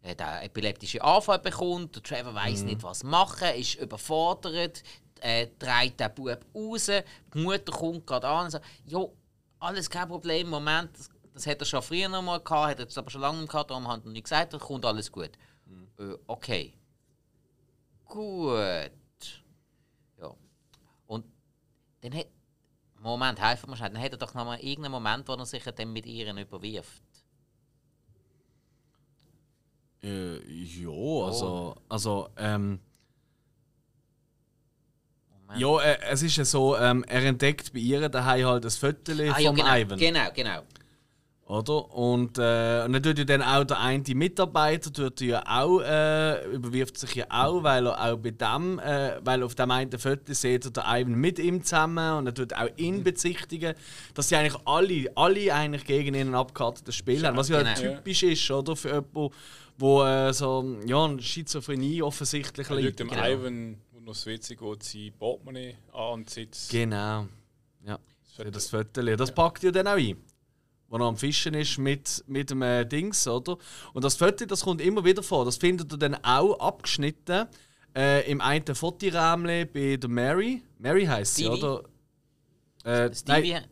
äh, 0.02 0.14
den 0.14 0.26
epileptischen 0.42 1.00
Anfall 1.00 1.38
bekommt. 1.38 1.96
Der 1.96 2.02
Trevor 2.02 2.34
weiß 2.34 2.62
nicht, 2.62 2.82
was 2.82 3.02
machen, 3.02 3.48
ist 3.56 3.76
überfordert, 3.76 4.82
äh, 5.20 5.46
treibt 5.58 6.00
den 6.00 6.14
Bub 6.14 6.44
raus, 6.54 6.90
die 7.34 7.38
Mutter 7.38 7.72
kommt 7.72 8.06
gerade 8.06 8.28
an 8.28 8.44
und 8.46 8.50
sagt, 8.50 8.66
jo, 8.84 9.16
alles 9.62 9.88
kein 9.88 10.08
Problem, 10.08 10.48
Moment, 10.48 10.90
das, 10.98 11.10
das 11.34 11.46
hat 11.46 11.60
er 11.60 11.64
schon 11.64 11.82
früher 11.82 12.08
noch 12.08 12.22
mal 12.22 12.40
gehabt, 12.40 12.70
hat 12.70 12.78
er 12.78 12.84
jetzt 12.84 12.98
aber 12.98 13.10
schon 13.10 13.20
lange 13.20 13.40
nicht 13.40 13.50
gehabt, 13.50 13.70
darum 13.70 13.88
hat 13.88 14.04
er 14.04 14.10
nicht 14.10 14.24
gesagt, 14.24 14.52
da 14.52 14.58
kommt 14.58 14.84
alles 14.84 15.10
gut. 15.10 15.30
Äh, 15.98 16.14
okay. 16.26 16.74
Gut. 18.04 18.92
Ja. 20.18 20.34
Und 21.06 21.24
dann 22.00 22.14
hat. 22.14 22.26
Moment, 23.00 23.40
helfen 23.40 23.70
wir 23.70 23.76
schnell. 23.76 23.90
Dann 23.90 24.02
hat 24.02 24.12
er 24.12 24.18
doch 24.18 24.32
noch 24.34 24.44
mal 24.44 24.60
irgendeinen 24.60 24.92
Moment, 24.92 25.26
wo 25.26 25.32
er 25.32 25.44
sich 25.44 25.64
dann 25.64 25.92
mit 25.92 26.06
ihr 26.06 26.32
überwirft. 26.32 27.02
Äh, 30.02 30.38
ja, 30.48 30.90
also, 30.90 31.74
also 31.88 32.28
ähm, 32.36 32.80
Ja, 35.56 35.80
äh, 35.80 35.98
es 36.10 36.22
ist 36.22 36.36
ja 36.36 36.44
so, 36.44 36.76
ähm, 36.76 37.04
er 37.08 37.24
entdeckt 37.24 37.72
bei 37.72 37.78
ihr 37.80 38.08
daheim 38.08 38.46
halt 38.46 38.64
das 38.64 38.76
Foto 38.76 39.12
Ah, 39.12 39.34
vom 39.34 39.42
ja, 39.42 39.50
genau, 39.52 39.74
Ivan. 39.76 39.98
genau, 39.98 40.28
genau. 40.34 40.62
Oder? 41.44 41.90
Und, 41.94 42.38
äh, 42.38 42.84
und 42.86 42.92
dann 42.94 43.02
tut 43.02 43.18
ja 43.18 43.24
dann 43.24 43.42
auch 43.42 43.64
der 43.64 43.78
eine 43.80 44.02
Mitarbeiter 44.14 44.90
tut 44.90 45.20
ja 45.20 45.42
auch, 45.46 45.80
äh, 45.80 46.46
überwirft 46.46 46.96
sich 46.96 47.14
ja 47.16 47.26
auch, 47.28 47.62
weil 47.62 47.86
er 47.88 48.00
auch 48.12 48.16
bei 48.16 48.30
dem, 48.30 48.78
äh, 48.78 49.16
weil 49.22 49.42
auf 49.42 49.54
dem 49.54 49.70
einen 49.70 49.98
Foto 49.98 50.32
sieht 50.32 50.64
er 50.64 50.70
der 50.70 50.84
Ivan 50.86 51.14
mit 51.14 51.38
ihm 51.38 51.62
zusammen 51.62 52.18
und 52.18 52.26
er 52.26 52.32
tut 52.34 52.54
auch 52.54 52.68
ihn 52.76 53.02
bezichtigen, 53.04 53.74
dass 54.14 54.30
sie 54.30 54.36
eigentlich 54.36 54.56
alle, 54.64 55.10
alle 55.14 55.52
eigentlich 55.54 55.84
gegen 55.84 56.14
ihn 56.14 56.28
ein 56.28 56.34
abgekartetes 56.34 56.94
Spiel 56.94 57.26
haben, 57.26 57.36
was 57.36 57.48
ja 57.50 57.60
Genau. 57.62 57.74
typisch 57.96 58.22
ist, 58.22 58.50
oder? 58.50 58.74
Für 58.74 58.88
jemanden, 58.88 59.30
wo 59.76 60.04
äh, 60.04 60.32
so, 60.32 60.76
ja, 60.86 61.04
eine 61.04 61.20
Schizophrenie 61.20 62.02
offensichtlich 62.02 62.70
Er 62.70 62.76
liegt. 62.76 63.00
dem 63.00 63.08
Genau. 63.08 63.26
Ivan, 63.26 63.76
noch 64.04 64.12
das 64.12 64.26
WC 64.26 64.56
geht, 64.56 64.82
sein 64.82 65.12
Portemonnaie 65.18 65.76
an 65.92 66.12
und 66.12 66.30
sitzt. 66.30 66.70
Genau. 66.70 67.26
Ja. 67.84 67.98
Das. 68.50 68.70
Das 68.70 69.34
packt 69.34 69.62
ja 69.62 69.70
dann 69.70 69.86
auch 69.86 69.96
ein. 69.96 70.16
Wo 70.88 70.96
er 70.96 71.02
am 71.02 71.16
Fischen 71.16 71.54
ist 71.54 71.78
mit, 71.78 72.22
mit 72.26 72.50
dem 72.50 72.62
äh, 72.62 72.84
Dings, 72.84 73.26
oder? 73.26 73.56
Und 73.94 74.04
das 74.04 74.14
Foto, 74.14 74.44
das 74.44 74.62
kommt 74.62 74.80
immer 74.80 75.04
wieder 75.04 75.22
vor. 75.22 75.44
Das 75.44 75.56
findet 75.56 75.92
ihr 75.92 75.98
dann 75.98 76.14
auch 76.22 76.58
abgeschnitten 76.60 77.46
äh, 77.96 78.30
im 78.30 78.40
einen 78.40 78.74
Fotorämchen 78.74 79.68
bei 79.72 79.96
der 79.96 80.10
Mary. 80.10 80.62
Mary 80.78 81.04
heisst 81.04 81.36
sie, 81.36 81.46
oder? 81.46 81.82
Äh, 82.84 83.14
Stevie. 83.14 83.52
Nein, 83.52 83.64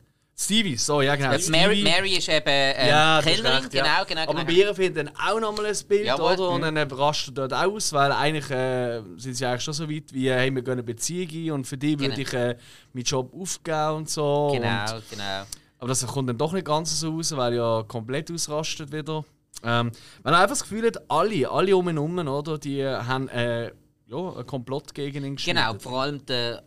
Stevie, 0.42 0.76
so, 0.78 1.02
ja 1.02 1.16
genau. 1.16 1.32
Ja, 1.32 1.50
Mary. 1.50 1.82
Mary 1.82 2.16
ist 2.16 2.28
eben 2.28 2.44
ähm, 2.46 2.88
Ja, 2.88 3.20
Kellnerin, 3.22 3.58
recht, 3.58 3.70
genau, 3.70 3.84
ja. 3.84 4.04
genau, 4.04 4.22
Aber 4.22 4.32
genau. 4.32 4.44
bei 4.46 4.52
ihr 4.52 4.74
findet 4.74 4.96
dann 5.08 5.14
auch 5.16 5.38
nochmal 5.38 5.66
ein 5.66 5.76
Bild, 5.86 6.06
Jawohl. 6.06 6.32
oder? 6.32 6.48
Und 6.48 6.62
dann 6.62 6.76
äh, 6.78 6.86
rastet 6.90 7.36
dort 7.36 7.52
aus, 7.52 7.92
weil 7.92 8.10
eigentlich 8.10 8.48
äh, 8.50 9.02
sind 9.18 9.34
sie 9.34 9.44
eigentlich 9.44 9.62
schon 9.62 9.74
so 9.74 9.90
weit 9.90 10.12
wie, 10.14 10.30
hey, 10.30 10.54
wir 10.54 10.62
gehen 10.62 10.72
eine 10.72 10.82
Beziehung 10.82 11.28
ein 11.30 11.50
und 11.52 11.66
für 11.66 11.76
die 11.76 11.98
würde 12.00 12.14
Genau. 12.14 12.26
ich 12.26 12.32
äh, 12.32 12.56
meinen 12.94 13.04
Job 13.04 13.34
aufgeben 13.34 13.96
und 13.96 14.08
so. 14.08 14.46
Und, 14.46 14.62
Genau, 14.62 14.84
genau. 15.10 15.42
aber 15.78 15.88
das 15.88 16.06
kommt 16.06 16.30
dann 16.30 16.38
doch 16.38 16.52
nicht 16.54 16.64
ganz 16.66 16.98
so 16.98 17.10
raus, 17.10 17.36
weil 17.36 17.54
ja 17.54 17.82
komplett 17.86 18.30
ausrastet 18.32 18.90
wieder. 18.92 19.24
Ähm, 19.62 19.92
weil 20.22 20.32
er 20.32 20.38
einfach 20.38 20.50
das 20.56 20.62
Gefühl 20.62 20.86
hat, 20.86 21.02
alle, 21.10 21.50
alle 21.50 21.76
um 21.76 21.86
ihn 21.90 21.96
herum, 21.96 22.16
oder, 22.26 22.56
die 22.56 22.80
äh, 22.80 22.96
haben 22.96 23.28
äh, 23.28 23.72
ja, 24.06 24.16
einen 24.16 24.46
Komplott 24.46 24.94
gegen 24.94 25.22
ihn 25.22 25.36
geschmiedet. 25.36 25.62
Genau, 25.66 25.78
vor 25.78 26.00
allem 26.00 26.24
der 26.24 26.62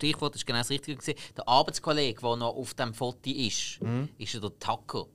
Stichwort 0.00 0.34
ist 0.34 0.46
genau 0.46 0.58
das 0.60 0.70
Richtige. 0.70 0.96
Gewesen. 0.96 1.18
Der 1.36 1.46
Arbeitskollege, 1.46 2.20
der 2.20 2.36
noch 2.36 2.56
auf 2.56 2.72
dem 2.74 2.94
Foto 2.94 3.30
ist, 3.30 3.80
Mhm. 3.82 4.08
ist 4.18 4.32
ja 4.32 4.40
der 4.40 4.58
Tucker. 4.58 5.06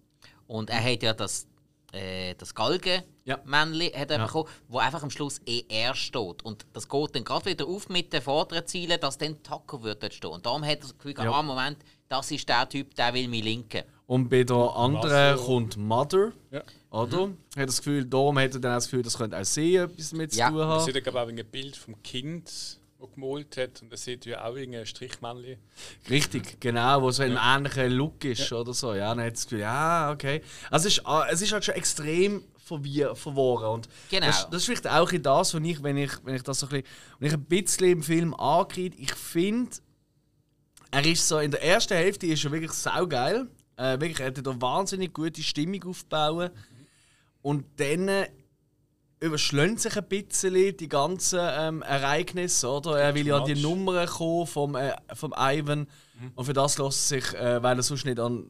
Und 0.47 0.69
er 0.69 0.83
hat 0.83 1.01
ja 1.01 1.13
das, 1.13 1.47
äh, 1.91 2.35
das 2.35 2.53
Galgen. 2.53 3.01
Ja. 3.25 3.39
Männli 3.45 3.89
hat 3.89 4.11
er 4.11 4.19
Ja. 4.19 4.25
bekommen, 4.27 4.47
wo 4.67 4.77
einfach 4.77 5.01
am 5.01 5.09
Schluss 5.09 5.41
ER 5.47 5.95
steht. 5.95 6.43
Und 6.43 6.65
das 6.73 6.87
geht 6.87 7.15
dann 7.15 7.23
gerade 7.23 7.45
wieder 7.47 7.65
auf 7.65 7.89
mit 7.89 8.13
den 8.13 8.21
vorderen 8.21 8.67
Zielen, 8.67 8.99
dass 8.99 9.17
dann 9.17 9.41
Tucker 9.41 9.81
wird 9.81 10.03
dort 10.03 10.13
stehen. 10.13 10.29
Und 10.29 10.45
darum 10.45 10.63
hat 10.63 10.69
er 10.77 10.81
das 10.81 10.95
Gefühl, 10.95 11.15
Ja. 11.17 11.31
ah, 11.31 11.41
Moment, 11.41 11.77
das 12.07 12.29
ist 12.29 12.47
der 12.47 12.69
Typ, 12.69 12.93
der 12.93 13.11
will 13.15 13.27
mich 13.27 13.43
linken. 13.43 13.81
Und 14.05 14.29
bei 14.29 14.43
der 14.43 14.55
anderen 14.55 15.31
Russell. 15.33 15.45
kommt 15.47 15.77
Mother, 15.77 16.31
Ja. 16.51 16.61
oder? 16.91 17.29
Hat 17.57 17.67
das 17.67 17.77
Gefühl, 17.79 18.05
darum 18.05 18.37
hat 18.37 18.53
er 18.53 18.59
dann 18.59 18.73
auch 18.73 18.77
das 18.77 18.85
Gefühl, 18.85 19.01
das 19.01 19.17
könnte 19.17 19.35
auch 19.39 19.43
sie 19.43 19.77
etwas 19.77 20.11
mit 20.11 20.31
zu 20.31 20.37
Ja. 20.37 20.49
tun 20.51 20.59
haben. 20.61 20.85
sieht 20.85 20.93
ja, 20.93 21.01
glaube 21.01 21.31
ich, 21.31 21.39
auch 21.39 21.45
ein 21.45 21.51
Bild 21.51 21.75
vom 21.75 22.03
Kind, 22.03 22.77
das 23.05 23.15
gemalt 23.15 23.57
hat. 23.57 23.81
Und 23.81 23.91
er 23.91 23.97
sieht 23.97 24.25
ja 24.25 24.43
auch 24.45 24.55
ein 24.55 24.85
Strichmännchen. 24.85 25.57
Richtig, 26.09 26.59
genau, 26.59 27.01
wo 27.01 27.11
so 27.11 27.23
ein 27.23 27.37
ähnlicher 27.41 27.87
Look 27.89 28.23
ist 28.25 28.51
oder 28.51 28.73
so. 28.73 28.93
Ja, 28.93 29.13
dann 29.15 29.25
hat 29.25 29.33
das 29.33 29.43
Gefühl, 29.45 29.59
ja, 29.59 30.11
okay. 30.11 30.41
Also 30.69 30.87
es 30.87 30.97
ist, 30.97 31.05
ah, 31.05 31.27
es 31.29 31.41
ist 31.41 31.51
halt 31.53 31.65
schon 31.65 31.75
extrem 31.75 32.43
verworren. 32.65 33.75
Und 33.75 33.89
Genau. 34.09 34.25
das, 34.27 34.49
das 34.49 34.61
ist 34.61 34.65
vielleicht 34.65 34.87
auch 34.87 35.11
in 35.11 35.21
das, 35.21 35.53
was 35.53 35.61
ich, 35.61 35.83
wenn 35.83 35.97
ich, 35.97 36.11
wenn 36.23 36.35
ich 36.35 36.43
das 36.43 36.59
so 36.59 36.65
ein 36.67 36.69
bisschen, 36.69 36.87
wenn 37.19 37.27
ich 37.27 37.33
ein 37.33 37.45
bisschen 37.45 37.87
im 37.91 38.03
Film 38.03 38.33
ankriege, 38.33 38.97
ich 38.97 39.13
finde, 39.13 39.71
er 40.91 41.05
ist 41.05 41.27
so, 41.27 41.39
in 41.39 41.51
der 41.51 41.63
ersten 41.63 41.93
Hälfte 41.95 42.25
ist 42.27 42.43
er 42.43 42.51
wirklich 42.51 42.71
saugeil. 42.71 43.47
Äh, 43.77 43.99
wirklich, 43.99 44.19
er 44.19 44.27
hat 44.27 44.47
eine 44.47 44.61
wahnsinnig 44.61 45.13
gute 45.13 45.43
Stimmung 45.43 45.83
aufgebaut. 45.83 46.51
Und 47.41 47.65
dann 47.77 48.25
überschlägt 49.19 49.79
sich 49.79 49.97
ein 49.97 50.07
bisschen 50.07 50.77
die 50.77 50.89
ganzen 50.89 51.39
ähm, 51.41 51.81
Ereignisse, 51.81 52.69
oder? 52.69 52.99
Er 52.99 53.15
will 53.15 53.27
ja 53.27 53.39
die. 53.41 53.55
Nummern 53.55 54.07
kommen 54.07 54.47
vom, 54.47 54.75
äh, 54.75 54.95
vom 55.13 55.33
Ivan. 55.37 55.87
Und 56.35 56.45
für 56.45 56.53
das 56.53 56.77
lässt 56.77 57.07
sich, 57.09 57.33
äh, 57.33 57.61
weil 57.61 57.77
er 57.77 57.83
sonst 57.83 58.05
nicht 58.05 58.19
an 58.19 58.45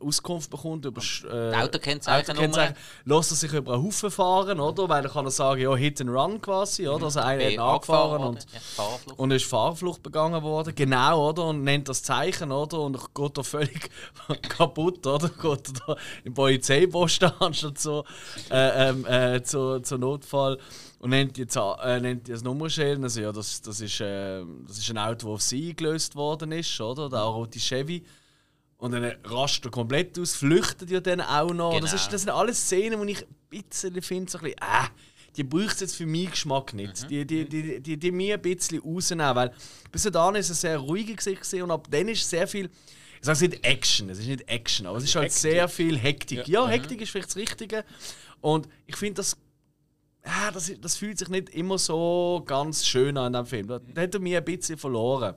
Auskunft 0.00 0.50
bekommt 0.50 0.84
über 0.84 1.00
äh, 1.00 1.50
Die 1.50 1.56
Autokennzeichennummer. 1.56 2.74
lässt 3.04 3.30
er 3.30 3.36
sich 3.36 3.52
über 3.52 3.74
einen 3.74 3.84
Haufen 3.84 4.10
fahren, 4.10 4.58
oder? 4.58 4.88
Weil 4.88 5.04
er 5.04 5.10
kann 5.10 5.24
er 5.24 5.30
sagen, 5.30 5.60
ja, 5.60 5.74
Hit 5.76 6.00
and 6.00 6.10
Run 6.10 6.40
quasi, 6.40 6.88
oder? 6.88 7.04
Also 7.04 7.20
einer 7.20 7.44
hat 7.44 7.58
angefahren 7.58 8.22
und 8.24 8.46
Ja, 8.76 8.84
und 9.16 9.30
ist 9.30 9.46
Fahrflucht 9.46 10.02
begangen 10.02 10.42
worden, 10.42 10.74
genau, 10.74 11.30
oder? 11.30 11.46
Und 11.46 11.62
nennt 11.62 11.88
das 11.88 12.02
Zeichen, 12.02 12.50
oder? 12.50 12.80
Und 12.80 12.98
geht 13.14 13.38
da 13.38 13.42
völlig 13.42 13.90
kaputt, 14.48 15.06
oder? 15.06 15.28
Geht 15.28 15.72
da 15.86 15.96
im 16.24 16.34
Polizeiposten 16.34 17.30
anstatt 17.38 17.78
so 17.78 18.04
äh, 18.50 18.88
ähm, 18.88 19.06
äh, 19.06 19.42
zu, 19.42 19.80
zu 19.80 19.98
Notfall 19.98 20.58
und 21.00 21.10
nennt 21.10 21.36
die, 21.36 21.42
äh, 21.42 22.00
nennt 22.00 22.28
die 22.28 22.32
das 22.32 22.42
Nummernschild. 22.44 23.02
Also, 23.02 23.20
ja, 23.20 23.32
das, 23.32 23.60
das, 23.62 23.80
ist, 23.80 24.00
äh, 24.00 24.42
das 24.66 24.78
ist 24.78 24.88
ein 24.90 24.98
Auto, 24.98 25.26
das 25.26 25.34
auf 25.34 25.42
sie 25.42 25.70
eingelöst 25.70 26.14
worden 26.14 26.52
ist, 26.52 26.80
oder? 26.80 27.08
Der 27.10 27.20
rote 27.20 27.58
Chevy. 27.58 28.04
Und 28.76 28.92
dann 28.92 29.04
rastet 29.24 29.66
er 29.66 29.70
komplett 29.72 30.18
aus, 30.18 30.34
flüchtet 30.36 30.90
ja 30.90 31.00
dann 31.00 31.20
auch 31.20 31.52
noch. 31.52 31.72
Das, 31.80 31.90
Genau. 31.90 31.94
ist, 32.02 32.12
das 32.12 32.20
sind 32.22 32.30
alles 32.30 32.58
Szenen, 32.60 33.04
die 33.06 33.12
ich 33.12 33.22
ein 33.26 33.34
bisschen 33.50 34.00
finde, 34.00 34.30
so 34.30 34.38
ein 34.38 34.44
bisschen, 34.44 34.58
äh, 34.60 34.88
die 35.36 35.44
braucht 35.44 35.74
es 35.74 35.80
jetzt 35.80 35.96
für 35.96 36.06
meinen 36.06 36.30
Geschmack 36.30 36.72
nicht. 36.74 37.08
Die, 37.10 37.26
die, 37.26 37.46
die, 37.48 37.80
die, 37.80 37.96
die 37.98 38.10
mir 38.10 38.34
ein 38.36 38.42
bisschen 38.42 38.80
rausnehmen. 38.80 39.34
Weil 39.36 39.52
bis 39.92 40.02
dahin 40.04 40.34
ist 40.36 40.48
es 40.50 40.60
sehr 40.62 40.78
Gesicht 40.80 41.42
gewesen 41.42 41.62
und 41.62 41.70
ab 41.70 41.86
dann 41.90 42.08
ist 42.08 42.28
sehr 42.28 42.46
viel. 42.48 42.70
Ich 43.20 43.26
sage 43.26 43.34
es 43.34 43.40
nicht 43.42 43.64
Action, 43.66 44.08
es 44.08 44.18
ist 44.18 44.26
nicht 44.28 44.48
Action, 44.48 44.86
aber 44.86 44.96
es 44.96 45.04
ist 45.04 45.14
halt 45.14 45.26
Hektik. 45.26 45.40
sehr 45.40 45.68
viel 45.68 45.98
Hektik. 45.98 46.48
Ja, 46.48 46.62
Ja. 46.64 46.68
Hektik 46.68 47.02
ist 47.02 47.10
vielleicht 47.10 47.28
das 47.28 47.36
Richtige. 47.36 47.84
Und 48.40 48.66
ich 48.86 48.96
finde, 48.96 49.14
das, 49.16 49.36
ah, 50.24 50.50
das, 50.52 50.70
das 50.80 50.96
fühlt 50.96 51.18
sich 51.18 51.28
nicht 51.28 51.48
immer 51.50 51.78
so 51.78 52.42
ganz 52.46 52.86
schön 52.86 53.16
an 53.16 53.26
in 53.28 53.32
diesem 53.32 53.46
Film. 53.46 53.66
Da, 53.68 53.78
da 53.78 54.02
hat 54.02 54.14
er 54.14 54.20
mich 54.20 54.36
ein 54.36 54.44
bisschen 54.44 54.76
verloren. 54.78 55.34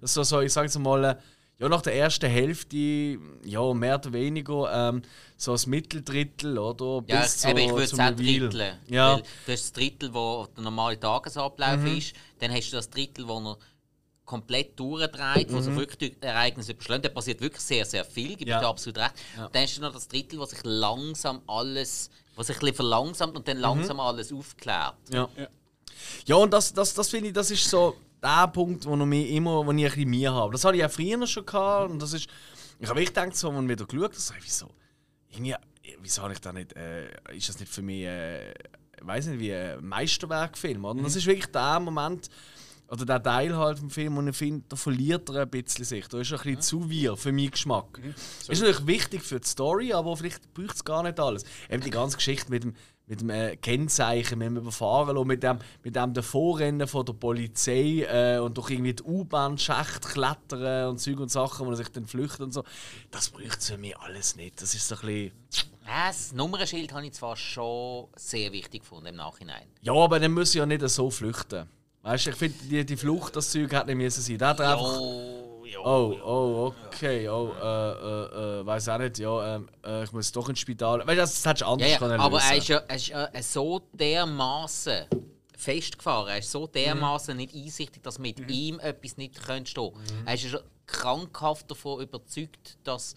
Das 0.00 0.14
so, 0.14 0.22
so 0.22 0.40
ich 0.40 0.52
sage 0.52 0.66
jetzt 0.66 0.78
mal, 0.78 1.04
äh, 1.04 1.16
ja, 1.58 1.70
nach 1.70 1.80
der 1.80 1.94
ersten 1.94 2.28
Hälfte, 2.28 2.76
ja, 2.76 3.72
mehr 3.72 3.94
oder 3.94 4.12
weniger, 4.12 4.90
ähm, 4.90 5.00
so 5.38 5.52
das 5.52 5.66
Mitteldrittel, 5.66 6.58
oder? 6.58 7.02
Ja, 7.08 7.22
Bis 7.22 7.44
eben, 7.46 7.58
ich 7.58 7.70
würde 7.70 7.82
es 7.84 7.98
auch 7.98 8.10
dritteln. 8.10 8.76
Ja, 8.88 9.14
Weil 9.14 9.22
du 9.22 9.52
hast 9.52 9.64
das 9.64 9.72
Drittel, 9.72 10.12
wo 10.12 10.46
der 10.54 10.64
normale 10.64 11.00
Tagesablauf 11.00 11.78
Mhm. 11.78 11.96
ist. 11.96 12.12
Dann 12.40 12.52
hast 12.52 12.70
du 12.70 12.76
das 12.76 12.90
Drittel, 12.90 13.26
wo 13.26 13.38
er 13.38 13.56
komplett 14.26 14.78
durchdreht, 14.78 15.50
wo 15.52 15.60
sich 15.60 15.74
wirklich 15.76 16.12
die 16.12 16.22
Ereignisse 16.26 16.72
überschlagen. 16.72 17.02
Da 17.02 17.08
passiert 17.08 17.40
wirklich 17.40 17.62
sehr, 17.62 17.86
sehr 17.86 18.04
viel, 18.04 18.36
gebe 18.36 18.44
Mhm. 18.44 18.48
Ja. 18.50 18.56
ich 18.56 18.60
dir 18.62 18.68
absolut 18.68 18.98
recht. 18.98 19.12
Dann 19.52 19.62
hast 19.62 19.76
du 19.78 19.80
noch 19.80 19.92
das 19.94 20.08
Drittel, 20.08 20.38
wo 20.38 20.44
sich 20.44 20.58
langsam 20.64 21.40
alles, 21.46 22.10
was 22.36 22.46
sich 22.46 22.56
ein 22.56 22.60
bisschen 22.60 22.76
verlangsamt 22.76 23.34
und 23.36 23.42
Mhm. 23.42 23.50
dann 23.52 23.58
langsam 23.58 23.98
alles 24.00 24.32
aufklärt. 24.32 24.94
ja. 25.10 25.28
Ja. 25.36 25.48
Ja, 26.26 26.36
und 26.36 26.52
das, 26.52 26.72
das, 26.74 26.92
das 26.94 27.08
finde 27.08 27.28
ich, 27.28 27.32
das 27.32 27.50
ist 27.50 27.68
so 27.68 27.96
der 28.22 28.46
Punkt, 28.48 28.84
wo, 28.84 28.94
mich 28.96 29.30
immer, 29.30 29.64
wo 29.66 29.72
ich 29.72 29.78
ein 29.78 29.84
bisschen 29.84 30.10
mir 30.10 30.32
habe. 30.32 30.52
Das 30.52 30.64
hatte 30.64 30.76
ich 30.76 30.84
auch 30.84 30.90
früher 30.90 31.26
schon 31.26 31.46
gehabt. 31.46 31.90
Und 31.90 32.00
das 32.02 32.12
ist, 32.12 32.28
ich 32.78 32.88
habe 32.88 33.00
echt 33.00 33.14
gedacht, 33.14 33.34
so, 33.36 33.50
als 33.50 33.62
ich 33.62 33.68
wieder 33.68 33.86
geschaut 33.86 34.02
habe, 34.10 34.14
so, 34.20 34.34
wieso, 34.42 34.68
irgendwie, 35.30 35.54
wieso 36.02 36.22
habe 36.22 36.34
ich 36.34 36.40
da 36.40 36.52
nicht, 36.52 36.74
äh, 36.76 37.08
ist 37.34 37.48
das 37.48 37.58
nicht 37.58 37.72
für 37.72 37.80
mich, 37.82 38.02
äh, 38.04 38.50
ich 38.50 39.06
weiß 39.06 39.26
nicht, 39.26 39.40
wie 39.40 39.54
ein 39.54 39.84
Meisterwerkfilm? 39.86 40.84
Oder? 40.84 40.98
Und 40.98 41.04
das 41.04 41.16
ist 41.16 41.26
wirklich 41.26 41.46
der 41.46 41.80
Moment, 41.80 42.28
oder 42.88 43.04
der 43.04 43.22
Teil 43.22 43.56
halt 43.56 43.78
vom 43.78 43.90
Film, 43.90 44.16
wo 44.16 44.22
ich 44.22 44.36
finde, 44.36 44.64
da 44.68 44.76
verliert 44.76 45.28
er 45.30 45.42
ein 45.42 45.50
bisschen 45.50 45.84
sich. 45.84 46.06
Da 46.06 46.20
ist 46.20 46.30
er 46.30 46.38
ein 46.38 46.44
bisschen 46.44 46.62
zu 46.62 46.90
wir 46.90 47.16
für 47.16 47.32
meinen 47.32 47.50
Geschmack. 47.50 48.00
Ist 48.48 48.60
natürlich 48.60 48.86
wichtig 48.86 49.22
für 49.22 49.40
die 49.40 49.48
Story, 49.48 49.92
aber 49.92 50.16
vielleicht 50.16 50.52
braucht 50.54 50.76
es 50.76 50.84
gar 50.84 51.02
nicht 51.02 51.18
alles. 51.18 51.44
Eben 51.68 51.82
die 51.82 51.90
ganze 51.90 52.16
Geschichte 52.16 52.50
mit 52.50 52.62
dem, 52.62 52.74
mit 53.06 53.20
dem 53.20 53.30
äh, 53.30 53.56
Kennzeichen, 53.56 54.38
mit 54.38 54.46
dem 54.46 54.56
Überfahren 54.58 55.26
mit 55.26 55.42
dem, 55.42 55.58
mit 55.82 55.96
dem 55.96 56.14
Davorrennen 56.14 56.86
von 56.86 57.04
der 57.04 57.14
Polizei 57.14 58.06
äh, 58.08 58.38
und 58.38 58.56
durch 58.56 58.70
irgendwie 58.70 58.94
die 58.94 59.02
U-Bahn-Schacht 59.02 60.06
klettern 60.06 60.90
und 60.90 60.98
Zeug 60.98 61.18
und 61.18 61.30
Sachen, 61.30 61.66
wo 61.66 61.70
er 61.70 61.76
sich 61.76 61.88
dann 61.88 62.06
flüchtet 62.06 62.40
und 62.42 62.52
so. 62.52 62.62
Das 63.10 63.30
braucht 63.30 63.58
es 63.58 63.70
für 63.70 63.78
mich 63.78 63.96
alles 63.98 64.36
nicht. 64.36 64.62
Das 64.62 64.74
ist 64.74 64.86
so 64.86 64.94
ein 64.96 65.00
bisschen... 65.00 65.32
Das 65.86 66.32
Nummernschild 66.32 66.92
habe 66.92 67.06
ich 67.06 67.12
zwar 67.12 67.36
schon 67.36 68.08
sehr 68.16 68.50
wichtig 68.52 68.82
gefunden 68.82 69.06
im 69.06 69.16
Nachhinein. 69.16 69.66
Ja, 69.82 69.92
aber 69.92 70.18
dann 70.18 70.32
muss 70.32 70.50
ich 70.50 70.56
ja 70.56 70.66
nicht 70.66 70.88
so 70.88 71.10
flüchten. 71.10 71.68
Weißt 72.06 72.26
du, 72.26 72.30
ich 72.30 72.36
finde, 72.36 72.56
die, 72.62 72.86
die 72.86 72.96
Flucht, 72.96 73.34
das 73.34 73.50
Zeug 73.50 73.72
hätte 73.72 73.86
nicht 73.86 73.96
müssen 73.96 74.22
sein. 74.22 74.38
Der 74.38 74.48
hat 74.48 74.60
einfach... 74.60 74.94
Jo, 74.96 75.64
jo, 75.64 75.82
Oh, 75.84 76.12
jo. 76.12 76.24
oh, 76.24 76.74
okay. 76.86 77.28
Oh, 77.28 77.52
äh, 77.60 77.64
äh, 77.64 78.60
äh, 78.60 78.66
weiß 78.66 78.88
auch 78.90 78.98
nicht. 78.98 79.18
Ja, 79.18 79.56
ähm, 79.56 79.68
äh, 79.84 80.04
ich 80.04 80.12
muss 80.12 80.30
doch 80.30 80.48
ins 80.48 80.60
Spital. 80.60 81.00
Weißt 81.00 81.08
du, 81.08 81.16
das, 81.16 81.34
das 81.34 81.46
hättest 81.46 81.62
du 81.62 81.66
anders 81.66 81.90
ja, 81.90 81.98
können 81.98 82.20
aber 82.20 82.40
er 82.40 82.56
ist 82.56 82.68
ja, 82.68 82.78
er 82.86 82.94
ist 82.94 83.08
ja 83.08 83.28
so 83.42 83.82
dermaßen 83.92 85.06
festgefahren, 85.56 86.28
er 86.28 86.38
ist 86.38 86.50
so 86.52 86.68
dermaßen 86.68 87.36
nicht 87.36 87.52
einsichtig, 87.52 88.02
dass 88.04 88.20
mit 88.20 88.38
ihm 88.48 88.78
etwas 88.78 89.16
nicht 89.16 89.44
könnte 89.44 89.68
stehen. 89.68 89.92
Er 90.26 90.34
ist 90.34 90.44
ja 90.44 90.50
schon 90.50 90.60
krankhaft 90.86 91.68
davon 91.68 92.02
überzeugt, 92.02 92.78
dass 92.84 93.16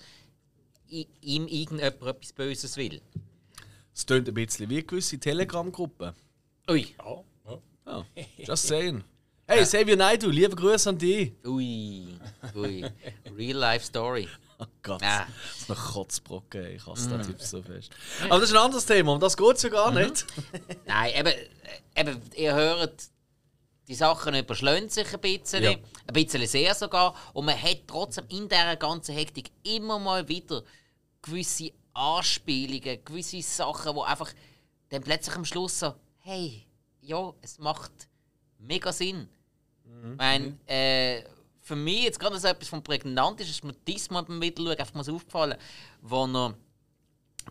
ihm 0.88 1.48
irgendjemand 1.48 1.82
etwas 1.84 2.34
Böses 2.34 2.76
will. 2.76 3.02
Es 3.94 4.04
tönt 4.04 4.28
ein 4.28 4.34
bisschen 4.34 4.68
wie 4.68 4.82
gewisse 4.82 5.20
Telegram-Gruppen. 5.20 6.14
Ui. 6.70 6.96
Ja, 6.98 7.24
Ja, 7.86 8.06
just 8.38 8.68
saying. 8.68 9.04
Hey, 9.48 9.64
Xavier 9.64 9.96
Naidoo, 9.98 10.30
liebe 10.30 10.56
Grüße 10.56 10.90
an 10.90 10.98
dich. 10.98 11.34
Ui, 11.46 12.20
ui. 12.56 12.86
Real 13.36 13.58
life 13.58 13.84
story. 13.86 14.28
Oh 14.60 14.66
Gott, 14.84 15.02
Ah. 15.04 15.26
das 15.26 15.62
ist 15.62 15.70
noch 15.70 15.94
Kotzbrocken, 15.94 16.66
ey. 16.66 16.76
ich 16.76 16.86
hasse 16.86 17.10
den 17.10 17.22
Typ 17.24 17.42
so 17.42 17.62
fest. 17.64 17.92
Aber 18.26 18.40
das 18.42 18.50
ist 18.50 18.56
ein 18.56 18.62
anderes 18.62 18.86
Thema, 18.86 19.14
um 19.14 19.20
das 19.20 19.36
geht 19.38 19.56
es 19.56 19.64
ja 19.64 19.70
gar 19.70 19.92
nicht. 19.92 20.28
Nein, 20.86 21.14
eben, 21.16 21.34
eben, 21.96 22.22
ihr 22.36 22.54
hört, 22.54 23.04
die 23.88 23.96
Sachen 23.96 24.36
überschlägen 24.36 24.90
sich 24.90 25.12
ein 25.14 25.20
bisschen, 25.22 25.64
Ja. 25.64 25.72
ein 25.72 26.14
bisschen 26.14 26.46
sehr 26.46 26.76
sogar. 26.76 27.16
Und 27.34 27.46
man 27.46 27.60
hat 27.60 27.88
trotzdem 27.88 28.26
in 28.30 28.50
dieser 28.50 28.76
ganzen 28.76 29.16
Hektik 29.16 29.50
immer 29.64 29.98
mal 29.98 30.28
wieder 30.28 30.62
gewisse 31.22 31.72
Anspielungen, 31.94 33.04
gewisse 33.04 33.42
Sachen, 33.42 33.96
wo 33.96 34.04
einfach 34.04 34.32
dann 34.90 35.02
plötzlich 35.02 35.36
am 35.36 35.46
Schluss 35.46 35.80
so, 35.80 35.96
hey, 36.20 36.66
ja, 37.10 37.34
es 37.42 37.58
macht 37.58 37.92
mega 38.60 38.92
Sinn. 38.92 39.28
Ich 39.84 40.18
meine, 40.18 40.58
äh, 40.68 41.24
für 41.60 41.76
mich 41.76 42.04
jetzt 42.04 42.20
gerade 42.20 42.40
so 42.40 42.48
etwas 42.48 42.70
von 42.70 42.84
prägnant 42.84 43.42
ist, 43.42 43.50
ist 43.50 43.64
mir 43.64 43.74
diesmal 43.88 44.24
beim 44.24 44.42
Wiederschauen 44.42 44.78
einfach 44.78 44.94
mal 44.94 45.04
so 45.04 45.16
aufgefallen, 45.16 45.58
wo 46.02 46.26
er 46.26 46.54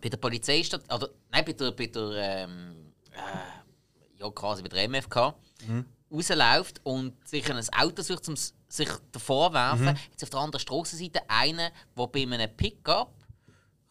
bei 0.01 0.09
der 0.09 0.17
Polizeistation, 0.17 0.91
oder 0.91 1.11
nein, 1.31 1.45
bei 1.45 1.53
der, 1.53 1.73
bei 1.73 1.87
der 1.87 2.11
ähm, 2.13 2.93
äh, 3.11 4.21
ja 4.21 4.31
quasi 4.31 4.63
bei 4.63 4.69
der 4.69 4.89
MFK, 4.89 5.35
rausläuft 6.11 6.81
und 6.85 7.29
sich 7.29 7.51
ein 7.51 7.61
Auto 7.77 8.03
sucht, 8.03 8.29
um 8.29 8.37
sich 8.37 8.89
davor 9.13 9.49
zu 9.49 9.55
werfen. 9.55 9.99
Jetzt 10.11 10.23
auf 10.23 10.31
der 10.31 10.41
anderen 10.41 10.61
Strassenseite 10.61 11.21
einer, 11.29 11.71
der 11.97 12.07
bei 12.07 12.23
einem 12.23 12.57
Pickup, 12.57 13.13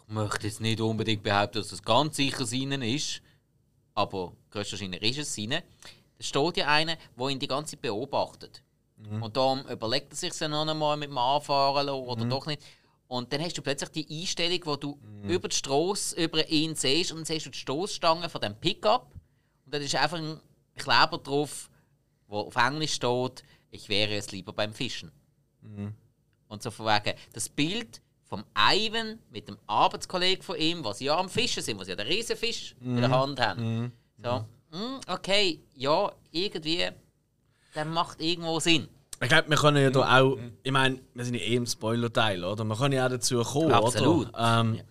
ich 0.08 0.14
möchte 0.14 0.48
jetzt 0.48 0.62
nicht 0.62 0.80
unbedingt 0.80 1.22
behaupten, 1.22 1.58
dass 1.60 1.68
das 1.68 1.84
ganz 1.84 2.16
sicher 2.16 2.46
seinen 2.46 2.82
ist, 2.82 3.22
aber 3.98 4.34
höchstwahrscheinlich 4.52 5.02
ist 5.02 5.18
es 5.18 5.36
seine. 5.36 5.64
Da 6.18 6.24
steht 6.24 6.58
ja 6.58 6.68
einer, 6.68 6.98
der 7.18 7.28
ihn 7.30 7.40
die 7.40 7.48
ganze 7.48 7.72
Zeit 7.72 7.82
beobachtet. 7.82 8.62
Und 9.22 9.36
darum 9.36 9.68
überlegt 9.68 10.14
er 10.14 10.16
sich 10.16 10.40
ja 10.40 10.48
noch 10.48 10.68
einmal 10.68 10.98
mit 10.98 11.10
dem 11.10 11.18
Anfahren 11.18 11.90
oder 11.90 12.26
doch 12.26 12.46
nicht. 12.46 12.62
Und 13.08 13.34
dann 13.34 13.42
hast 13.42 13.58
du 13.58 13.62
plötzlich 13.62 13.90
die 13.90 14.22
Einstellung, 14.22 14.60
wo 14.66 14.76
du 14.76 15.00
über 15.24 15.48
die 15.48 15.56
Straße 15.56 16.16
über 16.24 16.48
ihn 16.48 16.76
siehst 16.76 17.12
und 17.12 17.20
dann 17.20 17.26
siehst 17.26 17.48
du 17.48 17.50
die 17.50 17.58
Stoßstange 17.58 18.30
von 18.30 18.42
dem 18.42 18.56
Pickup. 18.56 19.12
Und 19.66 19.74
dann 19.74 19.82
ist 19.82 19.96
einfach 19.96 20.18
ein 20.18 20.40
Kleber 20.76 21.18
drauf, 21.18 21.70
wo 22.28 22.40
auf 22.42 22.56
Englisch 22.56 22.94
steht, 22.94 23.44
ich 23.72 23.90
wäre 23.90 24.16
es 24.16 24.32
lieber 24.32 24.54
beim 24.54 24.74
Fischen. 24.74 25.12
Und 26.50 26.62
so 26.62 26.70
von 26.70 26.86
wegen, 26.86 27.18
das 27.34 27.50
Bild 27.50 28.02
vom 28.28 28.44
Ivan 28.56 29.20
mit 29.32 29.48
dem 29.48 29.58
Arbeitskollegen 29.68 30.44
von 30.44 30.58
ihm, 30.58 30.84
was 30.84 31.00
ja 31.00 31.18
am 31.18 31.30
Fischen 31.30 31.64
sind, 31.64 31.80
was 31.80 31.88
ja 31.88 31.96
den 31.96 32.08
Riesenfisch 32.08 32.76
in 32.82 32.98
der 32.98 33.10
Hand 33.10 33.40
haben. 33.40 33.92
So, 34.22 34.46
hm, 34.72 35.00
okay, 35.08 35.62
ja, 35.76 36.12
irgendwie, 36.32 36.88
der 37.76 37.86
macht 37.86 38.22
irgendwo 38.22 38.60
Sinn. 38.60 38.88
Ich 39.22 39.30
glaube, 39.30 39.50
wir 39.50 39.58
können 39.58 39.82
ja 39.82 39.90
da 39.90 40.20
auch, 40.20 40.38
ich 40.62 40.72
meine, 40.72 41.00
wir 41.14 41.26
sind 41.26 41.36
ja 41.36 41.42
eh 41.42 41.56
im 41.56 41.66
Spoiler-Teil, 41.66 42.44
oder? 42.44 42.64
Wir 42.64 42.76
können 42.76 42.94
ja 42.94 43.06
auch 43.06 43.10
dazu 43.10 43.42
kommen, 43.42 43.72
Absolut. 43.72 44.30
oder? 44.30 44.60
Ähm, 44.60 44.82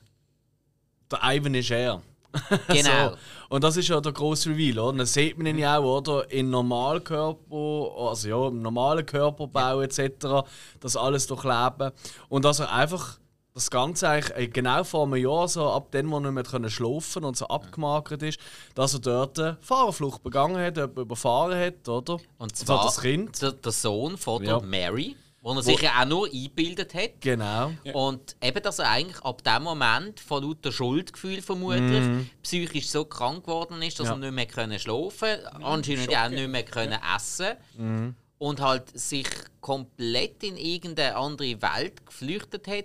Der 1.11 1.19
Ivan 1.23 1.55
ist 1.55 1.71
er. 1.71 2.03
Genau. 2.69 3.11
So. 3.11 3.17
Und 3.49 3.63
das 3.63 3.77
ist 3.77 3.89
ja 3.89 4.01
der 4.01 4.13
grosse 4.13 4.51
Reveal, 4.51 4.79
oder? 4.81 4.99
Dann 4.99 5.07
sieht 5.07 5.39
man 5.39 5.47
ihn 5.47 5.59
ja 5.59 5.79
auch, 5.79 5.99
oder? 5.99 6.31
In 6.31 6.51
Normalkörper, 6.51 7.95
also 7.97 8.29
ja, 8.29 8.49
im 8.49 8.61
normalen 8.63 9.07
Körperbau 9.07 9.81
etc. 9.83 10.45
Das 10.81 10.97
alles 10.97 11.27
durchleben. 11.29 11.93
Und 12.29 12.45
dass 12.45 12.59
er 12.59 12.73
einfach 12.73 13.19
das 13.57 13.71
Ganze 13.71 14.09
eigentlich 14.09 14.37
äh, 14.37 14.49
genau 14.49 14.85
vor 14.85 15.05
einem 15.07 15.17
Jahr, 15.17 15.49
so 15.49 15.71
ab 15.71 15.91
dem, 15.91 16.11
wo 16.11 16.17
er 16.19 16.21
nicht 16.21 16.33
mehr 16.33 16.45
können 16.45 16.69
schlafen 16.71 17.25
und 17.25 17.37
so 17.39 17.49
abgemakert 17.49 18.23
ist, 18.23 18.39
dass 18.75 18.93
er 18.95 19.01
dort 19.01 19.39
eine 19.39 19.57
Fahrerflucht 19.63 20.23
begangen 20.23 20.59
hat, 20.63 20.77
jemanden 20.77 21.01
überfahren 21.01 21.59
hat, 21.59 21.89
oder? 21.89 22.19
Und 22.39 22.55
so 22.55 22.67
zwar 22.67 22.85
das 22.85 23.01
Kind. 23.01 23.41
Der, 23.41 23.53
der 23.53 23.73
Sohn 23.73 24.19
von 24.19 24.45
Ja. 24.45 24.61
Mary, 24.61 25.17
wo 25.41 25.55
er 25.55 25.63
sich 25.63 25.81
ja 25.81 26.03
auch 26.03 26.05
nur 26.05 26.27
eingebildet 26.27 26.93
hat. 26.93 27.13
Genau. 27.23 27.73
Und 27.95 28.37
eben, 28.43 28.63
dass 28.63 28.79
er 28.79 28.91
eigentlich 28.91 29.23
ab 29.25 29.43
dem 29.43 29.63
Moment 29.63 30.21
von 30.21 30.43
lauter 30.45 30.71
Schuldgefühl 30.71 31.41
vermutlich 31.41 32.27
psychisch 32.43 32.91
so 32.91 33.07
krank 33.07 33.45
geworden 33.45 33.81
ist, 33.81 33.99
dass 33.99 34.09
Ja. 34.09 34.13
er 34.13 34.19
nicht 34.19 34.33
mehr 34.33 34.47
können 34.47 34.79
schlafen 34.79 35.29
anscheinend 35.63 36.15
auch 36.15 36.29
nicht 36.29 36.49
mehr 36.49 36.63
können 36.65 36.99
essen 37.17 38.15
und 38.39 38.61
halt 38.61 38.99
sich 38.99 39.27
komplett 39.63 40.43
in 40.45 40.59
irgendeine 40.59 41.17
andere 41.17 41.63
Welt 41.63 42.05
geflüchtet 42.05 42.69
hat. 42.69 42.85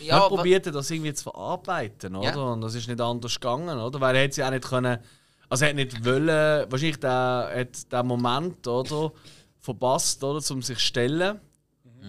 Ja, 0.00 0.16
er 0.16 0.22
wa- 0.22 0.28
probiert 0.28 0.66
das 0.66 0.90
irgendwie 0.90 1.12
zu 1.12 1.24
verarbeiten, 1.24 2.16
oder? 2.16 2.28
Ja. 2.34 2.36
Und 2.36 2.60
das 2.62 2.74
ist 2.74 2.88
nicht 2.88 3.00
anders 3.00 3.34
gegangen, 3.34 3.78
oder? 3.78 4.00
Weil 4.00 4.16
er 4.16 4.22
hätte 4.22 4.34
sie 4.36 4.44
auch 4.44 4.50
nicht 4.50 4.64
können. 4.64 4.98
Also 5.48 5.64
er 5.64 5.70
hat 5.70 5.76
nicht 5.76 6.04
wollen, 6.04 6.70
wahrscheinlich 6.70 7.00
der, 7.00 7.52
hat 7.54 7.92
der 7.92 8.02
Moment, 8.02 8.66
oder? 8.66 9.12
Verpasst, 9.58 10.22
oder? 10.24 10.40
Um 10.54 10.62
sich 10.62 10.78
zu 10.78 10.84
stellen. 10.84 11.40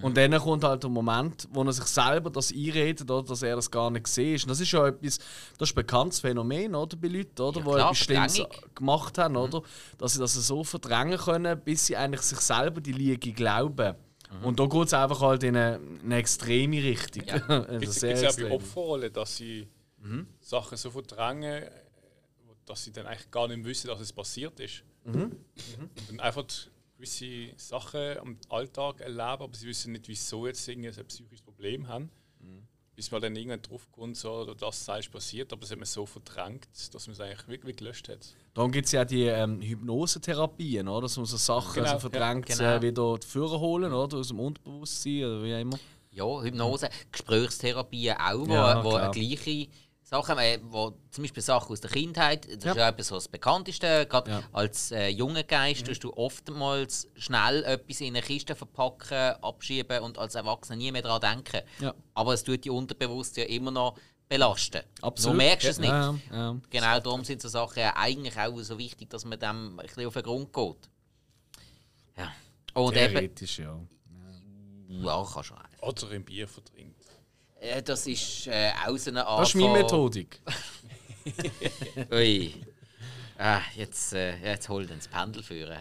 Und 0.01 0.15
dann 0.15 0.31
kommt 0.39 0.63
halt 0.63 0.83
der 0.83 0.89
Moment, 0.89 1.49
wo 1.51 1.63
er 1.63 1.73
sich 1.73 1.83
selber 1.83 2.29
das 2.29 2.53
einredet, 2.53 3.11
oder, 3.11 3.27
dass 3.27 3.41
er 3.43 3.57
das 3.57 3.69
gar 3.69 3.91
nicht 3.91 4.07
ist. 4.17 4.43
Und 4.45 4.49
das 4.49 4.61
ist 4.61 4.71
ja 4.71 4.87
etwas, 4.87 5.17
das 5.57 5.67
ist 5.69 5.73
ein 5.73 5.75
bekanntes 5.75 6.21
Phänomen, 6.21 6.73
oder? 6.75 6.95
Bei 6.95 7.09
Leuten, 7.09 7.41
oder? 7.41 7.59
Ja, 7.59 7.61
die 7.61 7.65
klar, 7.65 7.79
etwas 7.89 7.97
Schlimmes 8.37 8.41
gemacht 8.73 9.17
haben, 9.17 9.35
oder? 9.35 9.61
Dass 9.97 10.13
sie 10.13 10.19
das 10.19 10.33
so 10.33 10.63
verdrängen 10.63 11.17
können, 11.17 11.59
bis 11.59 11.87
sie 11.87 11.97
eigentlich 11.97 12.21
sich 12.21 12.39
selber 12.39 12.79
die 12.79 12.93
Lüge 12.93 13.33
glauben. 13.33 13.95
Und 14.43 14.59
da 14.59 14.65
geht 14.65 14.87
es 14.87 14.93
einfach 14.93 15.21
halt 15.21 15.43
in 15.43 15.55
eine, 15.55 15.79
eine 16.03 16.15
extreme 16.17 16.81
Richtung. 16.81 17.23
Also 17.47 17.79
Gibt 17.79 17.91
es 17.91 17.99
sehr 17.99 18.21
ja 18.21 18.31
bei. 18.31 18.51
Opferrollen, 18.51 19.11
dass 19.11 19.37
sie 19.37 19.67
Sachen 20.39 20.77
so 20.77 20.89
verdrängen, 20.89 21.65
dass 22.65 22.83
sie 22.83 22.91
dann 22.91 23.07
eigentlich 23.07 23.29
gar 23.29 23.47
nicht 23.47 23.63
wissen, 23.63 23.87
dass 23.87 23.99
es 23.99 24.13
passiert 24.13 24.59
ist. 24.59 24.83
Und 25.03 25.35
dann 26.07 26.19
einfach 26.19 26.45
gewisse 26.95 27.49
Sachen 27.57 28.17
am 28.19 28.37
Alltag 28.49 29.01
erleben, 29.01 29.21
aber 29.21 29.53
sie 29.53 29.67
wissen 29.67 29.91
nicht, 29.93 30.07
wieso 30.07 30.47
jetzt 30.47 30.67
irgendwie 30.67 30.89
ein 30.89 31.05
psychisches 31.07 31.41
Problem 31.41 31.87
haben. 31.87 32.09
Bis 33.01 33.09
man 33.09 33.19
dann 33.19 33.35
irgendwann 33.35 33.63
drauf 33.63 33.87
kommt, 33.91 34.15
so, 34.15 34.31
oder 34.31 34.53
das 34.53 34.85
sei 34.85 35.01
passiert, 35.11 35.51
aber 35.51 35.63
es 35.63 35.71
hat 35.71 35.79
man 35.79 35.87
so 35.87 36.05
verdrängt, 36.05 36.67
dass 36.93 37.07
man 37.07 37.13
es 37.13 37.19
eigentlich 37.19 37.47
wirklich 37.47 37.77
gelöscht 37.77 38.09
hat. 38.09 38.19
Dann 38.53 38.71
gibt 38.71 38.85
es 38.85 38.91
ja 38.91 39.03
die 39.03 39.23
ähm, 39.23 39.59
Hypnosetherapien, 39.59 40.87
oder? 40.87 41.01
dass 41.01 41.17
man 41.17 41.25
so 41.25 41.35
Sachen 41.35 41.81
Genau, 41.81 41.93
so 41.93 41.99
verdrängt 41.99 42.47
ja, 42.49 42.55
genau. 42.55 42.69
äh, 42.69 42.81
wieder 42.83 43.17
führen 43.27 43.59
holen, 43.59 43.91
oder? 43.91 44.17
aus 44.19 44.27
dem 44.27 44.39
Unterbewusstsein 44.39 45.23
oder 45.23 45.43
wie 45.43 45.55
auch 45.55 45.61
immer. 45.61 45.79
Ja, 46.11 46.43
Hypnose, 46.43 46.89
Gesprächstherapie 47.11 48.11
auch, 48.11 48.47
wo, 48.47 48.53
Ja, 48.53 48.83
wo 48.83 48.93
eine 48.93 49.09
gleiche 49.09 49.67
Sachen, 50.13 50.37
äh, 50.39 50.59
wo 50.63 50.91
zum 51.09 51.21
Beispiel 51.23 51.41
Sachen 51.41 51.71
aus 51.71 51.79
der 51.79 51.89
Kindheit, 51.89 52.45
das 52.45 52.65
Ja. 52.65 52.71
ist 52.71 52.77
ja 52.77 52.89
etwas 52.89 53.07
so 53.07 53.15
das 53.15 53.29
Bekannteste, 53.29 54.05
gerade 54.07 54.29
Ja. 54.29 54.43
als 54.51 54.91
äh, 54.91 55.07
junger 55.07 55.43
Geist 55.43 55.85
tust 55.85 56.03
du 56.03 56.11
oftmals 56.13 57.07
schnell 57.15 57.63
etwas 57.63 58.01
in 58.01 58.07
eine 58.07 58.21
Kiste 58.21 58.53
verpacken, 58.53 59.41
abschieben 59.41 60.03
und 60.03 60.17
als 60.17 60.35
Erwachsener 60.35 60.75
nie 60.75 60.91
mehr 60.91 61.01
daran 61.01 61.21
denken. 61.21 61.61
Ja. 61.79 61.93
Aber 62.13 62.33
es 62.33 62.43
tut 62.43 62.65
die 62.65 62.69
unterbewusst 62.69 63.37
ja 63.37 63.45
immer 63.45 63.71
noch 63.71 63.95
belasten. 64.27 64.81
Absolut. 65.01 65.33
Du 65.33 65.37
merkst 65.37 65.67
es 65.69 65.79
nicht. 65.79 65.89
Ja, 65.89 66.13
ja. 66.29 66.57
Genau 66.69 66.99
darum 66.99 67.23
sind 67.23 67.41
so 67.41 67.47
Sachen 67.47 67.79
ja 67.79 67.95
eigentlich 67.95 68.37
auch 68.37 68.59
so 68.59 68.77
wichtig, 68.77 69.09
dass 69.09 69.23
man 69.23 69.39
dem 69.39 69.79
ein 69.79 69.85
bisschen 69.85 70.07
auf 70.07 70.13
den 70.13 70.23
Grund 70.23 70.51
geht. 70.51 70.89
Ja. 72.17 72.33
Und 72.73 72.97
eben, 72.97 73.13
Theoretisch, 73.13 73.59
ja. 73.59 73.79
ja, 74.89 75.27
kannst 75.33 75.51
du 75.51 75.53
auch. 75.55 75.87
Oder 75.87 76.11
im 76.11 76.25
Bier 76.25 76.49
verdrängt. 76.49 76.90
Äh, 77.61 77.81
Das 77.83 78.05
ist 78.07 78.47
äh, 78.47 78.71
auch 78.85 78.97
so 78.97 79.11
eine 79.11 79.25
Art 79.25 79.41
Das 79.41 79.49
ist 79.49 79.55
meine 79.55 79.73
Methodik. 79.73 80.41
Ui. 82.11 82.53
Ah, 83.37 83.61
jetzt, 83.75 84.13
äh, 84.13 84.35
jetzt 84.43 84.67
hol 84.69 84.85
den 84.85 84.97
das 84.97 85.07
Pendel 85.07 85.41
führen. 85.43 85.77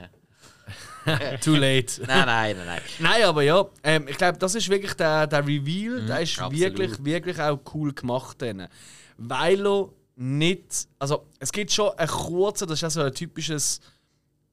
Too 1.42 1.54
late. 1.56 2.02
Nein, 2.06 2.26
nein, 2.26 2.56
nein, 2.56 2.66
nein. 2.66 2.80
Nein, 3.00 3.22
aber 3.24 3.42
ja, 3.42 3.64
ähm, 3.82 4.06
ich 4.08 4.16
glaube, 4.16 4.38
das 4.38 4.54
ist 4.54 4.68
wirklich 4.68 4.94
der, 4.94 5.26
der 5.26 5.44
Reveal, 5.46 6.06
der 6.06 6.20
ist 6.20 6.36
Mhm, 6.38 6.44
absolut. 6.44 6.60
wirklich, 6.78 7.04
wirklich 7.04 7.40
auch 7.40 7.58
cool 7.74 7.92
gemacht. 7.92 8.40
Dann. 8.40 8.68
Weil 9.16 9.66
er 9.66 9.88
nicht. 10.16 10.86
Also, 10.98 11.26
es 11.38 11.50
gibt 11.50 11.72
schon 11.72 11.90
einen 11.98 12.08
kurzen, 12.08 12.68
das 12.68 12.78
ist 12.78 12.84
auch 12.84 12.90
so 12.90 13.02
ein 13.02 13.14
typisches, 13.14 13.80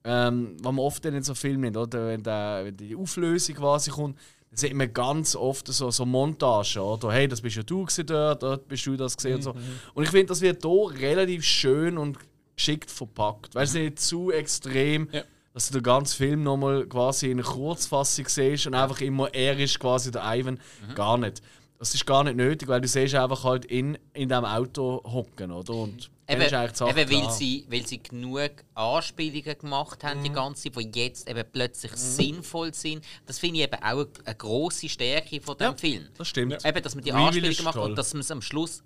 ähm, 0.04 0.56
was 0.62 0.72
man 0.74 0.80
oft 0.80 1.06
in 1.06 1.22
so 1.22 1.36
Filmen 1.36 1.76
oder? 1.76 2.08
Wenn, 2.08 2.24
der, 2.24 2.62
wenn 2.64 2.78
die 2.78 2.96
Auflösung 2.96 3.56
quasi 3.56 3.92
kommt, 3.92 4.18
dann 4.50 4.58
sieht 4.58 4.74
man 4.74 4.92
ganz 4.94 5.36
oft 5.36 5.68
so, 5.68 5.92
so 5.92 6.06
Montagen, 6.06 6.82
oder? 6.82 7.12
Hey, 7.12 7.28
das 7.28 7.42
bist 7.42 7.56
ja 7.58 7.64
du 7.64 7.84
gewesen 7.86 8.06
dort, 8.06 8.44
dort 8.44 8.68
bist 8.68 8.86
du 8.86 8.96
das 8.96 9.16
gesehen 9.18 9.36
und 9.36 9.42
so. 9.42 9.54
Und 9.94 10.04
ich 10.04 10.10
finde, 10.10 10.28
das 10.28 10.42
wird 10.42 10.64
hier 10.64 10.92
relativ 11.00 11.44
schön 11.44 11.98
und 11.98 12.18
geschickt 12.56 12.90
verpackt. 12.90 13.54
Weil 13.56 13.66
es 13.66 13.74
nicht 13.74 14.00
zu 14.00 14.32
extrem 14.32 15.10
Ja. 15.12 15.22
dass 15.54 15.68
du 15.68 15.74
den 15.74 15.84
ganzen 15.84 16.16
Film 16.18 16.44
nochmal 16.44 16.86
quasi 16.86 17.30
in 17.30 17.42
Kurzfassung 17.42 18.28
siehst 18.28 18.68
und 18.68 18.74
einfach 18.76 19.02
immer 19.02 19.34
er 19.34 19.58
ist 19.60 19.80
quasi 19.80 20.12
der 20.12 20.24
Ivan. 20.36 20.60
Gar 20.96 21.18
nicht. 21.18 21.42
Das 21.80 21.94
ist 21.94 22.06
gar 22.08 22.24
nicht 22.24 22.38
nötig, 22.38 22.68
weil 22.68 22.82
du 22.82 22.88
siehst 22.88 23.14
einfach 23.16 23.44
halt 23.44 23.66
in, 23.66 23.98
in 24.14 24.30
diesem 24.30 24.46
Auto 24.46 25.02
hocken, 25.04 25.52
oder? 25.52 25.74
Und 25.74 26.10
Eben, 26.30 26.42
eben 26.42 27.12
weil, 27.12 27.32
sie, 27.32 27.66
weil 27.70 27.88
sie 27.88 28.04
genug 28.04 28.52
Anspielungen 28.74 29.58
gemacht 29.58 30.04
haben, 30.04 30.20
Mhm. 30.20 30.24
die 30.26 30.32
ganze 30.32 30.72
Zeit, 30.72 30.76
die 30.94 31.00
jetzt 31.00 31.30
eben 31.30 31.44
plötzlich 31.52 31.94
sinnvoll 31.96 32.74
sind. 32.74 33.06
Das 33.26 33.40
finde 33.40 33.60
ich 33.60 33.64
eben 33.64 33.76
auch 33.82 33.86
eine, 33.86 34.08
eine 34.26 34.36
grosse 34.36 34.90
Stärke 34.90 35.40
von 35.42 35.58
dem 35.58 35.72
Ja. 35.72 35.78
Film. 35.78 36.08
Das 36.18 36.28
stimmt. 36.28 36.66
Eben, 36.66 36.84
dass 36.84 36.96
man 36.96 37.04
die 37.04 37.12
Reveal 37.12 37.28
Anspielungen 37.28 37.64
macht 37.64 37.76
toll. 37.76 37.90
und 37.92 37.96
dass 37.98 38.14
man 38.14 38.22
es 38.22 38.32
am 38.32 38.42
Schluss, 38.42 38.84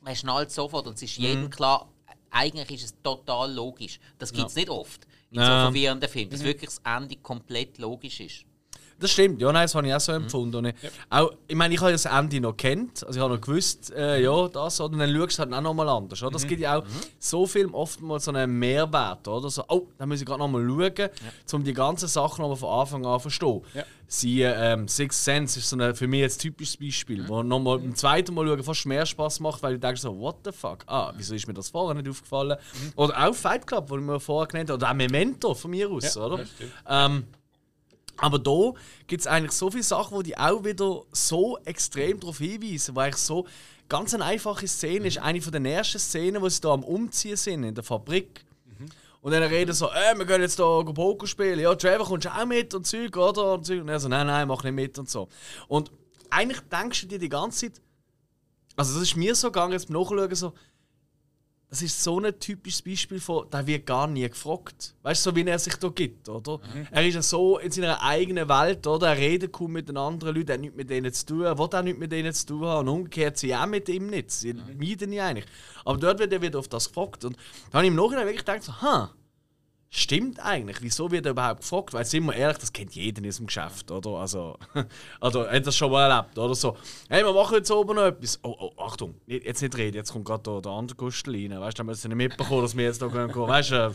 man 0.00 0.14
schnallt 0.14 0.50
sofort 0.52 0.86
und 0.86 0.94
es 0.94 1.02
ist 1.02 1.18
Mhm. 1.18 1.24
jedem 1.24 1.50
klar, 1.50 1.90
eigentlich 2.30 2.70
ist 2.80 2.84
es 2.84 3.02
total 3.02 3.52
logisch. 3.52 3.98
Das 4.18 4.32
gibt 4.32 4.48
es 4.48 4.54
nicht 4.54 4.68
oft. 4.70 5.06
in 5.30 5.40
so 5.40 5.46
verwirrenden 5.46 6.08
Filmen. 6.08 6.30
Dass 6.30 6.44
wirklich 6.44 6.70
das 6.70 6.80
Ende 6.84 7.16
komplett 7.16 7.78
logisch 7.78 8.20
ist. 8.20 8.44
Das 9.00 9.10
stimmt, 9.10 9.40
ja, 9.40 9.52
nein, 9.52 9.64
das 9.64 9.74
habe 9.74 9.86
ich 9.86 9.94
auch 9.94 10.00
so 10.00 10.12
empfunden. 10.12 10.56
Und 10.56 10.64
ich, 10.66 10.74
auch, 11.10 11.32
ich 11.46 11.56
meine, 11.56 11.74
ich 11.74 11.80
habe 11.80 11.90
ja 11.90 11.94
das 11.94 12.04
Ende 12.06 12.40
noch 12.40 12.56
kennt, 12.56 13.04
also 13.04 13.18
ich 13.18 13.22
habe 13.22 13.34
noch 13.34 13.40
gewusst, 13.40 13.92
äh, 13.92 14.22
ja, 14.22 14.48
das, 14.48 14.80
oder? 14.80 14.92
und 14.92 14.98
dann 14.98 15.14
schaust 15.14 15.38
du 15.38 15.42
halt 15.42 15.52
auch 15.52 15.60
nochmal 15.60 15.88
anders. 15.88 16.22
Oder? 16.22 16.36
Es 16.36 16.46
gibt 16.46 16.60
ja 16.60 16.78
auch 16.78 16.84
so 17.18 17.46
Film 17.46 17.74
oftmals 17.74 18.24
so 18.24 18.32
einen 18.32 18.58
Mehrwert, 18.58 19.26
oder? 19.28 19.50
So, 19.50 19.64
oh, 19.68 19.88
da 19.98 20.06
muss 20.06 20.20
ich 20.20 20.26
gerade 20.26 20.38
nochmal 20.38 20.66
schauen, 20.66 21.10
um 21.52 21.64
die 21.64 21.74
ganzen 21.74 22.08
Sachen 22.08 22.42
nochmal 22.42 22.56
von 22.56 22.80
Anfang 22.80 23.04
an 23.06 23.18
zu 23.18 23.22
verstehen. 23.22 23.62
Ja. 23.74 23.84
Sie, 24.06 24.42
ähm, 24.42 24.86
Sixth 24.86 25.24
Sense 25.24 25.58
ist 25.58 25.68
so 25.68 25.76
eine, 25.76 25.94
für 25.94 26.06
mich 26.06 26.20
jetzt 26.20 26.38
typisches 26.38 26.76
Beispiel, 26.76 27.26
wo 27.28 27.42
nochmal 27.42 27.78
beim 27.78 27.94
zweiten 27.96 28.34
Mal 28.34 28.46
schauen 28.46 28.62
fast 28.62 28.86
mehr 28.86 29.04
Spaß 29.06 29.40
macht, 29.40 29.62
weil 29.62 29.74
ich 29.74 29.80
denke 29.80 29.98
so, 29.98 30.16
what 30.18 30.36
the 30.44 30.52
fuck, 30.52 30.84
ah, 30.86 31.12
wieso 31.16 31.34
ist 31.34 31.46
mir 31.48 31.54
das 31.54 31.70
vorher 31.70 31.94
nicht 31.94 32.08
aufgefallen? 32.08 32.56
Oder 32.96 33.26
auch 33.26 33.34
Fight 33.34 33.66
Club, 33.66 33.88
den 33.88 34.00
ich 34.00 34.04
mir 34.04 34.20
vorher 34.20 34.46
genannt 34.46 34.70
habe, 34.70 34.78
oder 34.78 34.90
auch 34.90 34.94
Memento 34.94 35.54
von 35.54 35.70
mir 35.70 35.90
aus, 35.90 36.14
Ja, 36.14 36.26
oder? 36.26 36.44
Aber 38.16 38.38
da 38.38 38.72
gibt 39.06 39.20
es 39.20 39.26
eigentlich 39.26 39.52
so 39.52 39.70
viele 39.70 39.82
Sachen, 39.82 40.18
die 40.18 40.30
die 40.30 40.38
auch 40.38 40.64
wieder 40.64 41.02
so 41.12 41.58
extrem 41.64 42.20
darauf 42.20 42.38
hinweisen, 42.38 42.94
wo 42.94 43.00
eigentlich 43.00 43.16
so 43.16 43.46
ganz 43.88 44.14
eine 44.14 44.24
einfache 44.24 44.66
Szene 44.66 45.08
ist, 45.08 45.18
eine 45.18 45.40
von 45.40 45.52
den 45.52 45.66
ersten 45.66 45.98
Szenen, 45.98 46.40
wo 46.40 46.48
sie 46.48 46.60
da 46.60 46.72
am 46.72 46.84
Umziehen 46.84 47.36
sind 47.36 47.64
in 47.64 47.74
der 47.74 47.84
Fabrik. 47.84 48.44
Und 49.20 49.32
dann 49.32 49.42
reden 49.42 49.72
so, 49.72 49.88
äh, 49.88 50.14
wir 50.18 50.26
gehen 50.26 50.42
jetzt 50.42 50.58
da 50.58 50.82
Poker 50.82 51.26
spielen. 51.26 51.58
Ja, 51.58 51.74
Trevor, 51.74 52.06
kommst 52.06 52.26
du 52.26 52.34
auch 52.34 52.44
mit 52.44 52.74
und 52.74 52.86
Zeug, 52.86 53.16
oder? 53.16 53.54
Und 53.54 53.70
er 53.70 53.98
so, 53.98 54.08
nein, 54.08 54.26
nein, 54.26 54.46
mach 54.46 54.62
nicht 54.64 54.74
mit 54.74 54.98
und 54.98 55.08
so. 55.08 55.28
Und 55.66 55.90
eigentlich 56.28 56.60
denkst 56.70 57.00
du 57.02 57.06
dir 57.06 57.18
die 57.18 57.30
ganze 57.30 57.72
Zeit, 57.72 57.80
also 58.76 58.92
das 58.92 59.02
ist 59.02 59.16
mir 59.16 59.34
so 59.34 59.48
gegangen, 59.48 59.72
jetzt 59.72 59.88
beim 59.88 59.98
Nachschauen 59.98 60.34
so, 60.34 60.52
das 61.70 61.82
ist 61.82 62.04
so 62.04 62.20
ein 62.20 62.38
typisches 62.38 62.82
Beispiel 62.82 63.18
von, 63.18 63.46
da 63.50 63.66
wird 63.66 63.84
gar 63.84 64.06
nie 64.06 64.28
gefragt. 64.28 64.94
Weißt 65.02 65.26
du, 65.26 65.30
so 65.30 65.36
wie 65.36 65.44
er 65.44 65.58
sich 65.58 65.74
da 65.74 65.88
gibt, 65.88 66.28
oder? 66.28 66.60
Er 66.92 67.06
ist 67.06 67.14
ja 67.14 67.22
so 67.22 67.58
in 67.58 67.70
seiner 67.72 68.00
eigenen 68.00 68.48
Welt, 68.48 68.86
oder? 68.86 69.08
Er 69.08 69.16
redet 69.16 69.52
kaum 69.52 69.72
mit 69.72 69.88
den 69.88 69.96
anderen 69.96 70.36
Leuten, 70.36 70.50
er 70.50 70.54
hat 70.54 70.60
nichts 70.60 70.76
mit 70.76 70.88
denen 70.88 71.12
zu 71.12 71.26
tun, 71.26 71.42
er 71.42 71.58
will 71.58 71.64
auch 71.64 71.82
nichts 71.82 71.98
mit 71.98 72.12
denen 72.12 72.32
zu 72.32 72.46
tun 72.46 72.64
haben. 72.64 72.88
Und 72.88 72.94
umgekehrt 72.94 73.38
sie 73.38 73.54
auch 73.56 73.66
mit 73.66 73.88
ihm 73.88 74.06
nicht. 74.06 74.30
Sie 74.30 74.54
meiden 74.54 75.12
ihn 75.12 75.20
eigentlich. 75.20 75.46
Aber 75.84 75.98
dort 75.98 76.20
wird 76.20 76.32
er 76.32 76.42
wieder 76.42 76.60
auf 76.60 76.68
das 76.68 76.88
gefragt. 76.88 77.24
Und 77.24 77.36
da 77.70 77.78
habe 77.78 77.86
ich 77.86 77.90
im 77.90 77.96
Nachhinein 77.96 78.26
wirklich 78.26 78.44
gedacht, 78.44 78.62
so, 78.62 78.80
ha, 78.80 79.10
Stimmt 79.96 80.44
eigentlich. 80.44 80.78
Wieso 80.80 81.08
wird 81.12 81.24
er 81.24 81.30
überhaupt 81.30 81.60
gefragt? 81.60 81.92
Weil, 81.92 82.04
sind 82.04 82.24
wir 82.24 82.34
ehrlich, 82.34 82.58
das 82.58 82.72
kennt 82.72 82.96
jeder 82.96 83.18
in 83.18 83.22
diesem 83.22 83.46
Geschäft, 83.46 83.92
oder? 83.92 84.10
Also, 84.18 84.58
also 85.20 85.48
hat 85.48 85.64
das 85.64 85.76
schon 85.76 85.92
mal 85.92 86.10
erlebt, 86.10 86.36
oder 86.36 86.56
so. 86.56 86.76
Hey, 87.08 87.24
wir 87.24 87.32
machen 87.32 87.58
jetzt 87.58 87.70
oben 87.70 87.94
noch 87.94 88.06
etwas. 88.06 88.40
Oh, 88.42 88.56
oh, 88.58 88.72
Achtung, 88.82 89.14
jetzt 89.28 89.62
nicht 89.62 89.76
reden, 89.76 89.96
jetzt 89.98 90.12
kommt 90.12 90.24
gerade 90.24 90.60
der 90.60 90.72
andere 90.72 90.96
Gustel 90.96 91.34
rein. 91.36 91.60
Weißt 91.60 91.78
du, 91.78 91.82
da 91.82 91.84
müssen 91.84 92.00
sie 92.00 92.08
nicht 92.08 92.16
mitbekommen, 92.16 92.62
dass 92.62 92.76
wir 92.76 92.86
jetzt 92.86 93.02
da 93.02 93.06
gehen. 93.06 93.28
gehen. 93.28 93.46
Weißt 93.46 93.70
du, 93.70 93.76
äh, 93.76 93.92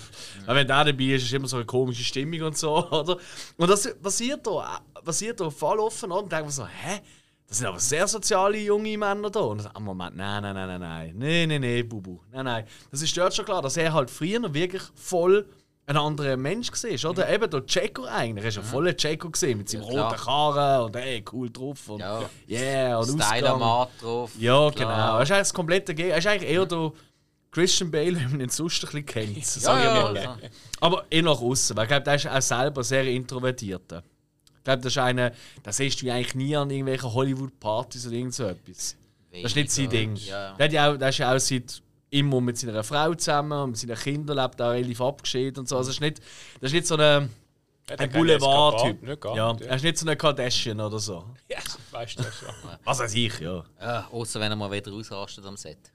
wenn 0.48 0.68
der 0.68 0.86
dabei 0.86 1.04
ist, 1.04 1.24
ist 1.24 1.34
immer 1.34 1.50
so 1.50 1.58
eine 1.58 1.66
komische 1.66 2.04
Stimmung 2.06 2.44
und 2.44 2.58
so, 2.58 2.78
oder? 2.92 3.18
Und 3.58 3.70
das 3.70 3.94
passiert 4.02 4.48
da, 4.48 4.78
äh, 4.96 5.02
passiert 5.02 5.42
da 5.42 5.50
voll 5.50 5.80
offen, 5.80 6.14
oder? 6.14 6.24
Und 6.24 6.32
denkt 6.32 6.46
man 6.46 6.54
so, 6.54 6.66
hä? 6.66 7.02
Das 7.46 7.58
sind 7.58 7.68
aber 7.68 7.80
sehr 7.80 8.08
soziale 8.08 8.58
junge 8.58 8.98
Männer 8.98 9.30
da. 9.30 9.42
Und 9.42 9.66
dann, 9.66 9.72
ah, 9.74 9.80
Moment, 9.82 10.16
nein, 10.16 10.44
nein, 10.44 10.56
nein, 10.56 10.68
nein, 10.68 10.80
nein, 10.80 11.14
nein, 11.18 11.50
nein, 11.50 11.62
nein, 11.62 11.90
Bubu, 11.90 12.20
nein, 12.32 12.46
nein. 12.46 12.66
Das 12.90 13.02
ist 13.02 13.18
dort 13.18 13.36
schon 13.36 13.44
klar, 13.44 13.62
dass 13.62 13.76
er 13.76 13.92
halt 13.92 14.10
früher 14.10 14.54
wirklich 14.54 14.84
voll 14.96 15.46
ein 15.90 15.98
anderer 15.98 16.38
Mensch 16.38 16.72
war, 16.72 17.10
oder? 17.10 17.30
Eben 17.34 17.50
der 17.50 17.66
Checo 17.66 18.06
eigentlich. 18.06 18.46
Er 18.46 18.56
war 18.56 18.64
ja 18.64 18.70
voll 18.70 18.88
ein 18.90 18.96
Checo 18.96 19.30
gewesen, 19.32 19.58
mit 19.58 19.70
seinem 19.70 19.84
Ja, 19.90 20.08
roten 20.08 20.20
Karren 20.22 20.86
und 20.86 20.96
ey, 20.96 21.26
cool 21.32 21.50
drauf. 21.50 21.90
Und, 21.90 22.00
Ja. 22.00 22.30
Yeah, 22.48 23.00
und. 23.00 23.22
Stylomat 23.24 23.90
drauf. 24.00 24.32
Ja, 24.38 24.70
klar. 24.70 24.72
genau. 24.72 25.18
Er 25.18 25.24
ist 25.24 25.32
eigentlich 25.32 25.40
das 25.40 25.54
komplette 25.54 25.96
Gegenteil. 25.96 26.12
Er 26.12 26.18
ist 26.20 26.28
eigentlich 26.28 26.52
eher 26.52 26.66
der 26.68 26.92
Christian 27.52 27.90
Bale, 27.90 28.16
wenn 28.20 28.32
man 28.32 28.42
ihn 28.42 28.50
sonst 28.50 28.84
ein 28.84 28.86
bisschen 28.86 29.06
kennt. 29.06 29.38
Ja, 29.38 29.44
sag 29.44 29.80
ich 29.80 29.84
ja, 29.86 29.94
mal. 29.94 30.16
ja. 30.16 30.38
Aber 30.80 31.06
eher 31.10 31.24
nach 31.24 31.42
außen, 31.42 31.76
weil 31.76 31.86
ich 31.86 31.90
glaube, 31.90 32.04
der 32.04 32.16
ist 32.16 32.28
auch 32.28 32.42
selber 32.42 32.84
sehr 32.84 33.06
introvertiert. 33.06 33.82
Ich 33.92 34.64
glaube, 34.64 34.82
das 34.84 34.94
ist 34.94 34.98
einer, 35.00 35.32
das 35.64 35.78
siehst 35.78 36.02
du 36.04 36.12
eigentlich 36.14 36.36
nie 36.36 36.56
an 36.56 36.70
irgendwelchen 36.70 37.12
Hollywood-Partys 37.12 38.06
oder 38.06 38.16
irgend 38.16 38.36
so 38.36 38.44
etwas. 38.44 38.96
Das 39.32 39.44
ist 39.44 39.56
nicht 39.56 39.72
sein 39.72 39.90
Ding. 39.90 40.16
Ja. 40.18 40.54
Der, 40.54 40.70
ja 40.70 40.92
auch, 40.92 40.98
der 40.98 41.10
ist 41.10 41.18
ja 41.18 41.34
auch 41.34 41.40
seit 41.40 41.82
immer 42.10 42.42
mit 42.42 42.58
seiner 42.58 42.84
Frau 42.84 43.14
zusammen 43.14 43.52
und 43.64 43.70
mit 43.72 43.78
seinen 43.78 43.98
Kindern 43.98 44.38
lebt 44.38 44.62
auch 44.62 44.72
relativ 44.72 45.02
abgeschieden 45.02 45.60
und 45.60 45.70
so. 45.70 45.78
Also, 45.78 45.90
das 45.90 45.96
ist 45.96 46.02
nicht, 46.02 46.20
das 46.60 46.70
ist 46.70 46.74
nicht 46.74 46.88
so 46.88 46.96
ein, 46.96 47.30
Ja, 47.90 47.96
ein 47.98 48.12
Boulevard-Typ. 48.12 49.26
Ja, 49.36 49.56
er 49.60 49.76
ist 49.76 49.84
nicht 49.84 49.98
so 49.98 50.06
eine 50.06 50.16
Kardashian 50.16 50.80
oder 50.80 51.00
so. 51.00 51.26
Ja, 51.50 51.58
weißt 51.92 52.20
du 52.20 52.24
das 52.24 52.36
schon. 52.36 52.50
Was 52.84 53.00
weiß 53.00 53.14
ich, 53.16 53.40
ja. 53.40 53.64
Ja, 53.82 54.08
außer 54.12 54.40
wenn 54.40 54.52
er 54.52 54.56
mal 54.56 54.72
wieder 54.72 54.92
ausrastet 54.92 55.46
am 55.46 55.58
Set. 55.58 55.92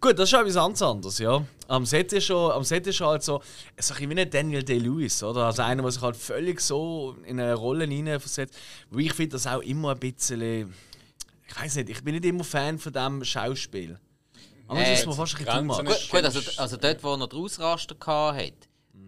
Gut, 0.00 0.18
das 0.18 0.24
ist 0.24 0.30
schon 0.30 0.40
etwas 0.40 0.54
ganz 0.54 0.82
anderes, 0.82 1.18
ja. 1.18 1.44
Am 1.68 1.86
Set 1.86 2.12
ist 2.12 2.24
schon, 2.24 2.50
am 2.50 2.64
Set 2.64 2.86
ist 2.86 2.96
schon 2.96 3.06
halt 3.06 3.22
so, 3.22 3.40
es 3.76 3.90
ist 3.90 4.00
ein 4.00 4.10
wie 4.10 4.20
ein 4.20 4.30
Daniel 4.30 4.62
Day-Lewis, 4.62 5.22
oder? 5.22 5.46
Also 5.46 5.62
einer, 5.62 5.82
der 5.82 5.90
sich 5.92 6.02
halt 6.02 6.16
völlig 6.16 6.60
so 6.60 7.16
in 7.24 7.40
eine 7.40 7.54
Rolle 7.54 7.86
hineinversetzt. 7.86 8.54
Wo 8.90 8.98
ich 8.98 9.12
finde 9.12 9.32
das 9.32 9.46
auch 9.46 9.60
immer 9.60 9.92
ein 9.92 9.98
bisschen, 9.98 10.74
ich 11.48 11.56
weiß 11.60 11.76
nicht, 11.76 11.90
ich 11.90 12.02
bin 12.02 12.14
nicht 12.14 12.24
immer 12.24 12.44
Fan 12.44 12.78
von 12.78 12.92
diesem 12.92 13.24
Schauspiel. 13.24 13.98
Aber 14.72 14.80
das 14.80 14.88
Äh, 14.88 14.94
ist 14.94 15.06
mir 15.06 15.12
fast 15.14 15.34
ein 15.38 15.44
bisschen 15.44 15.70
ist- 15.70 16.10
Gut, 16.10 16.10
gut 16.10 16.24
also, 16.24 16.40
also 16.60 16.76
dort, 16.76 17.02
wo 17.04 17.14
er 17.14 17.28
den 17.28 17.38
Ausraster 17.38 17.96
hatte, 18.06 18.52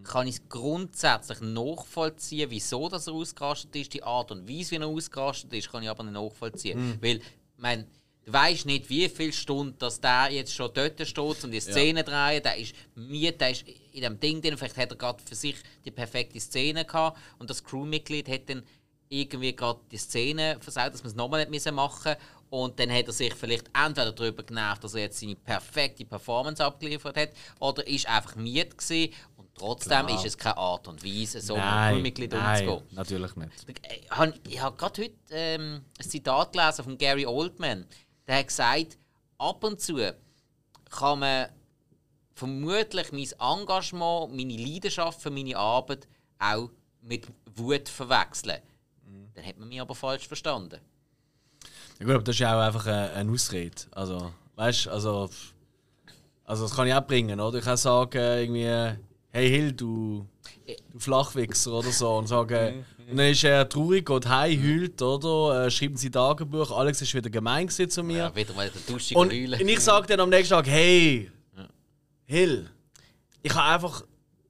kann 0.04 0.26
ich 0.26 0.34
es 0.36 0.48
grundsätzlich 0.48 1.40
nachvollziehen, 1.40 2.50
wieso 2.50 2.88
dass 2.88 3.06
er 3.06 3.14
ausgerastet 3.14 3.74
ist. 3.76 3.94
Die 3.94 4.02
Art 4.02 4.30
und 4.30 4.48
Weise, 4.48 4.72
wie 4.72 4.76
er 4.76 4.86
ausgerastet 4.86 5.52
ist, 5.52 5.70
kann 5.70 5.82
ich 5.82 5.88
aber 5.88 6.02
nicht 6.04 6.12
nachvollziehen. 6.12 6.98
Weil, 7.00 7.16
ich 7.16 7.22
mein, 7.56 7.86
du 8.24 8.32
weißt 8.32 8.66
nicht, 8.66 8.88
wie 8.90 9.08
viele 9.08 9.32
Stunden 9.32 9.78
dass 9.78 10.00
der 10.00 10.28
jetzt 10.30 10.52
schon 10.54 10.70
dort 10.74 11.00
steht 11.06 11.44
und 11.44 11.50
die 11.50 11.60
Szene 11.60 12.04
drehen. 12.04 12.42
Der 12.42 12.56
ist 12.56 12.74
müde, 12.94 13.32
der 13.32 13.50
ist 13.50 13.64
in 13.92 14.02
dem 14.02 14.20
Ding 14.20 14.42
drin. 14.42 14.56
Vielleicht 14.58 14.76
hat 14.76 14.90
er 14.90 14.96
gerade 14.96 15.22
für 15.24 15.34
sich 15.34 15.56
die 15.84 15.90
perfekte 15.90 16.38
Szene 16.40 16.84
gehabt 16.84 17.18
und 17.38 17.48
das 17.48 17.64
Crewmitglied 17.64 18.28
hat 18.28 18.48
dann 18.50 18.62
irgendwie 19.08 19.54
gerade 19.54 19.80
die 19.90 19.98
Szene 19.98 20.56
versaut, 20.60 20.92
dass 20.92 21.02
man 21.02 21.10
es 21.10 21.16
nochmal 21.16 21.40
nicht 21.40 21.50
müssen 21.50 21.74
machen 21.74 22.14
und 22.54 22.78
dann 22.78 22.92
hat 22.92 23.08
er 23.08 23.12
sich 23.12 23.34
vielleicht 23.34 23.68
entweder 23.74 24.12
darüber 24.12 24.44
genervt, 24.44 24.84
dass 24.84 24.94
er 24.94 25.00
jetzt 25.00 25.18
seine 25.18 25.34
perfekte 25.34 26.04
Performance 26.04 26.64
abgeliefert 26.64 27.16
hat, 27.16 27.30
oder 27.58 27.84
ist 27.84 28.08
einfach 28.08 28.36
müde 28.36 28.68
gewesen 28.68 29.12
und 29.36 29.52
trotzdem 29.56 30.06
ist 30.06 30.24
es 30.24 30.38
keine 30.38 30.56
Art 30.56 30.86
und 30.86 31.02
Weise, 31.04 31.40
so 31.40 31.54
mit 31.54 31.64
Nein, 31.64 31.94
Crewmitglied 31.94 32.30
nein, 32.30 32.68
umzugehen. 32.68 32.96
natürlich 32.96 33.34
nicht. 33.34 33.50
Ich 34.48 34.60
habe 34.62 34.76
gerade 34.76 35.02
heute 35.02 35.14
ähm, 35.30 35.84
ein 35.98 36.08
Zitat 36.08 36.52
gelesen 36.52 36.84
von 36.84 36.96
Gary 36.96 37.26
Oldman. 37.26 37.86
Der 38.28 38.38
hat 38.38 38.46
gesagt, 38.46 38.98
ab 39.36 39.64
und 39.64 39.80
zu 39.80 39.98
kann 40.90 41.18
man 41.18 41.48
vermutlich 42.34 43.10
mein 43.10 43.60
Engagement, 43.60 44.32
meine 44.32 44.56
Leidenschaft 44.56 45.20
für 45.20 45.30
meine 45.30 45.56
Arbeit 45.56 46.06
auch 46.38 46.70
mit 47.00 47.26
Wut 47.56 47.88
verwechseln. 47.88 48.60
Dann 49.34 49.44
hat 49.44 49.58
man 49.58 49.68
mich 49.68 49.80
aber 49.80 49.96
falsch 49.96 50.28
verstanden. 50.28 50.78
Ja, 51.98 52.06
gut, 52.06 52.14
aber 52.14 52.24
das 52.24 52.34
ist 52.34 52.40
ja 52.40 52.56
auch 52.56 52.66
einfach 52.66 52.86
eine, 52.86 53.10
eine 53.12 53.32
Ausrede. 53.32 53.74
Also, 53.92 54.32
weißt 54.56 54.86
du, 54.86 54.90
also, 54.90 55.30
also 56.44 56.64
das 56.64 56.74
kann 56.74 56.86
ich 56.86 56.94
auch 56.94 57.06
bringen, 57.06 57.40
oder? 57.40 57.58
Ich 57.58 57.64
kann 57.64 57.76
sagen, 57.76 58.18
irgendwie, 58.18 58.98
hey 59.30 59.48
Hill, 59.48 59.72
du, 59.72 60.26
du 60.92 60.98
Flachwichser 60.98 61.72
oder 61.72 61.90
so. 61.90 62.16
Und 62.16 62.26
sagen, 62.26 62.84
und 63.10 63.16
dann 63.16 63.30
ist 63.30 63.44
er 63.44 63.68
traurig, 63.68 64.06
geht 64.06 64.28
heim, 64.28 64.62
heult, 64.62 65.00
oder? 65.02 65.66
Äh, 65.66 65.70
schreibt 65.70 65.98
sein 65.98 66.12
Tagebuch, 66.12 66.70
Alex 66.70 67.02
ist 67.02 67.14
wieder 67.14 67.30
gemein 67.30 67.68
zu 67.68 68.02
mir. 68.02 68.18
Ja, 68.18 68.36
wieder 68.36 68.54
mal 68.54 68.70
der 68.70 68.80
duschige 68.92 69.18
und, 69.18 69.28
und 69.28 69.68
ich 69.68 69.80
sage 69.80 70.06
dann 70.06 70.20
am 70.20 70.30
nächsten 70.30 70.54
Tag, 70.54 70.66
hey, 70.66 71.30
Hill, 72.26 72.70
ich 73.42 73.54
habe 73.54 73.74
einfach 73.74 74.02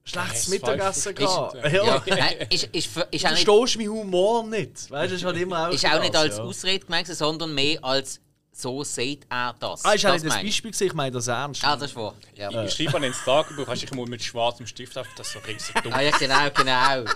schlechtes 0.07 0.47
Ja, 0.47 0.53
Mittagessen 0.53 1.09
ist 1.11 1.17
gehabt. 1.17 1.57
falsch 1.61 1.73
ja, 1.73 2.03
nein, 2.15 2.47
ist, 2.49 2.63
ist, 2.71 2.87
für- 2.87 3.07
ist 3.11 3.23
Du 3.23 3.27
verstehst 3.27 3.77
meinen 3.77 3.89
Humor 3.89 4.43
nicht. 4.45 4.89
Weißt 4.91 5.13
ist 5.13 5.25
halt 5.25 5.37
immer 5.37 5.67
auch 5.67 5.73
ist 5.73 5.85
auch 5.85 5.99
nicht 6.01 6.15
als 6.15 6.37
ja. 6.37 6.43
Ausrede 6.43 6.85
gemeint, 6.85 7.07
sondern 7.07 7.53
mehr 7.53 7.83
als 7.83 8.19
so 8.57 8.85
sieht 8.85 9.25
er 9.29 9.53
das. 9.59 9.83
Ah, 9.83 9.93
ist 9.93 10.05
das 10.05 10.23
meine 10.23 10.39
ich. 10.39 10.47
Beispiel, 10.47 10.71
gewesen, 10.71 10.87
ich 10.87 10.93
meine 10.93 11.11
das 11.11 11.27
ernst. 11.27 11.61
Ah, 11.65 11.75
das 11.75 11.91
ist 11.91 11.95
wahr. 11.97 12.13
Ja. 12.35 12.63
Ich 12.63 12.73
schreibe 12.73 12.95
an 12.95 13.03
ins 13.03 13.21
Tagebuch, 13.25 13.67
hast 13.67 13.81
du 13.81 13.85
ich 13.85 13.93
mal 13.93 14.05
mit 14.05 14.23
schwarzem 14.23 14.65
Stift 14.65 14.97
auf, 14.97 15.07
das 15.17 15.33
so 15.33 15.39
richtig 15.39 15.73
so 15.73 15.81
dumm. 15.81 15.91
Ah, 15.93 15.99
ja, 15.99 16.11
genau, 16.17 16.49
genau. 16.53 17.11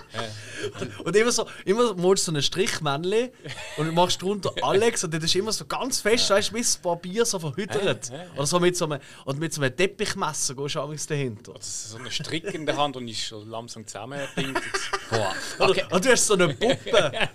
Und 1.02 1.16
immer 1.16 1.32
so, 1.32 1.46
immer 1.64 1.94
malst 1.94 2.28
du 2.28 2.32
so 2.32 2.36
ein 2.36 2.42
Strichmännchen 2.42 3.30
und 3.78 3.86
du 3.86 3.92
machst 3.92 4.20
drunter 4.20 4.52
Alex 4.60 5.02
und 5.04 5.14
das 5.14 5.24
ist 5.24 5.34
immer 5.34 5.50
so 5.52 5.64
ganz 5.64 6.00
fest, 6.02 6.28
weißt 6.28 6.50
du, 6.50 6.56
wie 6.56 6.60
das 6.60 6.76
Papier 6.76 7.24
so 7.24 7.38
verhüttert. 7.38 8.12
Oder 8.36 8.46
so 8.46 8.60
mit 8.60 8.76
so 8.76 8.84
einem, 8.84 9.00
oder 9.24 9.38
mit 9.38 9.54
so 9.54 9.62
einem 9.62 9.74
Teppichmesser 9.74 10.54
gehst 10.54 10.74
du 10.74 10.80
amigs 10.80 11.06
dahinter. 11.06 11.54
Das 11.54 11.66
ist 11.66 11.90
so 11.92 11.96
ein 11.96 12.10
Strick 12.10 12.52
in 12.52 12.66
der 12.66 12.76
Hand 12.76 12.96
und 12.96 13.08
ist 13.08 13.22
schon 13.22 13.48
langsam 13.48 13.86
zusammengebindet. 13.86 14.62
Boah. 15.08 15.34
Oder, 15.58 15.90
und 15.90 16.04
du 16.04 16.10
hast 16.10 16.26
so 16.26 16.34
eine 16.34 16.48
Puppe, 16.52 17.28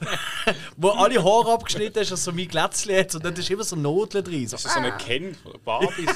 wo 0.78 0.90
alle 0.90 1.24
Haare 1.24 1.54
abgeschnitten 1.54 2.02
hast, 2.02 2.12
also 2.12 2.32
so 2.32 2.36
mein 2.36 2.48
Glätzchen 2.48 2.96
hat 2.96 3.16
und 3.16 3.26
dann 3.26 3.34
ist 3.34 3.50
immer 3.50 3.64
so 3.64 3.76
Nodeln 3.96 4.24
drin. 4.26 4.48
So, 4.48 4.56
Das 4.58 4.66
ist 4.66 4.74
so 4.74 4.80
eine 4.80 4.92
Ken 4.98 5.36
von 5.36 5.54
Barbies. 5.64 6.10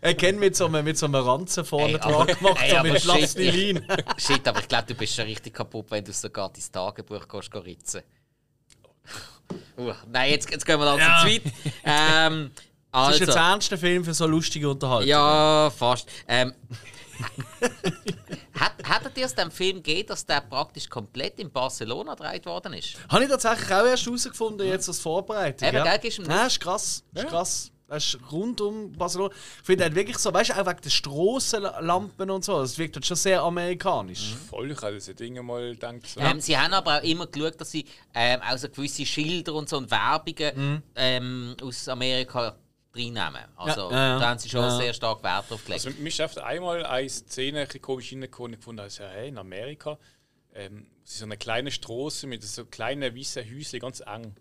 er 0.00 0.14
kennt 0.14 0.38
mit 0.40 0.56
so 0.56 0.66
einem, 0.66 0.84
mit 0.84 0.98
so 0.98 1.06
einem 1.06 1.14
Ranzen 1.16 1.64
vorne 1.64 1.94
Ey, 1.94 1.98
dran 2.00 2.26
gemacht, 2.26 2.58
ey, 2.62 2.70
so 2.70 2.76
aber 2.76 2.88
mit 2.92 3.00
shit, 3.02 3.10
Plastilin. 3.10 3.86
Shit, 4.18 4.48
aber 4.48 4.60
ich 4.60 4.68
glaube, 4.68 4.84
du 4.88 4.94
bist 4.94 5.14
schon 5.14 5.24
richtig 5.26 5.54
kaputt, 5.54 5.86
wenn 5.90 6.04
du 6.04 6.12
sogar 6.12 6.50
dein 6.52 6.62
Tagebuch 6.72 7.26
gehst, 7.28 7.50
gehst 7.50 7.64
ritzen. 7.66 8.02
Uh, 9.76 9.92
nein, 10.10 10.30
jetzt, 10.30 10.50
jetzt 10.50 10.64
gehen 10.64 10.78
wir 10.78 10.84
langsam 10.86 11.08
Ja. 11.10 11.20
zu 11.20 11.26
weit. 11.26 11.42
Ähm, 11.84 12.50
Das 12.90 13.14
ist 13.14 13.20
jetzt 13.20 13.28
also, 13.30 13.32
der 13.32 13.42
ernste 13.50 13.76
Film 13.78 14.04
für 14.04 14.14
so 14.14 14.26
lustige 14.26 14.70
Unterhaltung. 14.70 15.08
ja, 15.08 15.70
fast. 15.76 16.08
Ähm, 16.28 16.54
Hat, 18.58 18.72
hättet 18.84 19.16
ihr 19.18 19.26
es 19.26 19.34
dem 19.34 19.50
Film 19.50 19.76
gegeben, 19.76 20.08
dass 20.08 20.24
der 20.26 20.40
praktisch 20.40 20.88
komplett 20.88 21.38
in 21.38 21.50
Barcelona 21.50 22.14
gedreht 22.14 22.46
worden 22.46 22.74
ist? 22.74 22.96
Habe 23.08 23.24
ich 23.24 23.30
tatsächlich 23.30 23.70
auch 23.72 23.84
erst 23.86 24.06
herausgefunden, 24.06 24.66
jetzt 24.66 24.88
als 24.88 25.00
Vorbereitung. 25.00 25.68
Eben, 25.68 25.76
ja. 25.78 25.96
gell, 25.96 26.12
ihm 26.12 26.24
Nein, 26.24 26.46
ist 26.46 26.60
krass. 26.60 27.02
Ist 27.14 27.28
krass. 27.28 27.68
Das 27.88 28.04
ist 28.14 28.18
rund 28.32 28.58
um 28.62 28.90
Barcelona. 28.92 29.34
Ich 29.60 29.66
finde 29.66 29.84
halt 29.84 29.94
wirklich 29.94 30.16
so, 30.16 30.32
weißt 30.32 30.50
du, 30.50 30.54
auch 30.54 30.66
wegen 30.66 30.80
der 30.82 30.88
Strassenlampen 30.88 32.30
und 32.30 32.42
so, 32.42 32.60
das 32.60 32.78
wirkt 32.78 32.96
halt 32.96 33.04
schon 33.04 33.16
sehr 33.18 33.42
amerikanisch. 33.42 34.34
Voll, 34.48 34.70
ich 34.70 34.80
habe 34.80 34.94
diese 34.94 35.14
Dinge 35.14 35.42
mal 35.42 35.72
gedacht. 35.72 36.06
So. 36.06 36.20
Ähm, 36.20 36.40
sie 36.40 36.56
haben 36.56 36.72
aber 36.72 36.98
auch 36.98 37.02
immer 37.02 37.26
geschaut, 37.26 37.60
dass 37.60 37.70
sie 37.70 37.84
ähm, 38.14 38.40
auch 38.40 38.56
so 38.56 38.68
gewisse 38.70 39.04
Schilder 39.04 39.52
und 39.54 39.68
so 39.68 39.76
und 39.76 39.90
Werbungen 39.90 40.52
Mhm. 40.56 40.82
ähm, 40.96 41.56
aus 41.62 41.86
Amerika 41.88 42.56
reinnehmen. 42.94 43.44
Also 43.56 43.90
Ja, 43.90 43.96
ja, 43.96 44.08
ja. 44.14 44.18
da 44.18 44.28
haben 44.30 44.38
sie 44.38 44.48
schon 44.48 44.60
Ja. 44.62 44.76
sehr 44.76 44.92
stark 44.94 45.22
Wert 45.22 45.50
drauf 45.50 45.64
gelegt. 45.64 45.86
Also, 45.86 45.98
mir 46.00 46.08
ist 46.08 46.20
einfach 46.20 46.42
einmal 46.42 46.84
eine 46.84 47.08
Szene 47.08 47.60
ein 47.60 47.66
bisschen 47.66 47.82
komisch 47.82 48.12
reingekommen 48.12 48.48
und 48.48 48.52
ich 48.54 48.60
gefunden, 48.60 48.80
also, 48.80 49.04
hey, 49.04 49.28
in 49.28 49.38
Amerika 49.38 49.98
ähm, 50.54 50.86
es 51.04 51.12
ist 51.12 51.18
so 51.20 51.24
eine 51.24 51.38
kleine 51.38 51.70
Straße 51.70 52.26
mit 52.26 52.42
so 52.42 52.66
kleinen 52.66 53.16
weißen 53.16 53.42
Häuschen, 53.42 53.80
ganz 53.80 54.00
eng. 54.00 54.34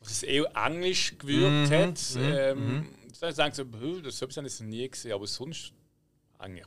Was 0.00 0.10
es 0.12 0.22
eher 0.22 0.44
englisch 0.56 1.18
gewirkt 1.18 1.70
hat. 1.72 2.00
Ähm, 2.16 2.88
Da 3.20 3.32
sagen 3.32 3.52
sie, 3.52 3.64
"Bö, 3.64 4.00
das 4.00 4.22
habe 4.22 4.30
ich 4.30 4.36
noch 4.36 4.60
nie 4.66 4.88
gesehen, 4.88 5.12
aber 5.12 5.26
sonst 5.26 5.72
eigentlich. 6.38 6.64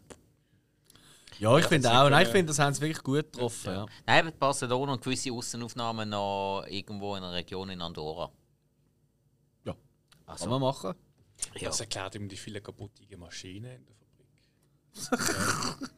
Ja, 1.40 1.58
ich 1.58 1.66
finde 1.66 1.90
auch. 1.92 2.10
Nein, 2.10 2.24
ich 2.26 2.32
finde, 2.32 2.48
das 2.52 2.60
haben 2.60 2.74
sie 2.74 2.82
wirklich 2.82 3.02
gut 3.04 3.32
getroffen. 3.32 3.74
Ja. 3.74 3.86
Nein, 4.06 4.28
eben 4.28 4.38
Barcelona 4.38 4.92
und 4.94 5.02
gewisse 5.02 5.32
Aussenaufnahmen 5.32 6.10
noch 6.10 6.66
irgendwo 6.70 7.16
in 7.16 7.24
einer 7.24 7.34
Region 7.34 7.70
in 7.70 7.82
Andorra. 7.82 8.30
Ja. 10.32 10.34
Also, 10.34 10.44
Kann 10.46 10.52
man 10.52 10.62
machen. 10.62 10.94
ja. 11.60 11.68
Das 11.70 11.80
erklärt 11.80 12.16
ihm 12.16 12.28
die 12.30 12.38
vielen 12.38 12.64
kaputten 12.64 13.06
Maschinen 13.20 13.72
in 13.72 13.86
der 13.86 13.96
Fabrik. 14.96 15.90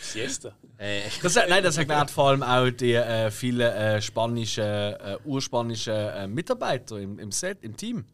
Siesta. 0.00 0.56
Äh, 0.78 1.02
Das, 1.22 1.34
nein, 1.34 1.62
das 1.62 1.76
erklärt 1.76 2.10
vor 2.10 2.28
allem 2.28 2.42
auch 2.42 2.70
die 2.70 2.94
äh, 2.94 3.30
vielen 3.30 3.60
äh, 3.60 4.00
spanischen, 4.00 4.64
äh, 4.64 5.18
urspanischen 5.24 5.92
äh, 5.92 6.26
Mitarbeiter 6.26 6.98
im, 6.98 7.18
im 7.18 7.30
Set, 7.32 7.58
im 7.62 7.76
Team. 7.76 8.04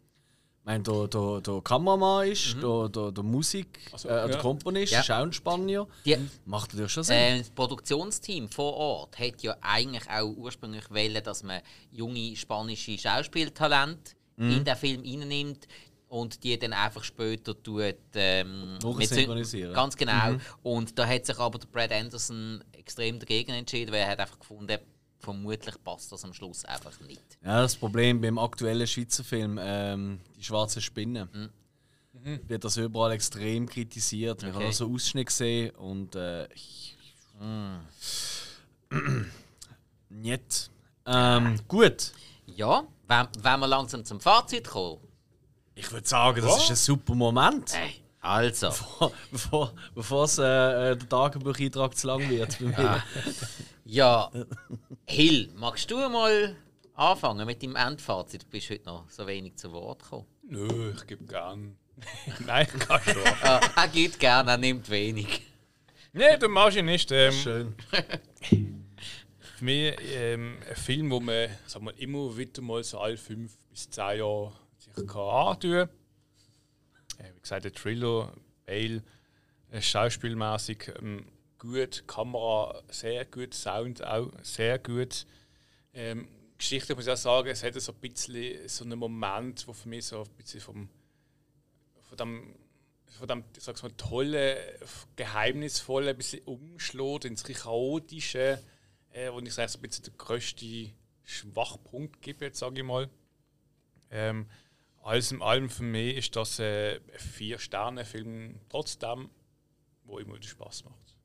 Ich 0.59 0.65
meine, 0.65 0.83
der, 0.83 1.07
der, 1.07 1.41
der 1.41 1.61
Kameramann 1.61 2.27
ist, 2.27 2.55
der, 2.61 2.89
der, 2.89 3.11
der 3.11 3.23
Musik, 3.23 3.79
Also, 3.93 4.09
äh, 4.09 4.25
der 4.27 4.29
ja. 4.31 4.37
Komponist, 4.41 4.91
Ja. 4.91 4.99
ist 5.01 5.11
auch 5.11 5.21
ein 5.23 5.31
Spanier. 5.31 5.87
die, 6.05 6.17
Macht 6.45 6.73
natürlich 6.73 6.91
schon 6.91 7.03
Sinn. 7.03 7.15
äh, 7.15 7.37
das 7.37 7.51
Produktionsteam 7.51 8.49
vor 8.49 8.73
Ort 8.73 9.17
hat 9.19 9.41
ja 9.43 9.55
eigentlich 9.61 10.09
auch 10.09 10.25
ursprünglich 10.35 10.89
wollen, 10.89 11.23
dass 11.23 11.43
man 11.43 11.61
junge 11.91 12.35
spanische 12.35 12.97
Schauspieltalente 12.97 14.15
Mhm. 14.37 14.49
in 14.51 14.65
den 14.65 14.75
Film 14.75 15.01
reinnimmt 15.01 15.67
und 16.09 16.43
die 16.43 16.57
dann 16.59 16.73
einfach 16.73 17.03
später 17.03 17.61
tut, 17.61 17.95
ähm, 18.13 18.73
mit 18.73 18.81
Syn- 18.81 18.97
Nachsynchronisieren. 18.99 19.73
Ganz 19.73 19.95
genau. 19.95 20.31
Mhm. 20.33 20.41
Und 20.63 20.97
da 20.99 21.07
hat 21.07 21.25
sich 21.25 21.37
aber 21.39 21.57
der 21.59 21.67
Brad 21.67 21.91
Anderson 21.91 22.63
extrem 22.73 23.19
dagegen 23.19 23.51
entschieden, 23.53 23.91
weil 23.91 24.01
er 24.01 24.09
hat 24.09 24.19
einfach 24.19 24.39
gefunden, 24.39 24.77
vermutlich 25.19 25.75
passt 25.83 26.11
das 26.11 26.23
am 26.23 26.33
Schluss 26.33 26.63
einfach 26.65 26.99
nicht. 27.01 27.21
Ja, 27.43 27.61
das 27.61 27.75
Problem 27.75 28.21
beim 28.21 28.37
aktuellen 28.37 28.85
Schweizer 28.85 29.23
Film, 29.23 29.57
ähm, 29.61 30.19
die 30.37 30.43
schwarze 30.43 30.79
Spinne, 30.81 31.27
wird 32.47 32.63
das 32.63 32.77
überall 32.77 33.11
extrem 33.13 33.67
kritisiert. 33.67 34.41
Wir 34.43 34.55
Okay. 34.55 34.65
haben 34.65 34.71
so 34.73 34.91
Ausschnitt 34.93 35.27
gesehen 35.27 35.71
und 35.75 36.15
äh, 36.15 36.47
ich, 36.53 36.95
nicht. 40.09 40.69
Ähm, 41.05 41.59
gut. 41.67 42.11
Ja, 42.45 42.87
wenn, 43.07 43.27
wenn 43.39 43.59
wir 43.59 43.67
langsam 43.67 44.03
zum 44.05 44.19
Fazit 44.19 44.67
kommen. 44.67 45.01
Ich 45.75 45.91
würde 45.91 46.07
sagen, 46.07 46.41
das 46.41 46.63
ist 46.63 46.69
ein 46.69 46.75
super 46.75 47.15
Moment. 47.15 47.73
Hey, 47.73 48.01
also. 48.21 48.71
bevor, 49.31 49.73
bevor 49.93 50.23
es, 50.23 50.37
äh, 50.37 50.43
äh, 50.91 50.97
der 50.97 51.09
Tagebucheintrag 51.09 51.97
zu 51.97 52.07
lang 52.07 52.29
wird 52.29 52.57
bei 52.59 52.65
mir. 52.65 53.03
Ja, 53.83 54.31
Hill, 55.05 55.51
magst 55.55 55.91
du 55.91 55.97
mal 56.09 56.55
anfangen 56.95 57.45
mit 57.45 57.61
deinem 57.61 57.75
Endfazit? 57.75 58.43
Du 58.43 58.47
bist 58.47 58.69
heute 58.69 58.85
noch 58.85 59.09
so 59.09 59.27
wenig 59.27 59.57
zu 59.57 59.71
Wort 59.71 60.01
gekommen. 60.01 60.25
Nö, 60.47 60.93
ich 60.95 61.05
gebe 61.05 61.25
gern. 61.25 61.77
Nein, 62.45 62.67
ich 62.73 62.79
kann 62.79 63.01
schon. 63.03 63.15
Ah, 63.43 63.59
er 63.75 63.87
gibt 63.89 64.19
gerne, 64.19 64.51
er 64.51 64.57
nimmt 64.57 64.89
wenig. 64.89 65.41
Nein, 66.13 66.39
du 66.39 66.47
machst 66.47 66.77
ihn 66.77 66.85
nicht. 66.85 67.11
Ähm, 67.11 67.33
Schön. 67.33 67.75
für 69.55 69.63
mich 69.63 69.95
ähm, 70.11 70.57
ein 70.69 70.75
Film, 70.75 71.09
wo 71.11 71.19
man 71.21 71.49
sag 71.65 71.81
mal, 71.81 71.93
immer 71.97 72.35
wieder 72.37 72.61
mal 72.61 72.83
so 72.83 72.99
alle 72.99 73.15
fünf 73.15 73.55
bis 73.69 73.89
zehn 73.89 74.19
Jahre 74.19 74.51
sich 74.77 74.97
antun 74.97 75.07
kann. 75.07 75.89
Äh, 77.17 77.33
wie 77.35 77.39
gesagt, 77.41 77.63
der 77.63 77.73
Thriller, 77.73 78.33
Bale, 78.65 79.01
äh, 79.71 79.81
schauspielmäßig 79.81 80.91
ähm, 80.99 81.25
gut, 81.57 82.03
Kamera 82.05 82.81
sehr 82.89 83.23
gut, 83.25 83.53
Sound 83.53 84.03
auch 84.03 84.29
sehr 84.41 84.77
gut. 84.77 85.25
Ähm, 85.93 86.27
Geschichte 86.57 86.93
muss 86.93 87.05
ich 87.07 87.13
auch 87.13 87.17
sagen, 87.17 87.47
es 87.47 87.63
hat 87.63 87.79
so 87.79 87.93
ein 87.93 87.99
bisschen 87.99 88.67
so 88.67 88.83
einen 88.83 88.99
Moment, 88.99 89.65
wo 89.67 89.73
für 89.73 89.87
mich 89.87 90.05
so 90.05 90.23
ein 90.23 90.29
bisschen 90.31 90.59
vom, 90.59 90.89
von 92.09 92.17
dem, 92.17 92.55
von 93.05 93.27
dem 93.29 93.43
ich 93.55 93.63
sag's 93.63 93.83
mal, 93.83 93.91
tollen, 93.91 94.57
geheimnisvollen 95.15 96.09
ein 96.09 96.17
bisschen 96.17 96.43
umschlägt 96.43 97.23
ins 97.23 97.43
chaotische, 97.45 98.61
äh, 99.15 99.31
wo 99.31 99.39
ich 99.39 99.53
sage, 99.53 99.69
so 99.69 99.79
ein 99.79 99.81
bisschen 99.81 100.03
der 100.03 100.13
grösste 100.17 100.91
Schwachpunkt 101.23 102.21
gibt, 102.21 102.41
jetzt 102.41 102.59
sage 102.59 102.81
ich 102.81 102.85
mal. 102.85 103.09
Ähm, 104.11 104.47
alles 105.01 105.31
in 105.31 105.41
allem 105.41 105.69
für 105.69 105.83
mich 105.83 106.17
ist 106.17 106.35
das 106.35 106.59
äh, 106.59 106.95
ein 106.95 107.19
Vier-Sterne-Film 107.19 108.59
trotzdem, 108.69 109.29
wo 110.03 110.19
immer 110.19 110.41
Spaß 110.41 110.85
macht. 110.85 111.15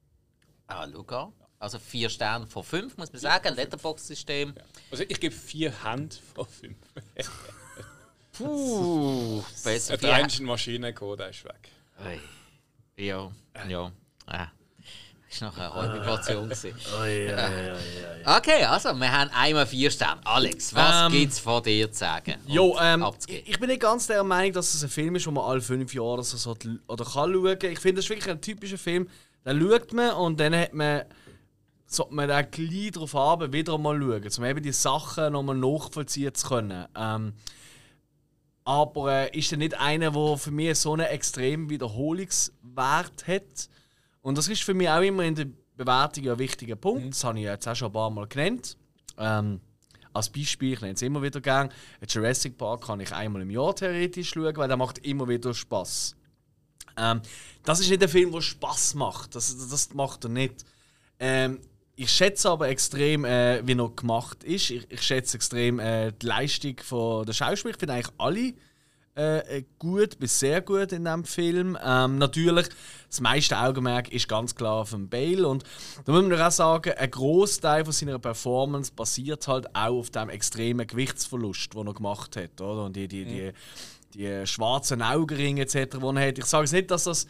Ah, 0.68 0.88
schau. 0.88 1.32
Also 1.58 1.78
vier 1.78 2.08
Sterne 2.08 2.46
von 2.46 2.64
fünf, 2.64 2.96
muss 2.96 3.12
man 3.12 3.20
sagen. 3.20 3.54
Letterbox-System. 3.54 4.54
Also 4.90 5.04
ich 5.06 5.20
gebe 5.20 5.34
vier 5.34 5.82
Hand 5.82 6.14
von 6.14 6.46
fünf. 6.46 6.78
Puh, 8.32 9.42
besser 9.62 9.96
Der 9.98 10.14
einzige 10.14 10.44
Maschinencode 10.44 11.18
der 11.20 11.28
ist 11.30 11.44
weg. 11.44 11.68
Ei. 11.98 12.18
Ja, 12.96 13.30
ja. 13.68 13.92
Ah. 14.26 14.48
Das 15.30 15.42
war 15.42 15.48
nachher 15.50 15.72
eine 15.74 15.92
halbe 15.92 16.04
Portion. 16.04 16.48
gewesen. 16.48 16.74
Okay, 18.24 18.64
also 18.64 18.94
wir 18.94 19.12
haben 19.12 19.30
einmal 19.32 19.66
vier 19.66 19.90
Sterne. 19.90 20.20
Alex, 20.24 20.74
was 20.74 21.06
Ähm, 21.06 21.12
gibt's 21.12 21.38
von 21.38 21.62
dir 21.62 21.90
zu 21.92 21.98
sagen? 22.00 22.34
Jo, 22.46 22.76
ähm, 22.80 23.06
ich 23.28 23.58
bin 23.60 23.68
nicht 23.68 23.80
ganz 23.80 24.08
der 24.08 24.24
Meinung, 24.24 24.52
dass 24.54 24.74
es 24.74 24.82
ein 24.82 24.88
Film 24.90 25.14
ist, 25.16 25.26
wo 25.26 25.30
man 25.30 25.44
alle 25.44 25.60
fünf 25.60 25.94
Jahre 25.94 26.14
oder 26.14 26.22
so 26.24 26.36
sollte- 26.36 26.80
oder 26.88 27.04
kann 27.04 27.32
schauen. 27.32 27.58
Ich 27.62 27.78
finde, 27.78 27.96
das 27.96 28.06
ist 28.06 28.10
wirklich 28.10 28.28
ein 28.30 28.40
typischer 28.40 28.78
Film. 28.78 29.08
Den 29.46 29.60
schaut 29.60 29.92
man 29.92 30.10
und 30.14 30.40
dann 30.40 30.54
hat 30.54 30.74
man, 30.74 31.02
sollte 31.86 32.14
man 32.14 32.28
dann 32.28 32.50
gleich 32.50 32.90
darauf 32.92 33.14
haben, 33.14 33.52
wieder 33.52 33.78
mal 33.78 33.98
schauen, 34.00 34.28
um 34.38 34.44
eben 34.44 34.62
die 34.62 34.72
Sachen 34.72 35.32
nochmal 35.32 35.56
nachvollziehen 35.56 36.34
zu 36.34 36.48
können. 36.48 36.86
Ähm, 36.96 37.32
aber 38.64 39.12
äh, 39.32 39.38
ist 39.38 39.50
er 39.52 39.58
nicht 39.58 39.78
einer, 39.80 40.10
der 40.10 40.36
für 40.36 40.50
mich 40.50 40.78
so 40.78 40.92
einen 40.92 41.06
extremen 41.06 41.70
Wiederholungswert 41.70 43.26
hat? 43.26 43.68
Und 44.22 44.36
das 44.36 44.48
ist 44.48 44.62
für 44.62 44.74
mich 44.74 44.88
auch 44.88 45.00
immer 45.00 45.24
in 45.24 45.34
der 45.34 45.46
Bewertung 45.76 46.28
ein 46.28 46.38
wichtiger 46.38 46.76
Punkt. 46.76 47.10
Das 47.10 47.24
habe 47.24 47.38
ich 47.38 47.44
jetzt 47.44 47.66
auch 47.66 47.74
schon 47.74 47.88
ein 47.88 47.92
paar 47.92 48.10
Mal 48.10 48.26
genannt. 48.26 48.76
Ähm, 49.16 49.60
als 50.12 50.28
Beispiel, 50.28 50.74
ich 50.74 50.80
nenne 50.80 50.94
es 50.94 51.02
immer 51.02 51.22
wieder 51.22 51.40
gern, 51.40 51.70
Jurassic 52.06 52.58
Park 52.58 52.84
kann 52.84 53.00
ich 53.00 53.12
einmal 53.12 53.42
im 53.42 53.50
Jahr 53.50 53.74
theoretisch 53.74 54.30
schauen, 54.30 54.56
weil 54.56 54.68
der 54.68 54.76
macht 54.76 54.98
immer 54.98 55.28
wieder 55.28 55.54
Spaß. 55.54 56.16
Ähm, 56.96 57.22
das 57.62 57.80
ist 57.80 57.90
nicht 57.90 58.02
ein 58.02 58.08
Film, 58.08 58.32
der 58.32 58.40
Spaß 58.40 58.94
macht. 58.94 59.34
Das, 59.34 59.56
das 59.68 59.94
macht 59.94 60.24
er 60.24 60.30
nicht. 60.30 60.64
Ähm, 61.18 61.60
ich 61.96 62.10
schätze 62.10 62.50
aber 62.50 62.68
extrem, 62.68 63.24
äh, 63.24 63.66
wie 63.66 63.78
er 63.78 63.90
gemacht 63.90 64.42
ist. 64.42 64.70
Ich, 64.70 64.90
ich 64.90 65.02
schätze 65.02 65.36
extrem 65.36 65.78
äh, 65.78 66.12
die 66.12 66.26
Leistung 66.26 66.76
von 66.82 67.26
der 67.26 67.32
Schauspieler. 67.32 67.74
Ich 67.74 67.78
finde 67.78 67.94
eigentlich 67.94 68.14
alle 68.18 68.54
äh, 69.14 69.64
gut 69.78 70.18
bis 70.18 70.38
sehr 70.38 70.60
gut 70.60 70.92
in 70.92 71.04
diesem 71.04 71.24
Film. 71.24 71.78
Ähm, 71.82 72.18
natürlich, 72.18 72.68
das 73.08 73.20
meiste 73.20 73.58
Augenmerk 73.58 74.10
ist 74.12 74.28
ganz 74.28 74.54
klar 74.54 74.82
auf 74.82 74.90
dem 74.90 75.08
Bale. 75.08 75.46
Und 75.46 75.64
da 76.04 76.12
muss 76.12 76.22
man 76.22 76.40
auch 76.40 76.50
sagen, 76.50 76.92
ein 76.96 77.10
Großteil 77.10 77.84
von 77.84 77.92
seiner 77.92 78.18
Performance 78.18 78.92
basiert 78.94 79.46
halt 79.48 79.74
auch 79.74 79.98
auf 79.98 80.10
dem 80.10 80.28
extremen 80.28 80.86
Gewichtsverlust, 80.86 81.74
den 81.74 81.86
er 81.86 81.94
gemacht 81.94 82.36
hat. 82.36 82.60
Oder? 82.60 82.84
Und 82.84 82.96
die, 82.96 83.08
die, 83.08 83.24
die, 83.24 83.52
die 84.14 84.46
schwarzen 84.46 85.02
Augenringe 85.02 85.62
etc., 85.62 85.98
die 85.98 86.16
er 86.16 86.28
hat. 86.28 86.38
Ich 86.38 86.46
sage 86.46 86.64
es 86.64 86.72
nicht, 86.72 86.90
dass 86.90 87.04
das 87.04 87.26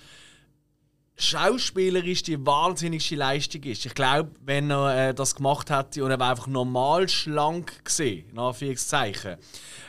schauspielerisch 1.21 2.23
die 2.23 2.45
wahnsinnigste 2.45 3.15
Leistung 3.15 3.63
ist. 3.65 3.85
Ich 3.85 3.95
glaube, 3.95 4.31
wenn 4.43 4.71
er 4.71 5.11
äh, 5.11 5.15
das 5.15 5.35
gemacht 5.35 5.71
hätte 5.71 6.03
und 6.03 6.11
er 6.11 6.19
wäre 6.19 6.31
einfach 6.31 6.47
normal 6.47 7.09
schlank 7.09 7.85
gesehen, 7.85 8.31
in 8.31 8.39
Anführungszeichen, 8.39 9.37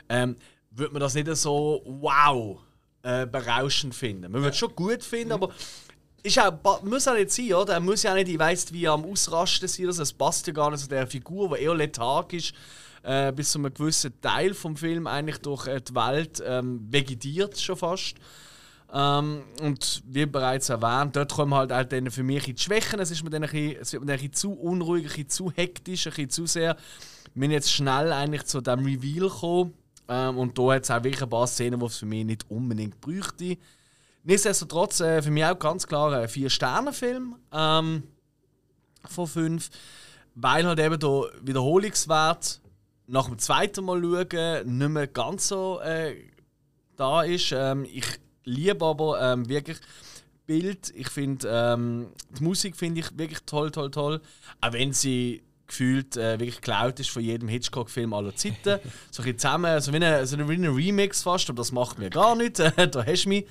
ähm, 0.09 0.35
würde 0.71 0.93
man 0.93 1.01
das 1.01 1.13
nicht 1.13 1.33
so 1.35 1.83
wow 1.85 2.59
äh, 3.03 3.25
berauschend 3.25 3.93
finden. 3.93 4.31
Man 4.31 4.41
würde 4.41 4.49
es 4.49 4.57
schon 4.57 4.75
gut 4.75 5.03
finden, 5.03 5.33
aber 5.33 5.49
ist 6.23 6.39
auch, 6.39 6.83
muss 6.83 7.07
auch 7.07 7.13
nicht 7.13 7.31
sein, 7.31 7.53
oder? 7.53 7.73
Er 7.73 7.79
muss 7.79 8.03
ja 8.03 8.11
auch 8.11 8.15
nicht, 8.15 8.29
ich 8.29 8.39
weiss, 8.39 8.71
wie 8.71 8.87
am 8.87 9.05
Ausrasten 9.05 9.67
sein. 9.67 9.87
Also 9.87 10.03
es 10.03 10.13
passt 10.13 10.47
ja 10.47 10.53
gar 10.53 10.69
nicht 10.69 10.81
zu 10.81 10.87
der 10.87 11.07
Figur, 11.07 11.55
die 11.55 11.63
eher 11.63 11.75
lethargisch 11.75 12.53
äh, 13.03 13.31
bis 13.31 13.51
zu 13.51 13.59
einem 13.59 13.73
gewissen 13.73 14.19
Teil 14.21 14.53
vom 14.53 14.77
Film 14.77 15.07
eigentlich 15.07 15.39
durch 15.39 15.67
äh, 15.67 15.81
die 15.81 15.95
Welt 15.95 16.41
ähm, 16.45 16.87
vegetiert 16.91 17.59
schon 17.59 17.75
fast. 17.75 18.15
Ähm, 18.93 19.43
und 19.61 20.03
wie 20.05 20.25
bereits 20.25 20.69
erwähnt, 20.69 21.15
dort 21.15 21.33
kommen 21.33 21.53
halt 21.55 21.71
auch 21.71 21.83
dann 21.83 22.11
für 22.11 22.23
mich 22.23 22.43
die 22.43 22.57
Schwächen. 22.57 22.99
Es, 22.99 23.09
ist 23.09 23.23
mir 23.23 23.29
dann 23.29 23.43
ein 23.43 23.49
bisschen, 23.49 23.81
es 23.81 23.93
wird 23.93 24.03
mir 24.03 24.07
dann 24.07 24.19
ein 24.19 24.29
bisschen 24.29 24.33
zu 24.33 24.53
unruhig, 24.53 25.03
ein 25.03 25.07
bisschen 25.07 25.29
zu 25.29 25.51
hektisch, 25.51 26.07
ein 26.07 26.11
bisschen 26.11 26.29
zu 26.29 26.45
sehr. 26.45 26.75
Wir 27.33 27.43
sind 27.43 27.51
jetzt 27.51 27.71
schnell 27.71 28.11
eigentlich 28.11 28.43
zu 28.43 28.61
dem 28.61 28.85
Reveal 28.85 29.29
gekommen. 29.29 29.73
Ähm, 30.11 30.37
und 30.37 30.59
da 30.59 30.73
hat 30.73 30.83
es 30.83 30.91
auch 30.91 31.03
wirklich 31.03 31.23
ein 31.23 31.29
paar 31.29 31.47
Szenen, 31.47 31.79
die 31.79 31.85
es 31.85 31.97
für 31.97 32.05
mich 32.05 32.25
nicht 32.25 32.51
unbedingt 32.51 32.99
bräuchte. 32.99 33.57
Nichtsdestotrotz 34.23 34.99
äh, 34.99 35.21
für 35.21 35.31
mich 35.31 35.45
auch 35.45 35.57
ganz 35.57 35.87
klar 35.87 36.11
ein 36.11 36.27
Vier-Sterne-Film 36.27 37.35
ähm, 37.53 38.03
von 39.07 39.27
fünf. 39.27 39.69
Weil 40.35 40.65
halt 40.65 40.79
eben 40.79 40.99
der 40.99 41.29
Wiederholungswert 41.41 42.59
nach 43.07 43.27
dem 43.27 43.39
zweiten 43.39 43.85
Mal 43.85 44.01
schauen 44.01 44.77
nicht 44.77 44.89
mehr 44.89 45.07
ganz 45.07 45.47
so 45.47 45.79
äh, 45.79 46.15
da 46.97 47.23
ist. 47.23 47.53
Ähm, 47.53 47.85
ich 47.85 48.05
liebe 48.43 48.85
aber 48.85 49.21
ähm, 49.21 49.47
wirklich 49.47 49.77
Bild. 50.45 50.91
Ich 50.93 51.09
finde 51.09 51.47
ähm, 51.49 52.07
die 52.37 52.43
Musik 52.43 52.75
finde 52.75 52.99
ich 52.99 53.17
wirklich 53.17 53.43
toll, 53.45 53.71
toll, 53.71 53.91
toll. 53.91 54.21
Auch 54.59 54.73
wenn 54.73 54.91
sie 54.91 55.41
gefühlt 55.71 56.17
äh, 56.17 56.39
wirklich 56.39 56.57
geklaut 56.57 56.99
ist 56.99 57.09
von 57.09 57.23
jedem 57.23 57.47
Hitchcock-Film 57.47 58.13
aller 58.13 58.35
Zeiten. 58.35 58.79
so 59.11 59.21
ein 59.21 59.25
bisschen 59.25 59.39
zusammen, 59.39 59.81
so 59.81 59.93
wie 59.93 60.03
ein, 60.03 60.25
so 60.25 60.37
wie 60.37 60.53
ein 60.53 60.65
Remix 60.65 61.23
fast, 61.23 61.49
aber 61.49 61.57
das 61.57 61.71
macht 61.71 61.97
mir 61.97 62.09
gar 62.09 62.35
nichts. 62.35 62.59
da 62.75 63.05
hast 63.05 63.23
du 63.23 63.29
mich. 63.29 63.47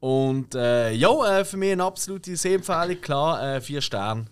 Und 0.00 0.54
äh, 0.54 0.92
ja, 0.92 1.38
äh, 1.38 1.44
für 1.44 1.56
mich 1.56 1.72
eine 1.72 1.84
absolute 1.84 2.36
Sehempfehlung, 2.36 3.00
klar, 3.00 3.56
äh, 3.56 3.60
vier 3.60 3.80
Sterne. 3.80 4.26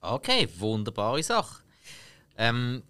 Okay, 0.00 0.48
wunderbare 0.58 1.22
Sache. 1.22 1.62
Ähm, 2.36 2.82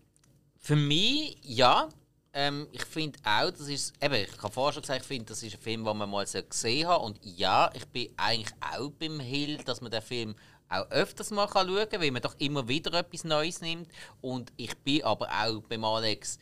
für 0.59 0.77
mich, 0.77 1.37
ja. 1.43 1.89
Ähm, 2.33 2.67
ich 2.73 2.85
finde 2.85 3.19
auch, 3.23 3.51
das 3.51 3.69
ist, 3.69 3.93
eben, 4.03 4.15
ich 4.15 4.43
habe 4.43 4.53
vorher 4.53 4.73
schon 4.73 4.83
gesagt, 4.83 5.03
ich 5.03 5.07
finde, 5.07 5.27
das 5.27 5.43
ist 5.43 5.55
ein 5.55 5.61
Film, 5.61 5.85
den 5.85 5.97
man 5.97 6.11
mal 6.11 6.25
gesehen 6.25 6.89
hat. 6.89 7.01
Und 7.01 7.21
ja, 7.23 7.71
ich 7.75 7.87
bin 7.87 8.09
eigentlich 8.17 8.53
auch 8.61 8.91
beim 8.91 9.21
Hill, 9.21 9.59
dass 9.59 9.81
man 9.81 9.93
den 9.93 10.03
Film 10.03 10.35
auch 10.69 10.91
öfters 10.91 11.31
mal 11.31 11.49
schauen 11.49 11.89
kann, 11.89 12.01
weil 12.01 12.11
man 12.11 12.23
doch 12.23 12.35
immer 12.39 12.67
wieder 12.69 12.93
etwas 12.95 13.25
Neues 13.25 13.61
nimmt. 13.61 13.91
Und 14.21 14.53
ich 14.57 14.77
bin 14.79 15.05
aber 15.05 15.29
auch 15.29 15.63
beim 15.63 15.85
Alex, 15.85 16.39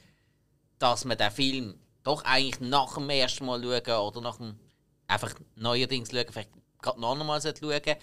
dass 0.79 1.05
man 1.05 1.19
den 1.19 1.31
Film 1.31 1.79
doch 2.03 2.25
eigentlich 2.25 2.61
nach 2.61 2.95
dem 2.95 3.11
ersten 3.11 3.47
Mal 3.47 3.63
schauen 3.63 4.09
oder 4.09 4.21
nach 4.21 4.37
dem 4.37 4.59
einfach 5.07 5.35
neuerdings 5.57 6.11
schauen, 6.11 6.27
vielleicht 6.31 6.51
gerade 6.81 7.01
noch 7.01 7.19
einmal 7.19 7.41
schauen 7.41 7.97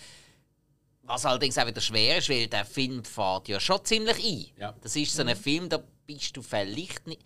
was 1.09 1.25
allerdings 1.25 1.57
auch 1.57 1.65
wieder 1.65 1.81
schwer 1.81 2.19
ist, 2.19 2.29
weil 2.29 2.47
der 2.47 2.65
Film 2.65 3.03
fährt 3.03 3.47
ja 3.47 3.59
schon 3.59 3.83
ziemlich 3.83 4.23
ein. 4.23 4.61
Ja. 4.61 4.75
Das 4.79 4.95
ist 4.95 5.15
so 5.15 5.23
ein 5.23 5.27
mhm. 5.27 5.35
Film, 5.35 5.67
da 5.67 5.81
bist 6.05 6.37
du 6.37 6.43
vielleicht 6.43 7.07
nicht, 7.07 7.23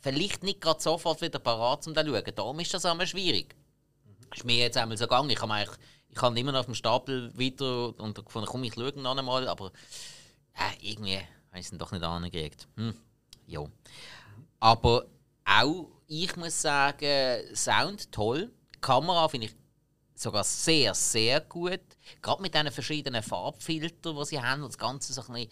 vielleicht 0.00 0.42
nicht 0.42 0.62
gerade 0.62 0.80
sofort 0.80 1.20
wieder 1.20 1.38
parat, 1.38 1.86
um 1.86 1.94
zu 1.94 2.06
schauen. 2.06 2.34
Darum 2.34 2.58
ist 2.60 2.72
das 2.72 2.86
einmal 2.86 3.06
schwierig. 3.06 3.54
Mhm. 4.06 4.32
Ist 4.34 4.44
mir 4.46 4.56
jetzt 4.56 4.78
einmal 4.78 4.96
so 4.96 5.04
gegangen. 5.04 5.28
Ich 5.28 5.42
habe 5.42 5.66
ich 6.10 6.20
habe 6.20 6.38
immer 6.38 6.52
noch 6.52 6.60
auf 6.60 6.66
dem 6.66 6.74
Stapel 6.74 7.36
wieder 7.36 7.98
und 7.98 8.24
gefunden, 8.24 8.48
komm, 8.48 8.64
ich 8.64 8.74
schaue 8.74 8.92
noch 9.00 9.16
einmal, 9.16 9.48
aber 9.48 9.72
äh, 10.54 10.90
irgendwie 10.90 11.18
habe 11.18 11.60
ich 11.60 11.70
es 11.70 11.78
doch 11.78 11.92
nicht 11.92 12.02
angekriegt. 12.02 12.66
Hm. 12.76 12.94
Ja. 13.46 13.64
Aber 14.60 15.06
auch 15.44 15.86
ich 16.08 16.36
muss 16.36 16.60
sagen, 16.60 17.54
Sound 17.54 18.10
toll. 18.10 18.50
Kamera 18.80 19.28
finde 19.28 19.48
ich 19.48 19.54
sogar 20.14 20.42
sehr, 20.42 20.94
sehr 20.94 21.40
gut. 21.42 21.80
Gerade 22.22 22.42
mit 22.42 22.54
diesen 22.54 22.72
verschiedenen 22.72 23.22
Farbfiltern, 23.22 24.16
die 24.16 24.24
sie 24.24 24.40
haben, 24.40 24.62
und 24.62 24.70
das 24.70 24.78
Ganze 24.78 25.12
so 25.12 25.20
ein 25.22 25.32
bisschen 25.32 25.50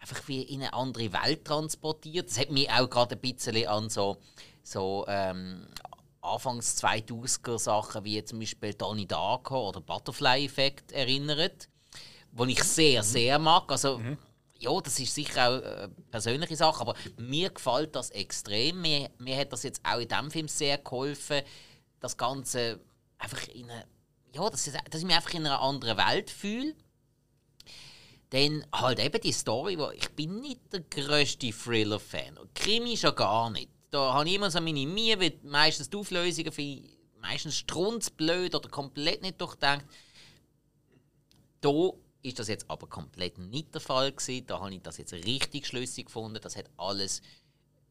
einfach 0.00 0.28
wie 0.28 0.42
in 0.42 0.62
eine 0.62 0.72
andere 0.72 1.12
Welt 1.12 1.44
transportiert. 1.44 2.28
Das 2.28 2.38
hat 2.38 2.50
mich 2.50 2.70
auch 2.70 2.88
gerade 2.88 3.14
ein 3.14 3.20
bisschen 3.20 3.66
an 3.66 3.88
so, 3.90 4.16
so 4.62 5.04
ähm, 5.08 5.66
Anfangs 6.22 6.82
2000er 6.82 7.58
Sachen 7.58 8.04
wie 8.04 8.22
zum 8.24 8.40
Beispiel 8.40 8.74
Donnie 8.74 9.06
Darko 9.06 9.68
oder 9.68 9.80
Butterfly 9.80 10.44
Effekt 10.44 10.92
erinnert, 10.92 11.68
wo 12.32 12.44
ich 12.44 12.62
sehr, 12.62 13.02
mhm. 13.02 13.06
sehr 13.06 13.38
mag. 13.38 13.70
Also, 13.72 13.98
mhm. 13.98 14.18
ja, 14.58 14.78
das 14.80 15.00
ist 15.00 15.14
sicher 15.14 15.48
auch 15.48 15.62
eine 15.62 15.88
persönliche 16.10 16.56
Sache, 16.56 16.80
aber 16.82 16.94
mir 17.16 17.50
gefällt 17.50 17.96
das 17.96 18.10
extrem. 18.10 18.82
Mir, 18.82 19.10
mir 19.18 19.36
hat 19.38 19.52
das 19.52 19.62
jetzt 19.62 19.80
auch 19.84 19.98
in 19.98 20.08
diesem 20.08 20.30
Film 20.30 20.48
sehr 20.48 20.78
geholfen, 20.78 21.42
das 22.00 22.16
Ganze 22.16 22.80
einfach 23.18 23.46
in 23.48 23.70
eine, 23.70 23.86
ja, 24.34 24.48
dass 24.48 24.66
ich, 24.66 24.74
dass 24.74 25.00
ich 25.00 25.06
mich 25.06 25.16
einfach 25.16 25.34
in 25.34 25.46
einer 25.46 25.60
anderen 25.60 25.96
Welt 25.96 26.30
fühle. 26.30 26.74
Dann 28.30 28.64
halt 28.72 29.00
eben 29.00 29.20
die 29.20 29.32
Story, 29.32 29.76
wo 29.76 29.90
ich 29.90 30.08
bin 30.10 30.40
nicht 30.40 30.60
der 30.72 30.80
grösste 30.80 31.50
Thriller-Fan. 31.50 32.38
Krimi 32.54 32.96
schon 32.96 33.16
gar 33.16 33.50
nicht. 33.50 33.70
Da 33.90 34.14
habe 34.14 34.28
ich 34.28 34.36
immer 34.36 34.50
so 34.50 34.60
meine 34.60 34.86
Mühe, 34.86 35.18
weil 35.18 35.38
meistens 35.42 35.90
die 35.90 35.96
Auflösungen 35.96 36.52
für 36.52 36.82
meistens 37.20 37.56
strunzblöd 37.56 38.54
oder 38.54 38.68
komplett 38.68 39.22
nicht 39.22 39.40
durchdenkt. 39.40 39.84
Da 41.60 41.90
ist 42.22 42.38
das 42.38 42.48
jetzt 42.48 42.70
aber 42.70 42.86
komplett 42.86 43.38
nicht 43.38 43.74
der 43.74 43.80
Fall 43.80 44.12
gewesen. 44.12 44.46
Da 44.46 44.60
habe 44.60 44.74
ich 44.74 44.82
das 44.82 44.98
jetzt 44.98 45.12
richtig 45.12 45.66
schlüssig 45.66 46.06
gefunden. 46.06 46.38
Das 46.40 46.56
hat 46.56 46.70
alles 46.76 47.22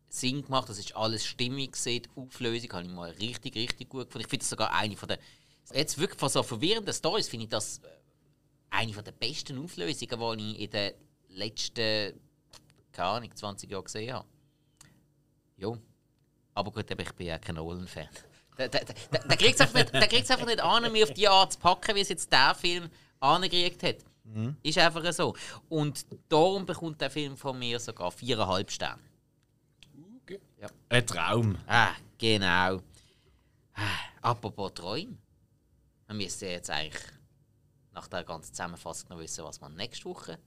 Sinn 0.07 0.43
gemacht, 0.43 0.69
das 0.69 0.79
ist 0.79 0.95
alles 0.95 1.25
stimmig 1.25 1.73
gesehen. 1.73 2.07
Auflösung 2.15 2.71
habe 2.73 2.85
ich 2.85 2.91
mal 2.91 3.11
richtig, 3.11 3.55
richtig 3.55 3.89
gut 3.89 4.07
gefunden. 4.07 4.25
Ich 4.25 4.29
finde 4.29 4.43
das 4.43 4.49
sogar 4.49 4.73
eine 4.73 4.97
von 4.97 5.09
der. 5.09 5.19
Jetzt 5.73 5.99
wirklich 5.99 6.19
von 6.19 6.29
so 6.29 6.41
verwirrenden 6.41 6.93
Stories 6.93 7.27
finde 7.27 7.43
ich 7.43 7.49
das 7.49 7.77
äh, 7.79 7.87
eine 8.71 8.91
von 8.91 9.03
der 9.03 9.11
besten 9.11 9.63
Auflösungen, 9.63 10.39
die 10.39 10.55
ich 10.55 10.61
in 10.61 10.71
den 10.71 10.93
letzten, 11.29 12.19
keine 12.91 13.07
Ahnung, 13.07 13.35
20 13.35 13.69
Jahren 13.69 13.83
gesehen 13.83 14.13
habe. 14.13 14.27
Jo. 15.57 15.77
Aber 16.59 16.71
gut, 16.71 16.91
ich 16.91 17.13
bin 17.13 17.27
ja 17.27 17.39
kein 17.39 17.55
Nolan-Fan. 17.55 18.09
Der, 18.57 18.67
der, 18.67 18.83
der, 18.83 19.23
der 19.23 19.37
kriegt 19.37 19.55
es 19.55 19.61
einfach, 19.61 19.93
einfach 19.93 20.45
nicht 20.45 20.59
an, 20.59 20.91
mich 20.91 21.03
auf 21.03 21.13
die 21.13 21.25
Art 21.25 21.53
zu 21.53 21.59
packen, 21.59 21.95
wie 21.95 22.01
es 22.01 22.09
jetzt 22.09 22.29
der 22.29 22.53
Film 22.53 22.89
angekriegt 23.21 23.81
hat. 23.81 23.95
Mhm. 24.25 24.57
Ist 24.61 24.77
einfach 24.77 25.09
so. 25.13 25.33
Und 25.69 26.05
darum 26.27 26.65
bekommt 26.65 26.99
der 26.99 27.09
Film 27.09 27.37
von 27.37 27.57
mir 27.57 27.79
sogar 27.79 28.11
viereinhalb 28.11 28.69
Sterne. 28.69 29.01
Ja. 30.59 30.67
Ein 30.89 31.07
Traum. 31.07 31.57
Ah, 31.65 31.93
genau. 32.17 32.81
Ah, 33.73 33.99
apropos 34.21 34.73
Träume. 34.73 35.17
Wir 36.07 36.15
müssen 36.15 36.49
jetzt 36.49 36.69
eigentlich 36.69 37.01
nach 37.93 38.09
der 38.09 38.25
ganzen 38.25 38.53
Zusammenfassung 38.53 39.11
noch 39.11 39.19
wissen, 39.19 39.45
was 39.45 39.61
wir 39.61 39.69
nächste 39.69 40.03
Woche 40.03 40.37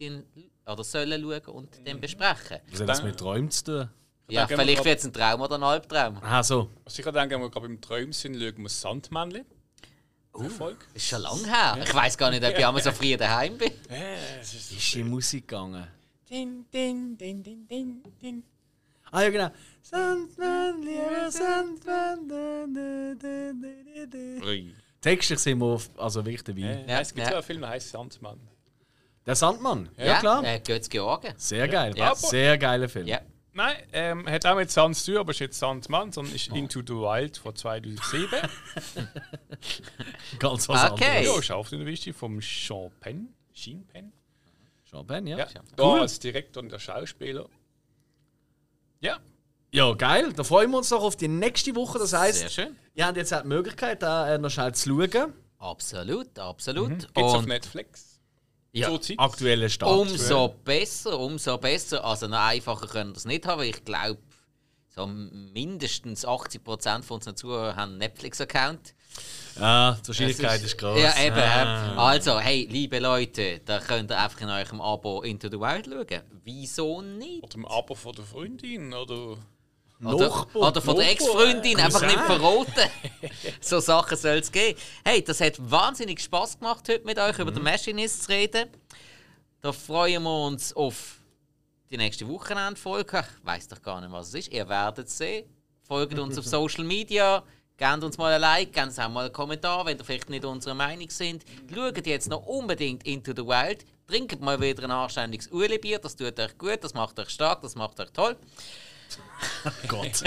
den, 0.00 0.24
oder 0.66 0.82
sollen 0.82 1.22
schauen 1.22 1.54
und 1.54 1.86
dann 1.86 2.00
besprechen. 2.00 2.58
Was 2.72 2.80
hat 2.80 2.88
das 2.88 3.02
mit 3.04 3.16
Träumen 3.16 3.52
zu 3.52 3.64
tun? 3.64 3.90
Ja, 4.30 4.46
vielleicht 4.46 4.84
wird 4.84 4.98
es 4.98 5.04
ein 5.04 5.12
Traum 5.12 5.40
oder 5.40 5.56
ein 5.56 5.62
Albtraum. 5.62 6.18
Ah, 6.22 6.42
so. 6.42 6.70
Also 6.84 6.98
ich 7.00 7.04
denke, 7.04 7.34
wenn 7.34 7.40
wir 7.40 7.50
gerade 7.50 7.66
im 7.66 7.80
Träumen 7.80 8.12
sind, 8.12 8.34
schauen 8.34 8.56
wir 8.56 8.64
das 8.64 8.80
Sandmännchen. 8.80 9.44
Uh, 10.32 10.44
das 10.44 10.76
ist 10.94 11.06
schon 11.08 11.22
lange 11.22 11.44
her. 11.44 11.74
Ja. 11.76 11.82
Ich 11.82 11.94
weiß 11.94 12.16
gar 12.16 12.30
nicht, 12.30 12.44
ob 12.44 12.56
ich 12.56 12.64
einmal 12.64 12.82
so 12.82 12.92
früh 12.92 13.16
daheim 13.16 13.58
bin. 13.58 13.72
Ja, 13.90 14.40
ist, 14.40 14.54
ist 14.54 14.94
die 14.94 15.02
Musik 15.02 15.48
gegangen. 15.48 15.86
Din, 16.28 16.64
din, 16.72 17.18
din, 17.18 17.42
din, 17.42 17.66
din, 17.66 18.02
din. 18.22 18.44
Ah 19.10 19.22
ja, 19.22 19.30
genau. 19.30 19.50
Sandman, 19.82 20.82
lieber 20.82 21.30
Sandman. 21.30 22.28
Textlich 25.00 25.38
sind 25.40 25.58
wir 25.58 25.80
also 25.96 26.24
wirklich 26.24 26.44
dabei. 26.44 26.84
Ja, 26.86 27.00
es 27.00 27.12
gibt 27.12 27.26
ja 27.26 27.34
einen 27.34 27.42
Film, 27.42 27.60
der 27.62 27.70
heißt 27.70 27.90
Sandmann. 27.90 28.38
Der 29.26 29.34
Sandmann? 29.34 29.88
Ja, 29.96 30.04
ja 30.04 30.20
klar. 30.20 30.44
Äh, 30.44 30.60
Götz 30.60 30.88
Georgen. 30.88 31.34
Sehr 31.36 31.66
geil. 31.66 31.94
Ja. 31.96 32.14
Sehr 32.14 32.56
geiler 32.56 32.88
Film. 32.88 33.06
Ja. 33.06 33.20
Nein, 33.60 33.76
ähm, 33.92 34.26
hat 34.26 34.46
auch 34.46 34.56
mit 34.56 34.70
Sand 34.70 34.96
zu 34.96 35.20
aber 35.20 35.32
ist 35.32 35.38
jetzt 35.40 35.58
Sandmann, 35.58 36.12
sondern 36.12 36.34
ist 36.34 36.50
oh. 36.50 36.54
Into 36.54 36.80
the 36.80 36.94
Wild 36.94 37.36
von 37.36 37.54
2007. 37.54 38.26
Ganz 40.38 40.66
was 40.66 40.92
okay. 40.92 41.04
anderes. 41.04 41.26
Ja, 41.26 41.38
ist 41.40 41.50
auch 41.50 41.70
in 41.70 41.80
der 41.80 41.86
Wichtig 41.86 42.16
vom 42.16 42.40
Sean 42.40 42.90
Penn. 43.00 43.34
Sean 43.52 43.84
Penn? 43.86 44.14
Sean 44.90 45.06
Penn, 45.06 45.26
ja. 45.26 45.36
ja. 45.36 45.46
Cool. 45.46 45.60
Da 45.76 46.00
als 46.00 46.18
Direktor 46.18 46.62
und 46.62 46.72
der 46.72 46.78
Schauspieler. 46.78 47.50
Ja. 49.00 49.18
Ja, 49.72 49.92
geil. 49.92 50.32
Da 50.32 50.42
freuen 50.42 50.70
wir 50.70 50.78
uns 50.78 50.88
noch 50.88 51.02
auf 51.02 51.16
die 51.16 51.28
nächste 51.28 51.76
Woche. 51.76 51.98
Das 51.98 52.14
heisst, 52.14 52.38
Sehr 52.38 52.48
schön. 52.48 52.76
ihr 52.94 53.06
habt 53.06 53.18
jetzt 53.18 53.34
auch 53.34 53.42
die 53.42 53.48
Möglichkeit, 53.48 54.02
da 54.02 54.36
äh, 54.36 54.38
noch 54.38 54.48
schnell 54.48 54.74
zu 54.74 54.88
schauen. 54.88 55.34
Absolut, 55.58 56.38
absolut. 56.38 56.88
Mhm. 56.88 56.98
Gibt's 56.98 57.34
auf 57.34 57.44
Netflix? 57.44 58.09
Ja, 58.72 58.96
aktuelle 59.16 59.68
Start. 59.68 59.90
Umso 59.90 60.48
besser, 60.64 61.18
umso 61.18 61.58
besser. 61.58 62.04
Also 62.04 62.28
noch 62.28 62.38
einfacher 62.38 62.86
können 62.86 63.10
wir 63.10 63.14
das 63.14 63.24
nicht 63.24 63.46
haben. 63.46 63.62
Ich 63.62 63.84
glaube, 63.84 64.20
so 64.88 65.06
mindestens 65.06 66.26
80% 66.26 67.02
von 67.02 67.16
unseren 67.16 67.36
Zuhörern 67.36 67.76
haben 67.76 67.90
einen 67.90 67.98
Netflix-Account. 67.98 68.94
Ja, 69.58 69.98
die 70.02 70.08
Wahrscheinlichkeit 70.08 70.60
ist, 70.60 70.66
ist 70.66 70.78
groß. 70.78 71.00
Ja, 71.00 71.20
eben. 71.20 71.36
Ah. 71.36 72.10
Also, 72.10 72.38
hey, 72.38 72.68
liebe 72.70 72.98
Leute, 73.00 73.60
da 73.64 73.80
könnt 73.80 74.10
ihr 74.10 74.18
einfach 74.18 74.40
in 74.40 74.48
eurem 74.48 74.80
Abo 74.80 75.22
Into 75.22 75.48
the 75.48 75.58
Wild 75.58 75.86
schauen. 75.86 76.22
Wieso 76.44 77.02
nicht? 77.02 77.42
Oder 77.42 77.54
im 77.56 77.66
Abo 77.66 77.94
von 77.94 78.12
der 78.12 78.24
Freundin, 78.24 78.94
oder? 78.94 79.36
Nachbar, 80.00 80.46
oder, 80.54 80.80
von 80.80 80.96
der 80.96 81.10
Ex-Freundin 81.10 81.78
einfach 81.78 82.00
nicht 82.00 82.18
verroten. 82.20 82.88
so 83.60 83.80
Sachen 83.80 84.16
soll 84.16 84.38
es 84.38 84.50
geben. 84.50 84.78
Hey, 85.04 85.22
das 85.22 85.42
hat 85.42 85.56
wahnsinnig 85.58 86.20
Spaß 86.20 86.58
gemacht, 86.58 86.88
heute 86.88 87.04
mit 87.04 87.18
euch 87.18 87.38
über 87.38 87.50
den 87.50 87.62
Machinist 87.62 88.24
zu 88.24 88.30
reden. 88.30 88.70
Da 89.60 89.72
freuen 89.72 90.22
wir 90.22 90.46
uns 90.46 90.72
auf 90.72 91.16
die 91.90 91.98
nächste 91.98 92.26
Wochenendfolge. 92.26 93.18
Ich 93.18 93.46
weiss 93.46 93.68
doch 93.68 93.82
gar 93.82 94.00
nicht, 94.00 94.10
was 94.10 94.28
es 94.28 94.34
ist. 94.34 94.52
Ihr 94.52 94.66
werdet 94.70 95.06
es 95.06 95.18
sehen. 95.18 95.44
Folgt 95.82 96.18
uns 96.18 96.38
auf 96.38 96.46
Social 96.46 96.84
Media. 96.84 97.42
Gebt 97.76 98.02
uns 98.02 98.16
mal 98.16 98.32
ein 98.32 98.40
Like, 98.40 98.72
gebt 98.72 98.86
uns 98.86 98.98
auch 98.98 99.08
mal 99.10 99.26
einen 99.26 99.34
Kommentar, 99.34 99.84
wenn 99.84 99.98
ihr 99.98 100.04
vielleicht 100.04 100.30
nicht 100.30 100.46
unserer 100.46 100.74
Meinung 100.74 101.10
sind. 101.10 101.44
Schaut 101.74 102.06
jetzt 102.06 102.30
noch 102.30 102.46
unbedingt 102.46 103.06
Into 103.06 103.32
the 103.36 103.46
Wild. 103.46 103.84
Trinkt 104.06 104.40
mal 104.40 104.58
wieder 104.60 104.84
ein 104.84 104.90
anständiges 104.90 105.48
Uli-Bier. 105.48 105.98
Das 105.98 106.16
tut 106.16 106.40
euch 106.40 106.56
gut, 106.56 106.82
das 106.82 106.94
macht 106.94 107.18
euch 107.18 107.28
stark, 107.28 107.60
das 107.60 107.74
macht 107.74 108.00
euch 108.00 108.10
toll. 108.12 108.36
Gott. 109.88 110.22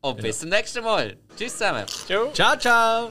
Und 0.00 0.22
bis 0.22 0.40
zum 0.40 0.50
nächsten 0.50 0.84
Mal. 0.84 1.16
Tschüss 1.36 1.52
zusammen. 1.52 1.86
Ciao, 2.32 2.56
ciao. 2.56 3.10